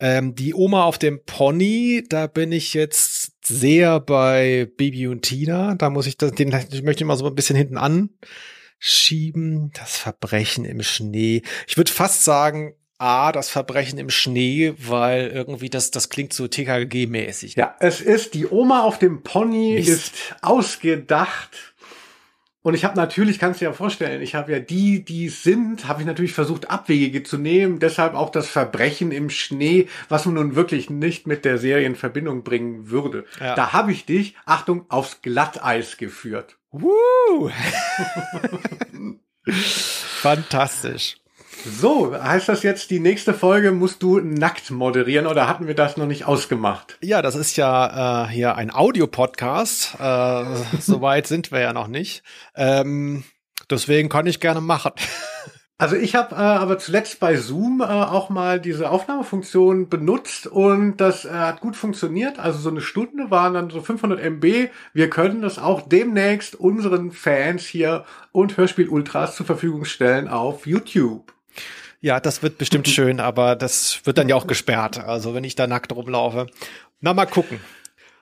Ähm, 0.00 0.34
die 0.34 0.54
Oma 0.54 0.84
auf 0.84 0.98
dem 0.98 1.24
Pony, 1.24 2.04
da 2.08 2.26
bin 2.26 2.50
ich 2.52 2.74
jetzt 2.74 3.32
sehr 3.46 4.00
bei 4.00 4.68
Baby 4.76 5.06
und 5.06 5.22
Tina. 5.22 5.74
Da 5.76 5.90
muss 5.90 6.06
ich 6.06 6.16
das, 6.16 6.32
den 6.32 6.54
ich 6.72 6.82
möchte 6.82 7.04
mal 7.04 7.16
so 7.16 7.26
ein 7.26 7.34
bisschen 7.34 7.56
hinten 7.56 7.78
anschieben. 7.78 9.70
Das 9.74 9.96
Verbrechen 9.98 10.64
im 10.64 10.82
Schnee. 10.82 11.42
Ich 11.68 11.76
würde 11.76 11.92
fast 11.92 12.24
sagen, 12.24 12.74
A, 13.04 13.32
das 13.32 13.50
Verbrechen 13.50 13.98
im 13.98 14.08
Schnee, 14.08 14.74
weil 14.78 15.26
irgendwie 15.26 15.68
das, 15.68 15.90
das 15.90 16.08
klingt 16.08 16.32
so 16.32 16.44
TKG-mäßig. 16.44 17.54
Ja, 17.54 17.74
es 17.78 18.00
ist, 18.00 18.32
die 18.32 18.46
Oma 18.46 18.80
auf 18.80 18.98
dem 18.98 19.22
Pony 19.22 19.74
Mist. 19.74 19.88
ist 19.88 20.14
ausgedacht. 20.40 21.74
Und 22.62 22.72
ich 22.72 22.82
habe 22.82 22.96
natürlich, 22.96 23.38
kannst 23.38 23.60
du 23.60 23.66
dir 23.66 23.72
ja 23.72 23.76
vorstellen, 23.76 24.22
ich 24.22 24.34
habe 24.34 24.52
ja 24.52 24.58
die, 24.58 25.04
die 25.04 25.28
sind, 25.28 25.86
habe 25.86 26.00
ich 26.00 26.06
natürlich 26.06 26.32
versucht, 26.32 26.70
Abwege 26.70 27.22
zu 27.22 27.36
nehmen. 27.36 27.78
Deshalb 27.78 28.14
auch 28.14 28.30
das 28.30 28.48
Verbrechen 28.48 29.12
im 29.12 29.28
Schnee, 29.28 29.86
was 30.08 30.24
man 30.24 30.36
nun 30.36 30.56
wirklich 30.56 30.88
nicht 30.88 31.26
mit 31.26 31.44
der 31.44 31.58
Serie 31.58 31.86
in 31.86 31.96
Verbindung 31.96 32.42
bringen 32.42 32.88
würde. 32.88 33.26
Ja. 33.38 33.54
Da 33.54 33.74
habe 33.74 33.92
ich 33.92 34.06
dich, 34.06 34.34
Achtung, 34.46 34.86
aufs 34.88 35.20
Glatteis 35.20 35.98
geführt. 35.98 36.56
Woo! 36.70 37.50
Fantastisch. 39.52 41.18
So, 41.64 42.14
heißt 42.14 42.48
das 42.48 42.62
jetzt, 42.62 42.90
die 42.90 43.00
nächste 43.00 43.32
Folge 43.32 43.72
musst 43.72 44.02
du 44.02 44.20
nackt 44.20 44.70
moderieren 44.70 45.26
oder 45.26 45.48
hatten 45.48 45.66
wir 45.66 45.74
das 45.74 45.96
noch 45.96 46.06
nicht 46.06 46.26
ausgemacht? 46.26 46.98
Ja, 47.00 47.22
das 47.22 47.36
ist 47.36 47.56
ja 47.56 48.24
äh, 48.24 48.28
hier 48.28 48.56
ein 48.56 48.70
Audiopodcast. 48.70 49.94
Äh, 49.98 50.44
Soweit 50.80 51.26
sind 51.26 51.52
wir 51.52 51.60
ja 51.60 51.72
noch 51.72 51.88
nicht. 51.88 52.22
Ähm, 52.54 53.24
deswegen 53.70 54.10
kann 54.10 54.26
ich 54.26 54.40
gerne 54.40 54.60
machen. 54.60 54.92
Also 55.76 55.96
ich 55.96 56.14
habe 56.14 56.36
äh, 56.36 56.38
aber 56.38 56.78
zuletzt 56.78 57.18
bei 57.18 57.34
Zoom 57.34 57.80
äh, 57.80 57.84
auch 57.84 58.30
mal 58.30 58.60
diese 58.60 58.90
Aufnahmefunktion 58.90 59.88
benutzt 59.88 60.46
und 60.46 60.98
das 60.98 61.24
äh, 61.24 61.30
hat 61.30 61.60
gut 61.60 61.74
funktioniert. 61.74 62.38
Also 62.38 62.60
so 62.60 62.70
eine 62.70 62.80
Stunde 62.80 63.32
waren 63.32 63.54
dann 63.54 63.70
so 63.70 63.82
500 63.82 64.20
MB. 64.20 64.70
Wir 64.92 65.10
können 65.10 65.42
das 65.42 65.58
auch 65.58 65.82
demnächst 65.82 66.54
unseren 66.54 67.10
Fans 67.10 67.64
hier 67.64 68.04
und 68.30 68.56
Hörspiel 68.56 68.88
Ultras 68.88 69.34
zur 69.34 69.46
Verfügung 69.46 69.84
stellen 69.84 70.28
auf 70.28 70.64
YouTube. 70.64 71.33
Ja, 72.04 72.20
das 72.20 72.42
wird 72.42 72.58
bestimmt 72.58 72.86
schön, 72.90 73.18
aber 73.18 73.56
das 73.56 74.00
wird 74.04 74.18
dann 74.18 74.28
ja 74.28 74.36
auch 74.36 74.46
gesperrt. 74.46 74.98
Also 74.98 75.32
wenn 75.32 75.42
ich 75.42 75.54
da 75.54 75.66
nackt 75.66 75.90
rumlaufe. 75.90 76.48
Na, 77.00 77.14
mal 77.14 77.24
gucken. 77.24 77.60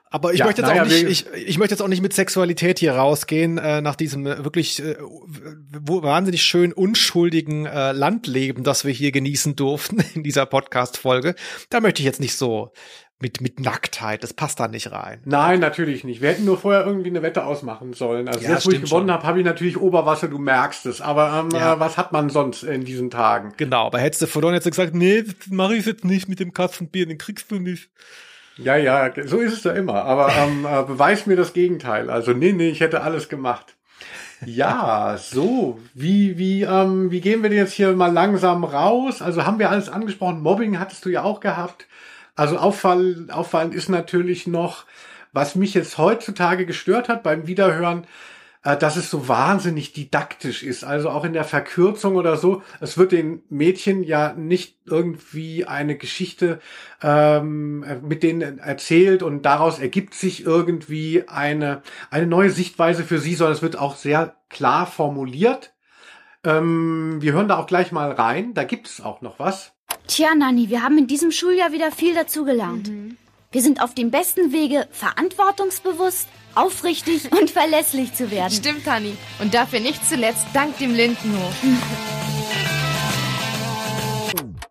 Aber 0.09 0.31
ich 0.31 0.39
ja, 0.39 0.45
möchte 0.45 0.61
jetzt 0.61 0.71
auch 0.71 0.85
nicht, 0.85 1.03
ich, 1.03 1.25
ich 1.33 1.57
möchte 1.57 1.73
jetzt 1.73 1.81
auch 1.81 1.89
nicht 1.89 2.01
mit 2.01 2.13
Sexualität 2.13 2.79
hier 2.79 2.93
rausgehen, 2.93 3.57
äh, 3.57 3.81
nach 3.81 3.97
diesem 3.97 4.25
äh, 4.25 4.45
wirklich 4.45 4.79
äh, 4.81 4.95
wahnsinnig 5.01 6.43
schön 6.43 6.71
unschuldigen 6.71 7.65
äh, 7.65 7.91
Landleben, 7.91 8.63
das 8.63 8.85
wir 8.85 8.93
hier 8.93 9.11
genießen 9.11 9.57
durften 9.57 10.01
in 10.13 10.23
dieser 10.23 10.45
Podcast-Folge. 10.45 11.35
Da 11.69 11.81
möchte 11.81 12.01
ich 12.01 12.05
jetzt 12.05 12.21
nicht 12.21 12.37
so 12.37 12.71
mit, 13.23 13.41
mit 13.41 13.59
Nacktheit. 13.59 14.21
Das 14.21 14.33
passt 14.33 14.59
da 14.59 14.67
nicht 14.67 14.91
rein. 14.91 15.19
Nein, 15.25 15.59
natürlich 15.59 16.03
nicht. 16.03 16.21
Wir 16.21 16.29
hätten 16.29 16.45
nur 16.45 16.59
vorher 16.59 16.85
irgendwie 16.85 17.09
eine 17.09 17.23
Wette 17.23 17.45
ausmachen 17.45 17.93
sollen. 17.93 18.27
Also 18.27 18.41
ja, 18.41 18.51
jetzt, 18.51 18.67
wo 18.67 18.71
ich 18.71 18.81
gewonnen 18.81 19.09
habe, 19.09 19.23
habe 19.23 19.39
ich 19.39 19.45
natürlich 19.45 19.79
Oberwasser, 19.79 20.27
du 20.27 20.37
merkst 20.37 20.85
es. 20.85 21.01
Aber 21.01 21.39
ähm, 21.39 21.49
ja. 21.57 21.73
äh, 21.73 21.79
was 21.79 21.97
hat 21.97 22.11
man 22.11 22.29
sonst 22.29 22.61
in 22.61 22.85
diesen 22.85 23.09
Tagen? 23.09 23.53
Genau, 23.57 23.87
aber 23.87 23.99
hättest 23.99 24.21
du 24.21 24.27
verloren, 24.27 24.53
hättest 24.53 24.67
du 24.67 24.81
gesagt, 24.81 24.93
nee, 24.93 25.23
das 25.23 25.47
mache 25.49 25.75
ich 25.75 25.85
jetzt 25.87 26.05
nicht 26.05 26.29
mit 26.29 26.39
dem 26.39 26.53
Katzenbier, 26.53 27.07
den 27.07 27.17
kriegst 27.17 27.49
du 27.49 27.55
nicht. 27.55 27.89
Ja, 28.57 28.75
ja, 28.75 29.11
so 29.25 29.39
ist 29.39 29.53
es 29.53 29.61
da 29.63 29.71
immer. 29.71 30.03
Aber 30.03 30.31
ähm, 30.37 30.67
äh, 30.69 30.83
beweis 30.83 31.25
mir 31.25 31.35
das 31.35 31.53
Gegenteil. 31.53 32.11
Also 32.11 32.33
nee, 32.33 32.51
nee, 32.51 32.69
ich 32.69 32.81
hätte 32.81 33.01
alles 33.01 33.29
gemacht. 33.29 33.75
Ja, 34.45 35.17
so. 35.17 35.79
Wie, 35.93 36.37
wie, 36.37 36.63
ähm, 36.63 37.11
wie 37.11 37.21
gehen 37.21 37.41
wir 37.41 37.49
denn 37.49 37.59
jetzt 37.59 37.73
hier 37.73 37.93
mal 37.93 38.11
langsam 38.11 38.63
raus? 38.63 39.21
Also 39.21 39.45
haben 39.45 39.59
wir 39.59 39.69
alles 39.69 39.89
angesprochen. 39.89 40.41
Mobbing 40.41 40.79
hattest 40.79 41.05
du 41.05 41.09
ja 41.09 41.23
auch 41.23 41.39
gehabt. 41.39 41.87
Also 42.35 42.57
auffallend, 42.57 43.31
auffallend 43.31 43.75
ist 43.75 43.89
natürlich 43.89 44.47
noch, 44.47 44.85
was 45.33 45.55
mich 45.55 45.73
jetzt 45.73 45.97
heutzutage 45.97 46.65
gestört 46.65 47.09
hat 47.09 47.23
beim 47.23 47.47
Wiederhören, 47.47 48.07
äh, 48.63 48.77
dass 48.77 48.95
es 48.95 49.09
so 49.09 49.27
wahnsinnig 49.27 49.93
didaktisch 49.93 50.63
ist. 50.63 50.83
Also 50.83 51.09
auch 51.09 51.25
in 51.25 51.33
der 51.33 51.43
Verkürzung 51.43 52.15
oder 52.15 52.37
so. 52.37 52.63
Es 52.79 52.97
wird 52.97 53.11
den 53.11 53.43
Mädchen 53.49 54.03
ja 54.03 54.33
nicht 54.33 54.77
irgendwie 54.85 55.65
eine 55.65 55.97
Geschichte 55.97 56.59
ähm, 57.01 57.85
mit 58.01 58.23
denen 58.23 58.59
erzählt 58.59 59.21
und 59.21 59.43
daraus 59.43 59.79
ergibt 59.79 60.13
sich 60.13 60.45
irgendwie 60.45 61.25
eine, 61.27 61.81
eine 62.09 62.27
neue 62.27 62.49
Sichtweise 62.49 63.03
für 63.03 63.19
sie, 63.19 63.35
sondern 63.35 63.55
es 63.55 63.61
wird 63.61 63.77
auch 63.77 63.95
sehr 63.95 64.37
klar 64.49 64.87
formuliert. 64.87 65.73
Ähm, 66.45 67.21
wir 67.21 67.33
hören 67.33 67.47
da 67.47 67.57
auch 67.57 67.67
gleich 67.67 67.91
mal 67.91 68.11
rein. 68.11 68.53
Da 68.53 68.63
gibt 68.63 68.87
es 68.87 69.01
auch 69.01 69.21
noch 69.21 69.39
was. 69.39 69.72
Tja, 70.07 70.35
Nanni, 70.35 70.69
wir 70.69 70.83
haben 70.83 70.97
in 70.97 71.07
diesem 71.07 71.31
Schuljahr 71.31 71.71
wieder 71.71 71.91
viel 71.91 72.13
dazugelernt. 72.13 72.89
Mhm. 72.89 73.17
Wir 73.51 73.61
sind 73.61 73.81
auf 73.81 73.93
dem 73.93 74.09
besten 74.09 74.51
Wege, 74.51 74.87
verantwortungsbewusst, 74.91 76.27
aufrichtig 76.55 77.31
und 77.39 77.51
verlässlich 77.51 78.13
zu 78.13 78.31
werden. 78.31 78.51
Stimmt, 78.51 78.85
Hanni. 78.87 79.15
Und 79.39 79.53
dafür 79.53 79.79
nicht 79.79 80.07
zuletzt 80.07 80.45
dank 80.53 80.77
dem 80.79 80.93
Lindenhof. 80.93 81.53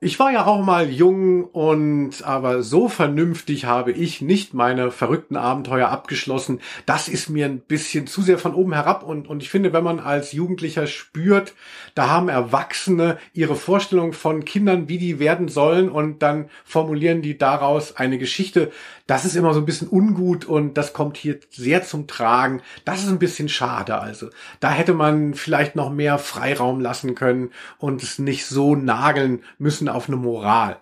Ich 0.04 0.18
war 0.18 0.32
ja 0.32 0.46
auch 0.46 0.64
mal 0.64 0.90
jung 0.90 1.44
und 1.44 2.24
aber 2.24 2.64
so 2.64 2.88
vernünftig 2.88 3.66
habe 3.66 3.92
ich 3.92 4.20
nicht 4.20 4.52
meine 4.52 4.90
verrückten 4.90 5.36
Abenteuer 5.36 5.90
abgeschlossen. 5.90 6.60
Das 6.86 7.06
ist 7.06 7.28
mir 7.28 7.46
ein 7.46 7.60
bisschen 7.60 8.08
zu 8.08 8.20
sehr 8.20 8.36
von 8.36 8.52
oben 8.52 8.72
herab 8.72 9.04
und, 9.04 9.28
und 9.28 9.44
ich 9.44 9.48
finde, 9.48 9.72
wenn 9.72 9.84
man 9.84 10.00
als 10.00 10.32
Jugendlicher 10.32 10.88
spürt, 10.88 11.54
da 11.94 12.08
haben 12.08 12.28
Erwachsene 12.28 13.16
ihre 13.32 13.54
Vorstellung 13.54 14.12
von 14.12 14.44
Kindern, 14.44 14.88
wie 14.88 14.98
die 14.98 15.20
werden 15.20 15.46
sollen 15.46 15.88
und 15.88 16.20
dann 16.20 16.50
formulieren 16.64 17.22
die 17.22 17.38
daraus 17.38 17.94
eine 17.94 18.18
Geschichte. 18.18 18.72
Das 19.06 19.24
ist 19.24 19.36
immer 19.36 19.54
so 19.54 19.60
ein 19.60 19.66
bisschen 19.66 19.88
ungut 19.88 20.44
und 20.44 20.74
das 20.78 20.94
kommt 20.94 21.16
hier 21.16 21.38
sehr 21.50 21.84
zum 21.84 22.08
Tragen. 22.08 22.60
Das 22.84 23.04
ist 23.04 23.08
ein 23.08 23.20
bisschen 23.20 23.48
schade 23.48 24.00
also. 24.00 24.30
Da 24.58 24.70
hätte 24.70 24.94
man 24.94 25.34
vielleicht 25.34 25.76
noch 25.76 25.92
mehr 25.92 26.18
Freiraum 26.18 26.80
lassen 26.80 27.14
können 27.14 27.50
und 27.78 28.02
es 28.02 28.18
nicht 28.18 28.46
so 28.46 28.74
nageln 28.74 29.44
müssen 29.58 29.91
auf 29.92 30.08
eine 30.08 30.16
Moral. 30.16 30.80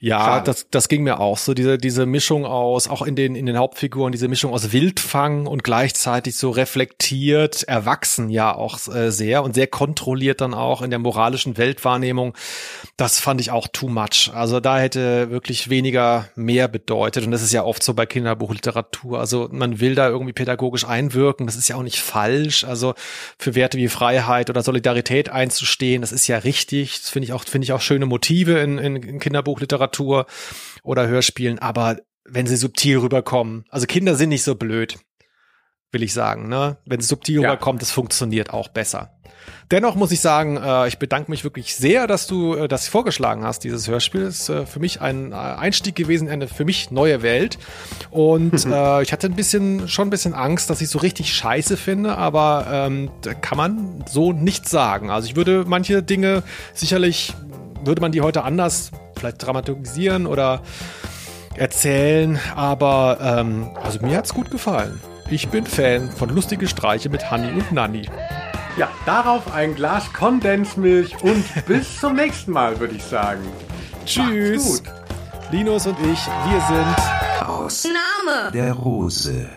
Ja, 0.00 0.40
das, 0.40 0.68
das 0.70 0.88
ging 0.88 1.02
mir 1.02 1.20
auch 1.20 1.38
so, 1.38 1.54
diese, 1.54 1.78
diese 1.78 2.06
Mischung 2.06 2.44
aus, 2.44 2.88
auch 2.88 3.02
in 3.02 3.16
den, 3.16 3.34
in 3.34 3.46
den 3.46 3.58
Hauptfiguren, 3.58 4.12
diese 4.12 4.28
Mischung 4.28 4.52
aus 4.52 4.72
Wildfang 4.72 5.46
und 5.46 5.64
gleichzeitig 5.64 6.36
so 6.36 6.50
reflektiert, 6.50 7.64
erwachsen 7.64 8.30
ja 8.30 8.54
auch 8.54 8.78
äh, 8.88 9.10
sehr 9.10 9.42
und 9.42 9.54
sehr 9.54 9.66
kontrolliert 9.66 10.40
dann 10.40 10.54
auch 10.54 10.82
in 10.82 10.90
der 10.90 10.98
moralischen 10.98 11.56
Weltwahrnehmung. 11.56 12.34
Das 12.96 13.18
fand 13.18 13.40
ich 13.40 13.50
auch 13.50 13.68
too 13.68 13.88
much. 13.88 14.30
Also 14.32 14.60
da 14.60 14.78
hätte 14.78 15.30
wirklich 15.30 15.68
weniger 15.68 16.28
mehr 16.36 16.68
bedeutet 16.68 17.24
und 17.24 17.30
das 17.30 17.42
ist 17.42 17.52
ja 17.52 17.64
oft 17.64 17.82
so 17.82 17.94
bei 17.94 18.06
Kinderbuchliteratur. 18.06 19.18
Also 19.18 19.48
man 19.50 19.80
will 19.80 19.94
da 19.94 20.08
irgendwie 20.08 20.32
pädagogisch 20.32 20.84
einwirken, 20.84 21.46
das 21.46 21.56
ist 21.56 21.68
ja 21.68 21.76
auch 21.76 21.82
nicht 21.82 22.00
falsch. 22.00 22.64
Also 22.64 22.94
für 23.38 23.54
Werte 23.54 23.78
wie 23.78 23.88
Freiheit 23.88 24.50
oder 24.50 24.62
Solidarität 24.62 25.28
einzustehen, 25.28 26.00
das 26.02 26.12
ist 26.12 26.26
ja 26.28 26.38
richtig. 26.38 27.00
Das 27.00 27.10
finde 27.10 27.26
ich 27.26 27.32
auch, 27.32 27.44
finde 27.44 27.64
ich 27.64 27.72
auch 27.72 27.80
schöne 27.80 28.06
Motive 28.06 28.58
in, 28.58 28.78
in, 28.78 28.96
in 28.96 29.18
Kinderbuch 29.18 29.57
Kinderbuchliteratur 29.58 30.26
oder 30.82 31.06
Hörspielen, 31.06 31.58
aber 31.58 31.98
wenn 32.24 32.46
sie 32.46 32.56
subtil 32.56 32.98
rüberkommen, 32.98 33.64
also 33.70 33.86
Kinder 33.86 34.14
sind 34.14 34.30
nicht 34.30 34.44
so 34.44 34.54
blöd, 34.54 34.98
will 35.90 36.02
ich 36.02 36.12
sagen, 36.12 36.48
ne? 36.48 36.76
Wenn 36.84 37.00
es 37.00 37.08
subtil 37.08 37.40
ja. 37.40 37.50
rüberkommt, 37.50 37.82
es 37.82 37.90
funktioniert 37.90 38.50
auch 38.50 38.68
besser. 38.68 39.18
Dennoch 39.70 39.94
muss 39.94 40.12
ich 40.12 40.20
sagen, 40.20 40.56
äh, 40.56 40.88
ich 40.88 40.98
bedanke 40.98 41.30
mich 41.30 41.44
wirklich 41.44 41.74
sehr, 41.74 42.06
dass 42.06 42.26
du 42.26 42.54
äh, 42.54 42.68
das 42.68 42.88
vorgeschlagen 42.88 43.44
hast, 43.44 43.64
dieses 43.64 43.88
Hörspiel. 43.88 44.24
Das 44.24 44.40
ist 44.40 44.48
äh, 44.48 44.66
für 44.66 44.80
mich 44.80 45.00
ein 45.00 45.32
äh, 45.32 45.34
Einstieg 45.34 45.94
gewesen, 45.94 46.28
eine 46.28 46.48
für 46.48 46.64
mich 46.64 46.90
neue 46.90 47.22
Welt. 47.22 47.58
Und 48.10 48.64
äh, 48.70 49.02
ich 49.02 49.12
hatte 49.12 49.26
ein 49.26 49.36
bisschen, 49.36 49.88
schon 49.88 50.08
ein 50.08 50.10
bisschen 50.10 50.34
Angst, 50.34 50.70
dass 50.70 50.80
ich 50.80 50.88
so 50.88 50.98
richtig 50.98 51.34
scheiße 51.34 51.76
finde, 51.76 52.16
aber 52.16 52.66
ähm, 52.70 53.10
kann 53.40 53.58
man 53.58 54.04
so 54.08 54.32
nicht 54.32 54.68
sagen. 54.68 55.10
Also 55.10 55.28
ich 55.28 55.36
würde 55.36 55.64
manche 55.66 56.02
Dinge 56.02 56.42
sicherlich, 56.74 57.34
würde 57.88 58.00
man 58.00 58.12
die 58.12 58.20
heute 58.20 58.44
anders 58.44 58.92
vielleicht 59.18 59.44
dramatisieren 59.44 60.26
oder 60.26 60.60
erzählen, 61.56 62.38
aber 62.54 63.18
ähm, 63.20 63.70
also 63.82 63.98
mir 64.00 64.16
hat's 64.16 64.32
gut 64.32 64.50
gefallen. 64.50 65.00
Ich 65.30 65.48
bin 65.48 65.66
Fan 65.66 66.10
von 66.10 66.28
lustige 66.28 66.68
Streiche 66.68 67.08
mit 67.08 67.30
Honey 67.30 67.50
und 67.50 67.72
Nanny. 67.72 68.08
Ja, 68.76 68.88
darauf 69.06 69.52
ein 69.52 69.74
Glas 69.74 70.12
Kondensmilch 70.12 71.22
und 71.22 71.44
bis 71.66 71.98
zum 71.98 72.14
nächsten 72.14 72.52
Mal, 72.52 72.78
würde 72.78 72.94
ich 72.94 73.02
sagen. 73.02 73.42
Tschüss. 74.06 74.82
Linus 75.50 75.86
und 75.86 75.98
ich, 76.00 76.26
wir 76.26 76.60
sind 76.68 77.48
aus 77.48 77.84
Name 77.84 78.52
der 78.52 78.72
Rose. 78.74 79.48